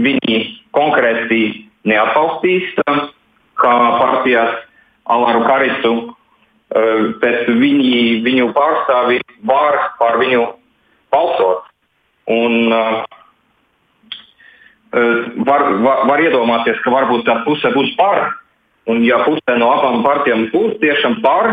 viņi 0.00 0.38
konkrēti 0.74 1.63
neatbalstīs 1.88 2.74
kā 3.60 3.74
partijas 4.00 4.62
Alāru 5.04 5.44
Karisu, 5.44 5.94
eh, 6.74 7.12
bet 7.20 7.48
viņi, 7.48 8.22
viņu 8.24 8.52
pārstāvi 8.56 9.20
var 9.44 9.92
par 9.98 10.18
viņu 10.18 10.46
balsot. 11.12 11.68
Un, 12.24 12.72
uh, 12.72 13.04
var, 15.44 15.62
var, 15.84 16.06
var 16.08 16.22
iedomāties, 16.24 16.78
ka 16.80 16.92
varbūt 16.94 17.26
tā 17.28 17.34
puse 17.44 17.68
būs 17.74 17.90
par, 17.98 18.30
un 18.88 19.02
ja 19.04 19.18
puse 19.26 19.56
no 19.60 19.68
abām 19.74 20.00
partijām 20.06 20.46
būs 20.54 20.78
tiešām 20.80 21.18
par, 21.24 21.50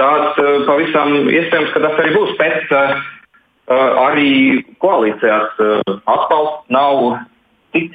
tad 0.00 0.40
pavisam 0.66 1.30
iespējams, 1.30 1.70
ka 1.70 1.84
tas 1.86 2.02
arī 2.02 2.16
būs. 2.16 2.34
Uh, 2.40 2.98
arī 4.10 4.30
koalīcijās 4.82 5.60
atbalsts 6.10 6.74
nav 6.74 7.20
tik 7.76 7.94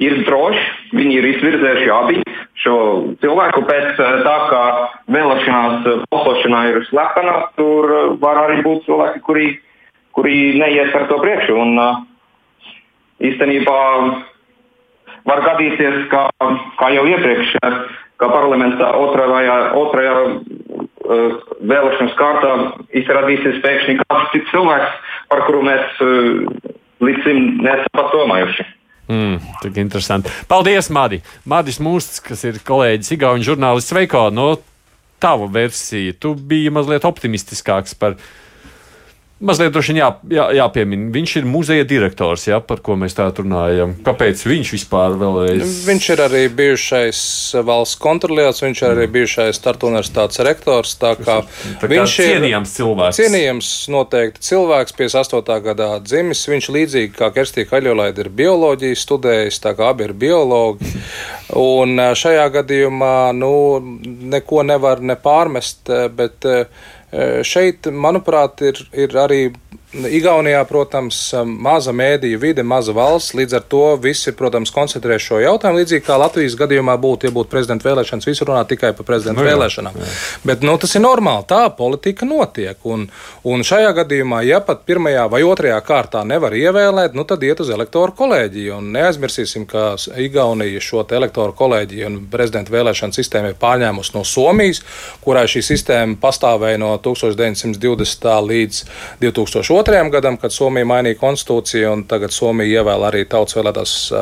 ir 0.00 0.22
droši. 0.26 0.64
Viņi 0.96 1.18
ir 1.20 1.28
izvirzējuši 1.34 1.90
abi 1.94 2.22
šo 2.60 2.76
cilvēku 3.22 3.64
pēc 3.68 4.00
eh, 4.00 4.16
tā, 4.26 4.36
ka 4.50 4.62
vēlēšanās 5.12 5.86
eh, 5.88 6.02
balsošanā 6.12 6.62
ir 6.72 6.80
slepena. 6.88 7.36
Tur 7.58 7.92
eh, 7.94 8.08
var 8.22 8.42
arī 8.46 8.60
būt 8.66 8.86
cilvēki, 8.88 9.22
kuri, 9.26 9.46
kuri 10.16 10.36
neiet 10.60 10.96
ar 10.96 11.06
to 11.10 11.20
priekšu. 11.22 11.56
Un, 11.60 11.80
īstenībā 13.20 13.78
var 15.28 15.42
gadīties, 15.44 16.06
ka, 16.12 16.26
kā 16.80 16.88
jau 16.96 17.04
iepriekš, 17.10 17.52
ka 18.20 18.28
parlamentā 18.32 18.88
otrajā, 18.96 19.56
otrajā 19.76 20.14
vēlēšanas 21.68 22.16
kārtā 22.16 22.54
izrādīsies 22.96 23.60
pēkšņi 23.60 23.98
kāds 24.00 24.32
cits 24.32 24.52
cilvēks, 24.54 24.96
par 25.28 25.44
kuru 25.44 25.60
mēs 25.68 26.00
līdz 27.04 27.24
šim 27.26 27.42
neesam 27.60 27.92
pat 27.96 28.12
domājuši. 28.16 28.68
Mm, 29.10 29.40
tik 29.62 29.78
interesanti. 29.82 30.30
Paldies, 30.46 30.86
Madi. 30.94 31.18
Madis 31.50 31.80
Mūsts, 31.82 32.20
kas 32.22 32.44
ir 32.46 32.60
kolēģis 32.66 33.16
Igaunijas 33.16 33.48
žurnālists 33.48 33.94
Veiko. 33.96 34.28
No 34.30 34.52
tava 35.20 35.48
versija, 35.50 36.14
tu 36.14 36.34
biji 36.34 36.70
mazliet 36.72 37.04
optimistiskāks 37.08 37.96
par 37.98 38.14
viņu 38.14 38.38
Mazliet 39.40 39.72
jā, 39.96 40.08
jā, 40.28 40.44
jāpiemina. 40.52 41.06
Viņš 41.14 41.32
ir 41.40 41.46
muzeja 41.48 41.84
direktors, 41.88 42.42
jā, 42.44 42.58
par 42.60 42.82
ko 42.84 42.92
mēs 43.00 43.14
tā 43.16 43.30
runājam. 43.32 43.94
Kāpēc 44.04 44.42
viņš 44.44 44.72
vispār 44.74 45.16
vēlreiz? 45.16 45.78
Viņš 45.86 46.08
ir 46.12 46.22
arī 46.26 46.42
bijušais 46.58 47.22
valsts 47.64 47.96
kontroliers, 48.02 48.60
viņš 48.60 48.82
ir 48.82 48.88
arī 48.90 49.06
bijušais 49.14 49.56
Startu 49.56 49.88
universitātes 49.88 50.42
rektors. 50.44 50.92
Tā 51.00 51.14
kā, 51.16 51.38
tā 51.80 51.80
kā 51.80 51.92
viņš 51.94 52.18
ir 52.18 52.30
cienījams 52.34 52.76
cilvēks. 52.76 53.22
Cienījams 53.22 53.72
noteikti 53.96 54.44
cilvēks, 54.50 54.98
58. 55.00 55.58
gadā 55.70 55.90
dzimis. 56.04 56.44
Viņš 56.52 56.70
līdzīgi 56.76 57.16
kā 57.16 57.32
Kerstīna 57.32 57.72
Kaļolaida 57.72 58.26
ir 58.26 58.32
bioloģiju 58.44 59.02
studējis, 59.06 59.64
tā 59.64 59.72
kā 59.78 59.94
abi 59.94 60.10
ir 60.10 60.16
biologi. 60.20 60.92
Un 61.56 61.96
šajā 62.14 62.44
gadījumā 62.60 63.32
nu, 63.40 63.52
neko 64.04 64.68
nevar 64.68 65.00
ne 65.00 65.16
pārmest, 65.18 65.88
bet 66.14 66.44
Šeit, 67.46 67.88
manuprāt, 67.90 68.60
ir, 68.62 68.78
ir 68.94 69.16
arī 69.18 69.40
Igaunijā, 69.90 70.60
protams, 70.70 71.16
maza 71.42 71.90
mēdīju 71.90 72.38
vide, 72.38 72.62
maza 72.62 72.92
valsts, 72.94 73.32
līdz 73.34 73.56
ar 73.58 73.62
to 73.72 73.80
visi, 73.98 74.30
protams, 74.38 74.70
koncentrē 74.70 75.16
šo 75.18 75.40
jautājumu. 75.42 75.80
Līdzīgi 75.80 76.04
kā 76.06 76.14
Latvijas 76.20 76.54
gadījumā 76.60 76.94
būtu, 77.02 77.26
ja 77.26 77.34
būtu 77.34 77.50
prezidenta 77.50 77.88
vēlēšanas, 77.88 78.28
visi 78.28 78.46
runā 78.46 78.62
tikai 78.70 78.92
par 78.94 79.08
prezidenta 79.08 79.42
nu, 79.42 79.48
jā, 79.48 79.56
vēlēšanām. 79.56 79.96
Jā. 79.98 80.10
Bet 80.46 80.62
nu, 80.62 80.76
tas 80.78 80.94
ir 80.94 81.02
normāli, 81.02 81.42
tā 81.50 81.64
politika 81.74 82.28
notiek. 82.28 82.78
Un, 82.86 83.08
un 83.42 83.66
šajā 83.66 83.90
gadījumā, 83.98 84.44
ja 84.46 84.60
pat 84.62 84.84
pirmajā 84.86 85.24
vai 85.32 85.42
otrajā 85.48 85.80
kārtā 85.82 86.22
nevar 86.22 86.54
ievēlēt, 86.54 87.18
nu, 87.18 87.26
tad 87.26 87.42
iet 87.42 87.64
uz 87.66 87.74
elektoru 87.74 88.14
kolēģiju. 88.22 88.78
Un 88.78 88.94
neaizmirsīsim, 88.94 89.66
ka 89.66 89.96
Igaunija 90.22 90.84
šo 90.86 91.02
elektoru 91.18 91.56
kolēģiju 91.58 92.06
un 92.12 92.20
prezidenta 92.30 92.76
vēlēšanu 92.76 93.18
sistēmu 93.18 93.50
ir 93.50 93.58
pārņēmusi 93.58 94.14
no 94.14 94.22
Somijas, 94.22 94.84
kurai 95.26 95.48
šī 95.50 95.66
sistēma 95.72 96.20
pastāvēja 96.22 96.78
no 96.78 96.94
1920. 97.02 98.30
līdz 98.52 98.82
2002 99.26 99.79
gadam, 99.86 100.36
kad 100.36 100.52
Somija 100.52 100.84
mainīja 100.84 101.18
konstitūciju, 101.20 101.92
un 101.92 102.02
tagad 102.08 102.32
Somija 102.32 102.80
ievēl 102.80 103.04
arī 103.08 103.24
tautas 103.28 103.56
vēlētās 103.56 103.92
uh, 104.12 104.20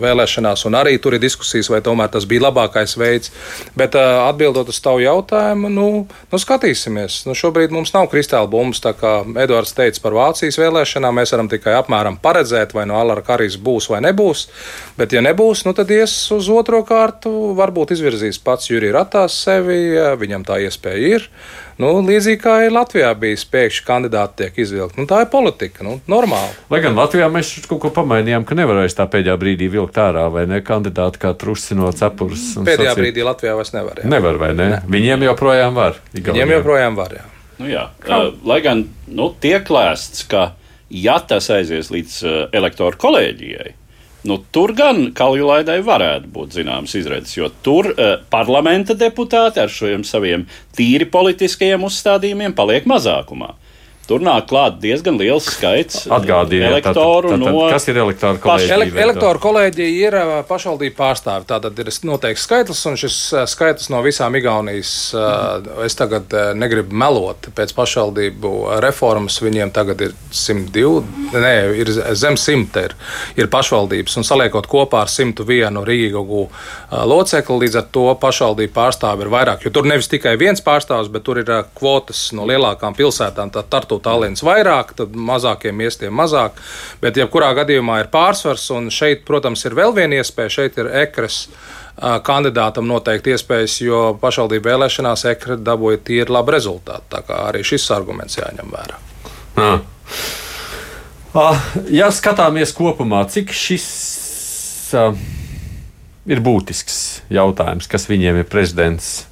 vēlēšanās, 0.00 0.64
un 0.66 0.76
arī 0.78 0.98
tur 0.98 1.14
ir 1.14 1.20
diskusijas, 1.20 1.70
vai 1.70 1.80
tomēr 1.80 2.10
tas 2.10 2.26
bija 2.26 2.46
labākais 2.48 2.96
veids. 2.96 3.32
Bet 3.76 3.94
uh, 3.98 4.26
atbildot 4.28 4.68
uz 4.68 4.80
tavu 4.80 5.02
jautājumu, 5.04 5.70
nu, 5.72 5.86
nu 6.06 6.40
skatīsimies. 6.40 7.24
Nu, 7.28 7.34
šobrīd 7.34 7.72
mums 7.74 7.94
nav 7.94 8.10
kristāla 8.12 8.50
bumbas, 8.50 8.82
tā 8.84 8.92
kā 8.96 9.20
Edvards 9.42 9.74
teica 9.76 10.00
par 10.04 10.18
Vācijas 10.18 10.58
vēlēšanām. 10.60 11.20
Mēs 11.20 11.34
varam 11.34 11.50
tikai 11.50 11.74
apmēram 11.78 12.20
paredzēt, 12.22 12.74
vai 12.76 12.86
no 12.90 13.00
Alara 13.00 13.24
Karīs 13.26 13.58
būs 13.60 13.90
vai 13.92 14.02
nebūs. 14.06 14.46
Bet, 14.98 15.14
ja 15.16 15.24
nebūs, 15.24 15.64
nu, 15.66 15.74
tad 15.76 15.90
ies 15.94 16.14
uz 16.36 16.50
otro 16.52 16.82
kārtu. 16.86 17.54
Varbūt 17.58 17.96
izvirzīs 17.96 18.40
pats 18.42 18.70
Jurijs 18.70 18.94
Ratās 18.94 19.36
sevi, 19.44 19.80
viņam 20.20 20.46
tā 20.48 20.60
iespēja 20.66 21.16
ir. 21.16 21.28
Nu, 21.80 21.94
līdzīgi 22.04 22.40
kā 22.42 22.54
ir 22.66 22.74
Latvijā 22.74 23.10
bijis, 23.16 23.46
pēkšņi 23.48 23.84
kandidāti 23.86 24.42
tiek 24.42 24.58
izvilkti. 24.60 25.00
Nu, 25.00 25.06
tā 25.08 25.22
ir 25.24 25.30
politika, 25.32 25.80
nu, 25.86 25.94
normāli. 26.10 26.52
Lai 26.72 26.82
gan 26.84 26.98
Latvijā 26.98 27.30
mēs 27.32 27.54
kaut 27.64 27.80
ko 27.86 27.90
pamainījām, 27.96 28.44
ka 28.44 28.58
nevarēs 28.58 28.98
tā 28.98 29.06
pēdējā 29.08 29.38
brīdī 29.40 29.70
vilkt 29.72 29.96
ārā, 30.02 30.26
vai 30.32 30.44
ne? 30.50 30.60
Kandidāti 30.66 31.22
kā 31.22 31.32
trusi 31.40 31.78
no 31.78 31.88
cepures. 31.96 32.50
Pēdējā 32.60 32.92
sacīt. 32.92 33.00
brīdī 33.00 33.24
Latvijā 33.24 33.56
vairs 33.56 33.72
nevar. 33.72 34.02
Jā. 34.02 34.12
Nevar, 34.12 34.40
vai 34.42 34.52
ne? 34.52 34.68
ne? 34.74 34.82
Viņiem 34.92 35.24
joprojām 35.30 35.80
var. 35.80 35.96
Igaunijā. 36.12 36.36
Viņiem 36.36 36.54
joprojām 36.58 37.00
var, 37.00 37.16
jā. 37.16 37.26
Nu, 37.60 37.68
jā. 37.72 37.88
Uh, 38.04 38.30
lai 38.48 38.60
gan 38.64 38.84
nu, 39.08 39.32
tiek 39.40 39.72
lēsts, 39.72 40.26
ka 40.28 40.50
ja 40.92 41.16
tas 41.24 41.48
aizies 41.54 41.88
līdz 41.92 42.20
uh, 42.26 42.40
elektoru 42.56 43.00
kolēģijai, 43.00 43.72
Nu, 44.28 44.36
tur 44.52 44.74
gan 44.76 45.10
Kaljulaidai 45.16 45.78
varētu 45.84 46.28
būt 46.34 46.58
zināmas 46.58 46.92
izredzes, 46.98 47.38
jo 47.38 47.48
tur 47.64 47.88
uh, 47.94 48.18
parlamenta 48.32 48.96
deputāti 48.98 49.62
ar 49.62 49.72
šiem 49.72 50.04
saviem 50.04 50.44
tīri 50.76 51.08
politiskajiem 51.08 51.86
uzstādījumiem 51.88 52.56
paliek 52.56 52.88
mazākumā. 52.90 53.54
Tur 54.10 54.24
nāk 54.26 54.48
klāt 54.50 54.80
diezgan 54.82 55.14
liels 55.20 55.46
skaits 55.54 56.08
Atgādīja, 56.10 56.72
elektoru. 56.72 57.28
Tātad, 57.30 57.44
tātad, 57.44 57.54
no 57.54 57.66
kas 57.70 57.84
ir 57.86 57.98
elektoru 58.02 58.40
kolēģija? 58.42 58.74
Ele 58.74 59.04
elektoru 59.04 59.42
kolēģija 59.44 60.08
ir 60.08 60.16
pašvaldību 60.48 60.96
pārstāvi. 60.98 61.46
Tātad 61.46 61.78
ir 61.78 61.90
noteikts 62.08 62.46
skaitlis, 62.48 62.80
un 62.90 62.98
šis 62.98 63.18
skaitlis 63.52 63.86
no 63.94 64.00
visām 64.02 64.34
Igaunijas, 64.34 64.94
es 65.86 65.94
tagad 65.94 66.34
negribu 66.58 66.96
melot, 66.98 67.52
pēc 67.54 67.74
pašvaldību 67.76 68.52
reformas 68.82 69.38
viņiem 69.44 69.70
tagad 69.76 70.02
ir 70.08 70.16
102, 70.34 71.04
nē, 71.36 71.54
ir 71.78 71.94
zem 72.18 72.34
100 72.34 72.82
ir, 72.88 72.96
ir 73.38 73.50
pašvaldības, 73.54 74.18
un 74.18 74.26
saliekot 74.26 74.66
kopā 74.70 75.04
ar 75.04 75.14
101 75.14 75.78
Rīgu 75.86 76.24
locekli, 76.90 77.60
līdz 77.62 77.78
ar 77.78 77.86
to 77.94 78.08
pašvaldību 78.26 78.74
pārstāvi 78.74 79.26
ir 79.28 79.32
vairāk, 79.36 79.62
jo 79.62 79.74
tur 79.78 79.86
nevis 79.86 80.10
tikai 80.10 80.34
viens 80.40 80.66
pārstāvs, 80.66 81.14
bet 81.14 81.28
tur 81.30 81.44
ir 81.44 81.54
kvotas 81.78 82.32
no 82.34 82.50
lielākām 82.50 82.98
pilsētām, 82.98 83.54
tā 83.54 83.62
Tartu 83.70 83.99
Tallinas 84.04 84.44
vairāk, 84.46 84.94
tad 84.98 85.14
mazākiem 85.14 85.76
miestiem 85.76 86.14
mazāk. 86.16 86.58
Bet, 87.02 87.20
jebkurā 87.20 87.52
gadījumā 87.60 88.00
ir 88.04 88.10
pārsvars, 88.12 88.66
un 88.76 88.90
šeit, 88.94 89.26
protams, 89.28 89.64
ir 89.68 89.76
vēl 89.78 89.94
viena 89.96 90.20
iespēja. 90.20 90.56
Šeit 90.60 90.80
ir 90.80 90.90
ekras 91.04 91.44
kandidātam 92.24 92.88
noteikti 92.88 93.34
iespējas, 93.34 93.80
jo 93.84 94.02
pašvaldību 94.20 94.70
vēlēšanās 94.70 95.26
ekra 95.34 95.56
dabūja 95.60 96.00
tīri 96.06 96.32
labu 96.32 96.54
rezultātu. 96.56 97.08
Tā 97.12 97.24
kā 97.26 97.42
arī 97.50 97.64
šis 97.66 97.90
arguments 97.96 98.38
jāņem 98.40 98.72
vērā. 98.72 99.00
Ah, 101.30 101.60
ja 101.92 102.08
skatāmies 102.10 102.72
kopumā, 102.74 103.22
cik 103.30 103.52
šis 103.54 103.86
ir 106.30 106.42
būtisks 106.42 106.96
jautājums, 107.30 107.86
kas 107.90 108.08
viņiem 108.10 108.40
ir 108.40 108.48
prezidents, 108.50 109.28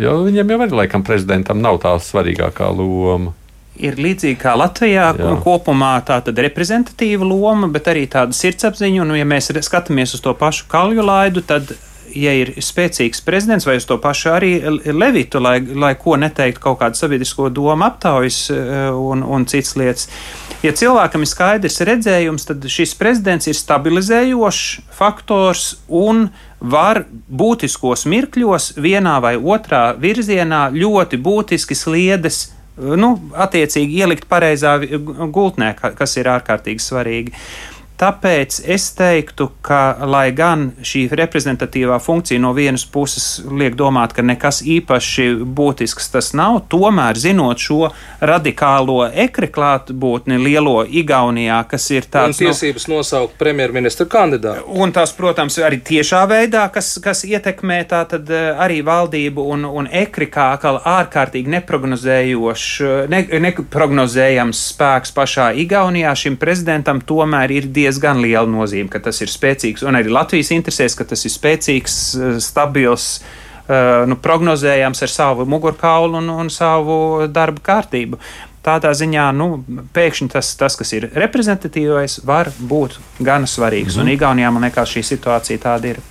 jo 0.00 0.16
viņiem 0.24 0.54
jau 0.54 0.60
arī 0.64 0.78
laikam 0.82 1.04
prezidentam 1.06 1.60
nav 1.64 1.82
tā 1.82 1.92
svarīgākā 2.00 2.70
loma 2.72 3.34
ir 3.82 4.00
līdzīgi 4.00 4.38
kā 4.40 4.56
Latvijā, 4.58 5.10
Jā. 5.10 5.14
kur 5.20 5.40
kopumā 5.44 5.94
tā 6.06 6.20
tad 6.24 6.38
reprezentatīva 6.46 7.26
loma, 7.26 7.70
bet 7.72 7.90
arī 7.92 8.06
tāda 8.10 8.36
sirdsapziņa. 8.36 9.02
Un, 9.04 9.16
ja 9.18 9.28
mēs 9.28 9.52
skatāmies 9.62 10.14
uz 10.16 10.24
to 10.24 10.34
pašu 10.38 10.68
kalju 10.70 11.06
laidu, 11.06 11.44
tad 11.46 11.74
ja 12.16 12.32
ir 12.36 12.52
spēcīgs 12.62 13.22
prezidents 13.24 13.66
vai 13.66 13.78
uz 13.80 13.86
to 13.88 13.96
pašu 14.00 14.32
arī 14.34 14.52
Levitu, 14.92 15.40
lai, 15.42 15.58
lai 15.60 15.94
ko 16.00 16.16
neteikt 16.20 16.60
kaut 16.62 16.80
kādu 16.82 16.98
sabiedrisko 16.98 17.48
domu 17.54 17.86
aptaujas 17.86 18.44
eh, 18.52 18.88
un, 18.92 19.24
un 19.24 19.46
citas 19.48 19.76
lietas. 19.78 20.08
Ja 20.62 20.70
cilvēkam 20.78 21.24
ir 21.24 21.30
skaidrs 21.30 21.80
redzējums, 21.88 22.46
tad 22.46 22.66
šis 22.70 22.94
prezidents 22.98 23.48
ir 23.50 23.58
stabilizējošs 23.58 24.92
faktors 24.94 25.72
un 25.88 26.28
var 26.60 27.02
būtiskos 27.10 28.06
mirkļos 28.06 28.76
vienā 28.78 29.16
vai 29.24 29.34
otrā 29.36 29.88
virzienā 29.98 30.68
ļoti 30.76 31.18
būtiski 31.18 31.74
sliedes 31.74 32.44
nu, 32.76 33.12
attiecīgi 33.44 34.00
ielikt 34.02 34.28
pareizā 34.30 34.76
gultnē, 35.34 35.72
kas 35.98 36.16
ir 36.20 36.30
ārkārtīgi 36.32 36.82
svarīgi. 36.82 37.34
Tāpēc 38.02 38.56
es 38.66 38.88
teiktu, 38.98 39.44
ka, 39.62 39.94
lai 40.10 40.32
gan 40.34 40.72
šī 40.82 41.04
reprezentatīvā 41.14 42.00
funkcija 42.02 42.40
no 42.42 42.50
vienas 42.56 42.82
puses 42.82 43.26
liek 43.46 43.76
domāt, 43.78 44.10
ka 44.16 44.24
nekas 44.26 44.58
īpaši 44.66 45.26
būtisks 45.46 46.10
tas 46.10 46.32
nav, 46.34 46.64
tomēr 46.72 47.14
zinot 47.22 47.62
šo 47.62 47.92
radikālo 48.18 49.04
ekreklātbūtni 49.06 50.40
lielo 50.42 50.80
Igaunijā, 50.82 51.60
kas 51.70 51.86
ir 51.94 52.08
tāds. 52.10 52.40
Un 52.42 52.48
tiesības 52.48 52.88
nu, 52.88 52.96
nosaukt 52.98 53.36
premjerministra 53.38 54.08
kandidātu. 54.10 54.66
Un 54.82 54.90
tas, 54.96 55.14
protams, 55.14 55.60
arī 55.62 55.78
tiešā 55.86 56.24
veidā, 56.26 56.66
kas, 56.74 56.96
kas 57.04 57.22
ietekmē 57.28 57.78
tātad 57.86 58.34
eh, 58.34 58.50
arī 58.66 58.80
valdību 58.82 59.46
un, 59.54 59.68
un 59.68 59.86
ekri 59.86 60.26
kā 60.26 60.48
ārkārtīgi 60.58 61.54
neprognozējošs, 61.54 62.66
ne, 63.14 63.22
neprognozējams 63.46 64.66
spēks 64.74 65.14
pašā 65.14 65.52
Igaunijā 65.62 66.18
šim 66.18 66.42
prezidentam 66.42 66.98
tomēr 67.06 67.54
ir 67.60 67.70
diezgan 67.70 67.91
diezgan 67.92 68.22
liela 68.22 68.48
nozīme, 68.48 68.90
ka 68.90 69.00
tas 69.02 69.20
ir 69.22 69.30
spēcīgs, 69.30 69.84
un 69.86 69.98
arī 69.98 70.12
Latvijas 70.12 70.52
interesēs, 70.54 70.96
ka 70.96 71.04
tas 71.04 71.24
ir 71.24 71.32
spēcīgs, 71.32 71.96
eh, 72.16 72.38
stabils, 72.40 73.20
eh, 73.68 74.06
nu, 74.06 74.16
prognozējams 74.16 75.02
ar 75.02 75.12
savu 75.12 75.46
mugurkaulu 75.46 76.18
un, 76.18 76.30
un 76.30 76.50
savu 76.50 77.28
darba 77.28 77.60
kārtību. 77.60 78.18
Tādā 78.62 78.92
ziņā 78.94 79.26
nu, 79.34 79.64
pēkšņi 79.92 80.30
tas, 80.30 80.54
tas, 80.56 80.76
kas 80.78 80.92
ir 80.94 81.10
reprezentatīvais, 81.18 82.20
var 82.24 82.52
būt 82.60 82.98
gana 83.18 83.46
svarīgs. 83.50 83.96
Mm. 83.96 84.00
Un 84.00 84.12
Igaunijā 84.12 84.52
man 84.54 84.68
liekas, 84.68 84.92
šī 84.94 85.02
situācija 85.02 85.58
tāda 85.58 85.96
ir. 85.96 86.02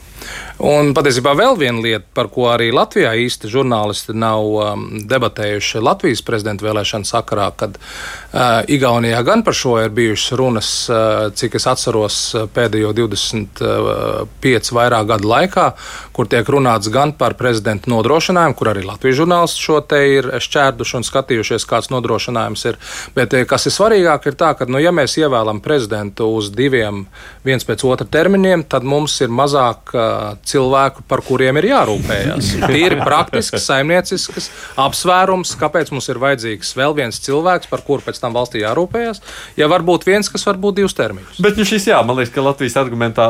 Un 0.61 0.91
patiesībā 0.93 1.31
vēl 1.33 1.55
viena 1.57 1.81
lieta, 1.81 2.05
par 2.13 2.27
ko 2.29 2.45
arī 2.51 2.67
Latvijā 2.75 3.15
īsti 3.23 3.49
žurnālisti 3.49 4.13
nav 4.13 4.45
um, 4.45 4.83
debatējuši 5.09 5.81
Latvijas 5.81 6.21
prezidenta 6.25 6.67
vēlēšanu 6.67 7.07
sakarā, 7.07 7.47
kad 7.57 7.79
uh, 7.79 8.61
Igaunijā 8.69 9.23
gan 9.25 9.41
par 9.47 9.57
šo 9.57 9.79
ir 9.81 9.89
bijušas 9.95 10.37
runas, 10.37 10.69
uh, 10.91 11.31
cik 11.33 11.57
es 11.57 11.65
atceros 11.71 12.17
uh, 12.35 12.45
pēdējo 12.53 12.91
25 12.93 14.71
vairāk 14.77 15.09
gadu 15.09 15.31
laikā, 15.31 15.65
kur 16.13 16.29
tiek 16.29 16.45
runāts 16.53 16.91
gan 16.93 17.15
par 17.17 17.33
prezidenta 17.39 17.89
nodrošinājumu, 17.89 18.57
kur 18.59 18.69
arī 18.69 18.85
Latvijas 18.85 19.17
žurnālisti 19.23 19.65
šo 19.65 19.79
te 19.81 20.03
ir 20.13 20.29
šķērduši 20.45 20.97
un 20.99 21.07
skatījušies, 21.09 21.65
kāds 21.69 21.89
nodrošinājums 21.93 22.67
ir. 22.69 22.77
Bet 23.17 23.33
eh, 23.33 23.47
kas 23.49 23.65
ir 23.65 23.75
svarīgāk, 23.75 24.29
ir 24.29 24.37
tā, 24.37 24.53
ka, 24.59 24.69
nu, 24.69 24.77
ja 24.83 24.93
mēs 24.93 25.17
ievēlam 25.17 25.63
prezidentu 25.65 26.29
uz 26.37 26.51
diviem 26.53 27.07
viens 27.47 27.65
pēc 27.65 27.87
otra 27.89 28.05
termiņiem, 28.05 28.67
tad 28.69 28.85
mums 28.85 29.17
ir 29.25 29.33
mazāk 29.33 29.95
uh, 29.97 30.37
cilvēku, 30.51 31.05
par 31.09 31.23
kuriem 31.25 31.59
ir 31.61 31.69
jārūpējas. 31.71 32.51
Tīri 32.71 32.99
praktiski, 33.01 33.59
saimniecisks 33.61 34.49
apsvērums, 34.81 35.55
kāpēc 35.59 35.93
mums 35.95 36.09
ir 36.11 36.21
vajadzīgs 36.21 36.75
vēl 36.77 36.95
viens 36.97 37.21
cilvēks, 37.23 37.69
par 37.71 37.85
kuru 37.87 38.05
pēc 38.05 38.21
tam 38.21 38.35
valstī 38.37 38.63
jārūpējas. 38.65 39.23
Ja 39.59 39.69
varbūt 39.71 40.07
viens, 40.09 40.29
kas 40.31 40.45
var 40.47 40.59
būt 40.61 40.81
divus 40.81 40.97
termiņus. 40.97 41.41
Bet 41.43 41.59
nu, 41.59 41.67
šis, 41.67 41.89
jā, 41.91 41.99
man 42.05 42.19
liekas, 42.19 42.33
ka 42.35 42.45
Latvijas 42.45 42.77
argumentā 42.81 43.27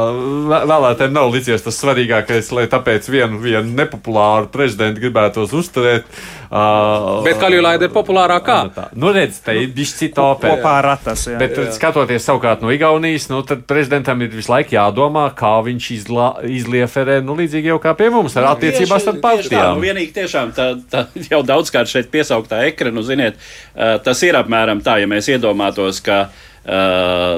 vēlētājiem 0.52 1.18
nav 1.18 1.32
licies 1.34 1.66
tas 1.66 1.80
svarīgākais, 1.82 2.52
lai 2.58 2.68
tāpēc 2.72 3.10
vienu, 3.12 3.42
vienu 3.42 3.76
nepopulāru 3.78 4.52
prezidentu 4.54 5.04
gribētos 5.06 5.56
uzturēt. 5.58 6.08
Uh, 6.52 7.22
Bet 7.24 7.38
Kaljulaida 7.40 7.88
ir 7.88 7.94
populārākā. 7.94 8.58
Nu, 9.00 9.14
redz, 9.16 9.38
te 9.44 9.54
ir 9.56 9.70
bijis 9.72 9.94
cita 9.96 10.26
opera. 10.34 10.58
Kopā 10.58 10.74
ar 10.82 10.88
ratas. 10.90 11.24
Jā. 11.30 11.38
Bet 11.40 11.56
jā. 11.56 11.70
skatoties 11.78 12.26
savukārt 12.28 12.64
no 12.64 12.74
Igaunijas, 12.76 13.30
nu, 13.32 13.40
tad 13.48 13.64
prezidentam 13.70 14.20
ir 14.26 14.34
visu 14.36 14.52
laiku 14.52 14.76
jādomā, 14.76 15.30
kā 15.38 15.54
viņš 15.64 15.90
izla, 15.96 16.28
izlieferē, 16.44 17.11
nu, 17.26 17.36
līdzīgi 17.40 17.72
jau 17.72 17.80
kā 17.84 17.94
pie 17.98 18.10
mums 18.14 18.36
ar 18.40 18.52
attiecībās 18.54 19.08
ar 19.12 19.20
partijām. 19.24 19.76
Nu, 19.76 19.84
vienīgi 19.84 20.14
tiešām 20.16 20.54
tā, 20.58 20.72
tā 20.92 21.06
jau 21.28 21.42
daudzkārt 21.46 21.92
šeit 21.92 22.12
piesauktā 22.14 22.64
ekrana, 22.70 22.96
nu, 22.98 23.04
ziniet, 23.06 23.40
tas 24.06 24.24
ir 24.28 24.40
apmēram 24.40 24.84
tā, 24.86 25.00
ja 25.02 25.10
mēs 25.12 25.30
iedomātos, 25.34 26.02
ka 26.06 26.24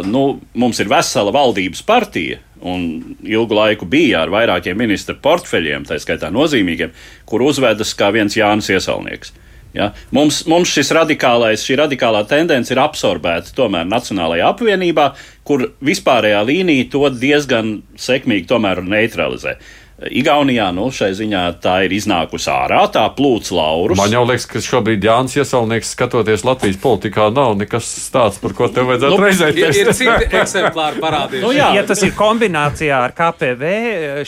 nu, 0.09 0.24
mums 0.59 0.82
ir 0.84 0.91
vesela 0.91 1.32
valdības 1.34 1.84
partija 1.88 2.41
un 2.63 2.86
ilgu 3.28 3.55
laiku 3.57 3.88
bija 3.89 4.24
ar 4.24 4.32
vairākiem 4.32 4.78
ministru 4.80 5.17
portfeļiem, 5.24 5.88
tā 5.88 5.97
skaitā 5.99 6.30
nozīmīgiem, 6.32 6.93
kur 7.28 7.43
uzvedas 7.43 7.91
kā 7.99 8.11
viens 8.15 8.38
Jānis 8.39 8.71
Iesalnieks. 8.71 9.34
Ja? 9.74 9.91
Mums, 10.13 10.43
mums 10.49 10.71
šis 10.74 10.91
radikālais, 10.95 11.63
šī 11.65 11.80
radikālā 11.82 12.24
tendence 12.30 12.74
ir 12.74 12.82
absorbēta 12.84 13.55
tomēr 13.57 13.88
Nacionālajā 13.89 14.51
apvienībā, 14.53 15.07
kur 15.47 15.67
vispārējā 15.84 16.43
līnija 16.47 16.89
to 16.93 17.07
diezgan 17.17 17.80
sekmīgi 17.99 18.47
neutralizē. 18.93 19.57
Igaunijā 19.94 20.72
nu, 20.74 20.88
šai 20.89 21.12
ziņā 21.14 21.41
tā 21.62 21.76
ir 21.86 21.94
iznākusi 21.94 22.48
ārā, 22.50 22.80
tā 22.89 23.04
plūc 23.14 23.52
laurus. 23.54 24.00
Man 24.00 24.10
jau 24.10 24.24
liekas, 24.26 24.48
ka 24.50 24.62
šobrīd 24.66 25.06
Jānis 25.06 25.36
Iesaulnieks, 25.38 25.91
skatoties 25.94 26.41
Latvijas 26.48 26.80
politikā, 26.82 27.28
nav 27.34 27.54
nekas 27.60 27.91
tāds, 28.10 28.39
par 28.41 28.56
ko 28.58 28.72
tev 28.74 28.89
vajadzētu 28.89 29.14
nu, 29.14 29.22
reizēties. 29.22 29.78
Ir, 29.78 29.91
ir 29.91 29.98
citi 30.00 30.39
eksemplāri 30.39 30.98
parādījušies. 31.04 31.46
Nu, 31.46 31.52
jā. 31.54 31.70
ja 31.78 31.84
tas 31.86 32.02
ir 32.08 32.16
kombinācijā 32.18 33.04
ar 33.06 33.14
KPV 33.14 33.74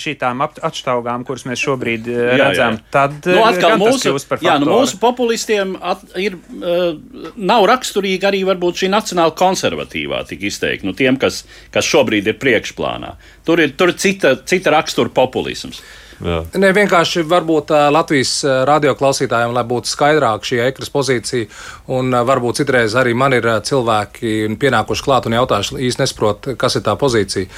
šītām 0.03 0.45
atšķaugām, 0.45 1.25
kuras 1.25 1.47
mēs 1.49 1.65
šobrīd 1.65 2.11
jā, 2.13 2.27
redzam, 2.43 2.77
jā. 2.77 2.85
tad 2.93 3.17
nu, 3.25 3.41
atkal 3.47 3.79
mūsu, 3.81 4.13
jā, 4.45 4.59
nu, 4.61 4.69
mūsu 4.69 5.01
populistiem 5.01 5.73
at, 5.81 6.05
ir, 6.21 6.37
uh, 6.61 6.93
nav 7.41 7.65
raksturīga 7.73 8.29
arī 8.29 8.43
varbūt 8.51 8.85
šī 8.85 8.93
nacionāla 8.93 9.33
konservatīvā 9.33 10.21
tik 10.29 10.45
izteikti, 10.51 10.85
nu, 10.85 10.93
tiem, 10.93 11.17
kas, 11.17 11.41
kas 11.73 11.89
šobrīd 11.89 12.29
ir 12.29 12.37
priekšplānā. 12.37 13.15
Tur 13.45 13.61
ir, 13.61 13.75
tur 13.77 13.93
ir 13.93 13.99
cita, 14.01 14.33
cita 14.47 14.73
rakstura 14.73 15.11
populisms. 15.13 15.81
Jā. 16.23 16.41
Ne, 16.61 16.69
vienkārši 16.75 17.25
varbūt 17.27 17.73
Latvijas 17.91 18.37
radioklausītājiem, 18.69 19.51
lai 19.55 19.63
būtu 19.67 19.91
skaidrāk 19.91 20.45
šī 20.47 20.61
ekras 20.69 20.91
pozīcija, 20.93 21.49
un 21.95 22.15
varbūt 22.27 22.61
citreiz 22.61 22.95
arī 22.95 23.15
man 23.17 23.35
ir 23.35 23.47
cilvēki 23.67 24.55
pienākuši 24.61 25.05
klāt 25.05 25.27
un 25.27 25.35
jautājuši, 25.35 25.79
īsti 25.89 26.03
nesaprot, 26.03 26.49
kas 26.61 26.79
ir 26.79 26.85
tā 26.85 26.95
pozīcija. 26.99 27.49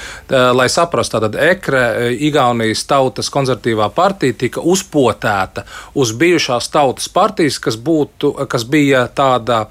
Lai 0.58 0.68
saprastu, 0.74 1.22
tad 1.22 1.38
ekra 1.38 1.84
Igaunijas 2.28 2.86
tautas 2.90 3.30
konservatīvā 3.34 3.92
partija 3.96 4.38
tika 4.46 4.64
uzpotēta 4.66 5.68
uz 5.98 6.16
bijušās 6.18 6.72
tautas 6.74 7.10
partijas, 7.14 7.60
kas, 7.62 7.78
būtu, 7.78 8.34
kas 8.50 8.66
bija 8.66 9.06
tāda 9.14 9.68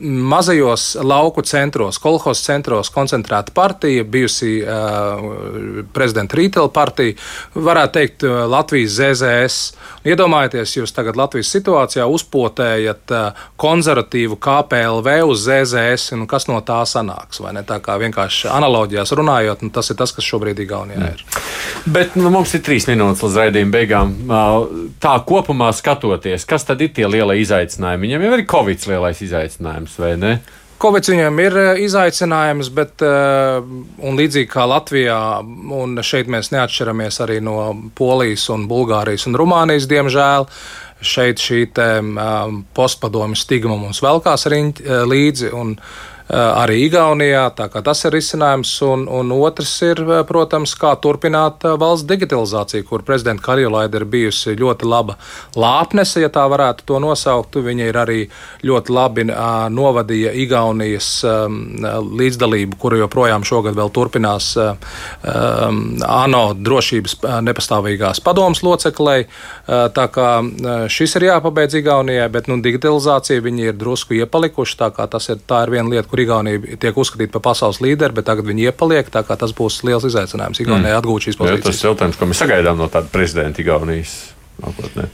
mazajos 0.00 0.96
lauku 1.02 1.42
centros, 1.46 1.98
kolhos 2.02 2.42
centros 2.42 2.90
koncentrēta 2.90 3.54
partija, 3.54 4.04
bijusi 4.04 4.56
uh, 4.62 5.84
prezidenta 5.94 6.36
Rītela 6.36 6.70
partija, 6.74 7.14
varētu 7.54 7.98
teikt 7.98 8.11
uh, 8.26 8.44
Latvijas 8.50 8.98
ZZS. 8.98 9.56
Iedomājieties, 10.06 10.76
jūs 10.78 10.94
tagad 10.94 11.16
Latvijas 11.18 11.50
situācijā 11.54 12.06
uzpotējat 12.10 13.14
uh, 13.14 13.42
konservatīvu 13.60 14.38
KPLV 14.42 15.16
uz 15.30 15.44
ZZS, 15.46 16.12
un 16.16 16.26
kas 16.30 16.48
no 16.50 16.60
tā 16.66 16.80
sanāks, 16.88 17.40
vai 17.42 17.54
ne? 17.56 17.64
Tā 17.66 17.78
kā 17.84 17.96
vienkārši 18.02 18.50
analoģijās 18.52 19.14
runājot, 19.18 19.66
nu, 19.66 19.72
tas 19.74 19.92
ir 19.92 19.98
tas, 20.00 20.14
kas 20.14 20.26
šobrīd 20.26 20.62
Igaunijā 20.64 21.00
mm. 21.00 21.12
ir. 21.12 21.52
Bet 21.92 22.16
nu, 22.18 22.28
mums 22.34 22.54
ir 22.54 22.64
trīs 22.66 22.86
minūtes 22.90 23.24
līdz 23.24 23.38
raidījuma 23.42 23.76
beigām. 23.76 24.16
Tā 25.02 25.14
kopumā 25.26 25.72
skatoties, 25.74 26.46
kas 26.48 26.66
tad 26.68 26.82
ir 26.84 26.92
tie 26.94 27.08
lielie 27.10 27.40
izaicinājumi? 27.42 28.08
Viņam 28.08 28.26
jau 28.26 28.34
ir 28.36 28.48
Covid 28.50 28.90
lielais 28.92 29.22
izaicinājums, 29.24 29.96
vai 30.02 30.16
ne? 30.20 30.34
Covid 30.82 31.10
viņiem 31.12 31.40
ir 31.44 31.58
eh, 31.60 31.82
izaicinājums, 31.86 32.70
bet 32.74 33.04
uh, 33.06 33.62
līdzīgi 34.02 34.50
kā 34.50 34.66
Latvijā, 34.68 35.18
un 35.78 35.98
šeit 36.02 36.30
mēs 36.32 36.50
neatšķiramies 36.54 37.20
arī 37.22 37.40
no 37.44 37.58
Polijas, 37.98 38.48
un 38.52 38.66
Bulgārijas 38.70 39.28
un 39.30 39.38
Rumānijas, 39.38 39.90
diemžēl. 39.90 40.48
Šeit 41.02 41.40
šī 41.42 41.64
um, 41.82 42.60
postpadomju 42.78 43.34
stigma 43.34 43.74
mums 43.74 43.98
velkās 44.04 44.46
riņķi, 44.46 44.84
līdzi. 45.10 45.48
Un, 45.58 45.72
uh, 45.74 46.11
Eh, 46.11 46.11
arī 46.28 46.86
Igaunijā. 46.86 47.44
Tas 47.56 48.04
ir 48.04 48.14
risinājums. 48.16 48.72
Un, 48.86 49.06
un 49.10 49.32
otrs 49.32 49.72
ir, 49.82 50.00
eh, 50.02 50.22
protams, 50.28 50.74
kā 50.78 50.94
turpināt 51.00 51.64
eh, 51.64 51.76
valsts 51.78 52.06
digitalizāciju, 52.08 52.86
kur 52.88 53.02
prezidenta 53.02 53.42
Kaljulaida 53.42 54.00
ir 54.00 54.06
bijusi 54.06 54.56
ļoti 54.58 54.88
laba 54.88 55.16
lāpnese, 55.56 56.20
ja 56.22 56.30
tā 56.32 56.46
varētu 56.50 56.86
to 56.86 57.00
nosaukt. 57.02 57.58
Viņa 57.62 57.88
ir 57.88 57.98
arī 57.98 58.20
ļoti 58.64 58.92
labi 58.92 59.24
novadīja 59.72 60.32
Igaunijas 60.42 61.08
līdzdalību, 61.22 62.78
kuru 62.80 63.02
joprojām 63.02 63.44
šogad 63.46 63.76
vēl 63.76 63.90
turpinās 63.94 64.48
ANO 65.22 66.42
drošības 66.58 67.16
nepastāvīgās 67.46 68.22
padomas 68.24 68.62
loceklei. 68.64 69.26
Tā 69.66 70.06
kā 70.14 70.28
šis 70.92 71.16
ir 71.18 71.28
jāpabeidz 71.28 71.78
Igaunijai, 71.80 72.28
bet 72.32 72.48
nu, 72.50 72.58
digitalizācija 72.64 73.44
viņi 73.44 73.68
ir 73.70 73.78
drusku 73.78 74.16
iepalikuši. 74.18 74.78
Tā, 74.82 74.90
tas 75.10 75.28
ir, 75.32 75.42
tā 75.48 75.62
ir 75.66 75.74
viena 75.76 75.92
lieta, 75.92 76.10
kur 76.12 76.20
Igaunija 76.20 76.76
tiek 76.80 76.98
uzskatīta 77.00 77.32
par 77.38 77.46
pasaules 77.48 77.80
līderi, 77.80 78.12
bet 78.18 78.28
tagad 78.28 78.46
viņi 78.48 78.68
iepaliek. 78.68 79.08
Tas 79.08 79.56
būs 79.56 79.80
liels 79.88 80.04
izaicinājums 80.10 80.60
Igaunijai 80.60 80.92
mm. 80.92 81.00
atgūt 81.00 81.28
šīs 81.28 81.40
pozīcijas. 81.40 81.64
Jā, 81.64 81.70
tas 81.70 81.80
ir 81.80 81.88
jautājums, 81.88 82.20
ko 82.20 82.28
mēs 82.28 82.42
sagaidām 82.44 82.80
no 82.80 82.88
tāda 82.92 83.08
prezidenta 83.12 83.64
Igaunijas. 83.64 84.14
Nākotnē. 84.62 85.06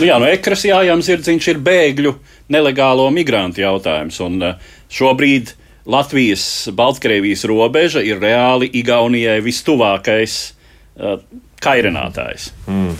Nu 0.00 0.08
jā, 0.08 0.16
no 0.18 0.26
ekras 0.28 0.64
jājams 0.66 1.08
ir, 1.14 1.22
ir 1.38 1.60
bēgļu 1.64 2.12
nelegālo 2.52 3.06
migrantu 3.14 3.62
jautājums. 3.62 4.18
Un 4.26 4.42
uh, 4.42 4.72
šobrīd 4.92 5.54
Latvijas, 5.92 6.44
Baltkrievijas 6.74 7.46
robeža 7.48 8.02
ir 8.04 8.20
reāli 8.22 8.68
Igaunijai 8.82 9.38
vistuvākais 9.46 10.36
uh, 10.50 11.22
kairinātājs. 11.62 12.50
Mm. 12.66 12.98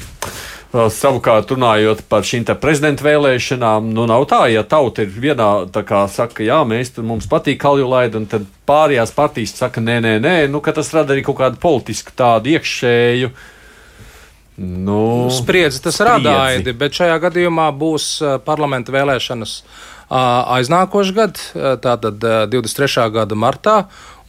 Savukārt, 0.73 1.51
runājot 1.53 1.99
par 2.09 2.25
šīm 2.25 2.47
prezidenta 2.57 3.05
vēlēšanām, 3.05 3.91
nu 3.93 4.07
nav 4.09 4.25
tā, 4.31 4.47
ja 4.49 4.63
tauta 4.65 5.05
ir 5.05 5.11
vienā, 5.13 5.49
tā 5.69 5.83
kā 5.85 6.07
saka, 6.09 6.41
jā, 6.47 6.63
mēs 6.65 6.95
tur 6.97 7.05
mums 7.05 7.29
patīk 7.29 7.59
kaljulaida, 7.61 8.17
un 8.17 8.25
tad 8.25 8.47
pārējās 8.69 9.13
partijas 9.13 9.53
saka, 9.61 9.83
nē, 9.85 9.99
nē, 10.01 10.15
nē, 10.25 10.37
nu, 10.49 10.63
ka 10.65 10.73
tas 10.73 10.89
rada 10.97 11.13
arī 11.13 11.27
kaut 11.27 11.43
kādu 11.43 11.61
politisku 11.61 12.17
tādu 12.17 12.55
iekšēju. 12.55 13.29
Nu, 14.63 15.29
spriedzi 15.33 15.83
tas 15.85 16.01
rada 16.01 16.39
aidi, 16.47 16.73
bet 16.77 16.97
šajā 16.97 17.21
gadījumā 17.21 17.69
būs 17.77 18.09
parlamenta 18.49 18.97
vēlēšanas 18.97 19.59
aiznākošais 20.13 21.17
gads, 21.17 21.47
tātad 21.85 22.17
23. 22.53 23.09
gada 23.13 23.37
martā. 23.37 23.77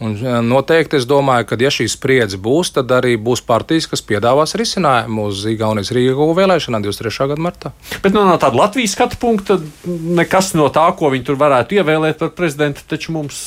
Un 0.03 0.15
noteikti 0.49 0.97
es 0.99 1.05
domāju, 1.07 1.47
ka, 1.47 1.57
ja 1.61 1.71
šī 1.71 1.85
spriedze 1.91 2.39
būs, 2.41 2.73
tad 2.75 2.91
arī 2.91 3.13
būs 3.21 3.43
partijas, 3.47 3.87
kas 3.87 4.03
piedāvās 4.03 4.55
risinājumu 4.59 5.29
uz 5.31 5.45
Igaunijas 5.47 5.93
Rīgas 5.95 6.33
vēlēšanām 6.39 6.83
23. 6.83 7.29
gada 7.31 7.45
martā. 7.45 7.71
Bet 8.03 8.15
nu, 8.15 8.25
no 8.27 8.35
tāda 8.41 8.59
Latvijas 8.59 8.97
skatu 8.97 9.19
punkta 9.21 9.59
nekas 9.87 10.51
no 10.59 10.67
tā, 10.73 10.89
ko 10.97 11.13
viņi 11.13 11.29
tur 11.29 11.39
varētu 11.39 11.79
ievēlēt 11.79 12.19
par 12.19 12.33
prezidentu, 12.35 12.83
taču 12.89 13.15
mums 13.15 13.39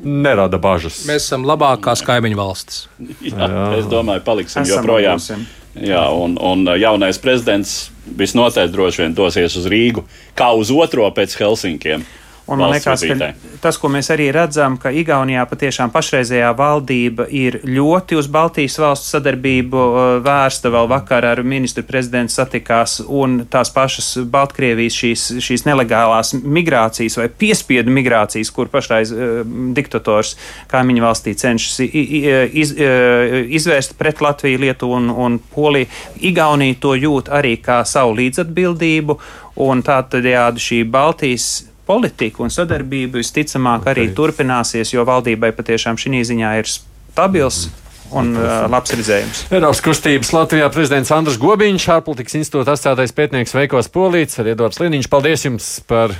nerada 0.00 0.58
bažas. 0.58 1.04
Mēs 1.08 1.28
esam 1.28 1.44
labākās 1.46 2.02
kaimiņu 2.06 2.38
valstis. 2.38 2.86
Jā, 3.20 3.36
Jā. 3.44 3.68
Es 3.78 3.90
domāju, 3.90 4.24
paliksim 4.26 4.64
esam 4.64 4.78
joprojām. 4.78 5.20
Būsim. 5.20 5.46
Jā, 5.74 6.04
un, 6.14 6.36
un 6.38 6.68
jaunais 6.78 7.18
prezidents 7.18 7.88
visnotaļ 8.06 8.70
droši 8.70 9.02
vien 9.02 9.16
dosies 9.16 9.56
uz 9.58 9.66
Rīgu, 9.70 10.04
kā 10.38 10.52
uz 10.54 10.70
otro 10.70 11.08
pēc 11.14 11.34
Helsinkiem. 11.40 12.04
Un 12.46 12.58
man 12.60 12.74
liekas, 12.74 13.00
ka 13.08 13.30
tas, 13.64 13.78
ko 13.80 13.88
mēs 13.88 14.10
arī 14.12 14.26
redzam, 14.34 14.74
ka 14.76 14.90
Igaunijā 14.92 15.46
patiešām 15.48 15.88
pašreizējā 15.94 16.50
valdība 16.58 17.24
ir 17.32 17.56
ļoti 17.64 18.18
uz 18.20 18.28
Baltijas 18.28 18.76
valstu 18.82 19.08
sadarbību 19.14 19.80
uh, 19.80 20.00
vērsta. 20.24 20.68
Vēl 20.74 20.90
vakar 20.92 21.24
ar 21.30 21.40
ministru 21.40 21.86
prezidentu 21.88 22.36
satikās 22.36 22.98
un 23.08 23.40
tās 23.48 23.72
pašas 23.72 24.10
Baltkrievijas 24.28 25.00
šīs, 25.00 25.26
šīs 25.46 25.64
nelegālās 25.64 26.34
migrācijas 26.44 27.16
vai 27.22 27.30
piespiedu 27.32 27.96
migrācijas, 27.96 28.52
kur 28.52 28.68
pašreiz 28.68 29.14
uh, 29.16 29.40
diktators 29.76 30.36
kaimiņu 30.68 31.08
valstī 31.08 31.32
cenšas 31.40 31.80
iz, 31.80 32.76
uh, 32.76 33.40
izvērst 33.56 33.96
pret 33.96 34.20
Latviju, 34.20 34.66
Lietuvu 34.66 35.00
un, 35.00 35.12
un 35.16 35.40
Poliju. 35.56 35.88
Igaunija 36.20 36.76
to 36.76 36.92
jūt 36.92 37.32
arī 37.32 37.56
kā 37.64 37.80
savu 37.88 38.18
līdzatbildību. 38.20 39.22
Un 39.64 39.80
tā 39.86 40.02
tad 40.10 40.26
jāda 40.26 40.60
šī 40.60 40.82
Baltijas 40.90 41.70
politika 41.86 42.44
un 42.44 42.52
sadarbība 42.52 43.20
visticamāk 43.20 43.88
arī 43.92 44.08
okay. 44.08 44.16
turpināsies, 44.18 44.92
jo 44.94 45.04
valdībai 45.08 45.52
patiešām 45.56 46.00
šī 46.00 46.22
ziņā 46.32 46.52
ir 46.60 46.70
stabils. 46.70 47.66
Un 48.14 48.34
uh, 48.36 48.66
labs 48.70 48.92
redzējums. 48.94 49.38
Eiropas 49.50 49.80
kustības 49.82 50.28
Latvijā 50.36 50.68
prezidents 50.70 51.10
Andris 51.16 51.38
Gobiņš, 51.40 51.86
ārpolitikas 51.96 52.36
institūta 52.38 52.76
asociētais 52.76 53.14
pētnieks 53.16 53.56
Veikos 53.56 53.88
Polīts, 53.90 54.38
arī 54.38 54.52
Edvards 54.54 54.78
Liniņš. 54.82 55.08
Paldies 55.10 55.46
jums 55.48 55.70
par 55.88 56.14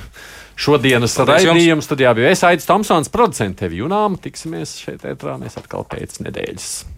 šodienas 0.57 1.15
raidījumu. 1.21 1.85
Studijā 1.85 2.17
bija 2.17 2.33
es 2.35 2.43
Aits 2.49 2.67
Tomsons, 2.67 3.13
producents 3.15 3.61
tevi 3.61 3.85
Junām. 3.85 4.19
Tiksimies 4.19 4.75
šeit 4.81 5.07
ētrā 5.07 5.37
mēs 5.39 5.61
atkal 5.61 5.87
pēc 5.87 6.23
nedēļas. 6.25 6.94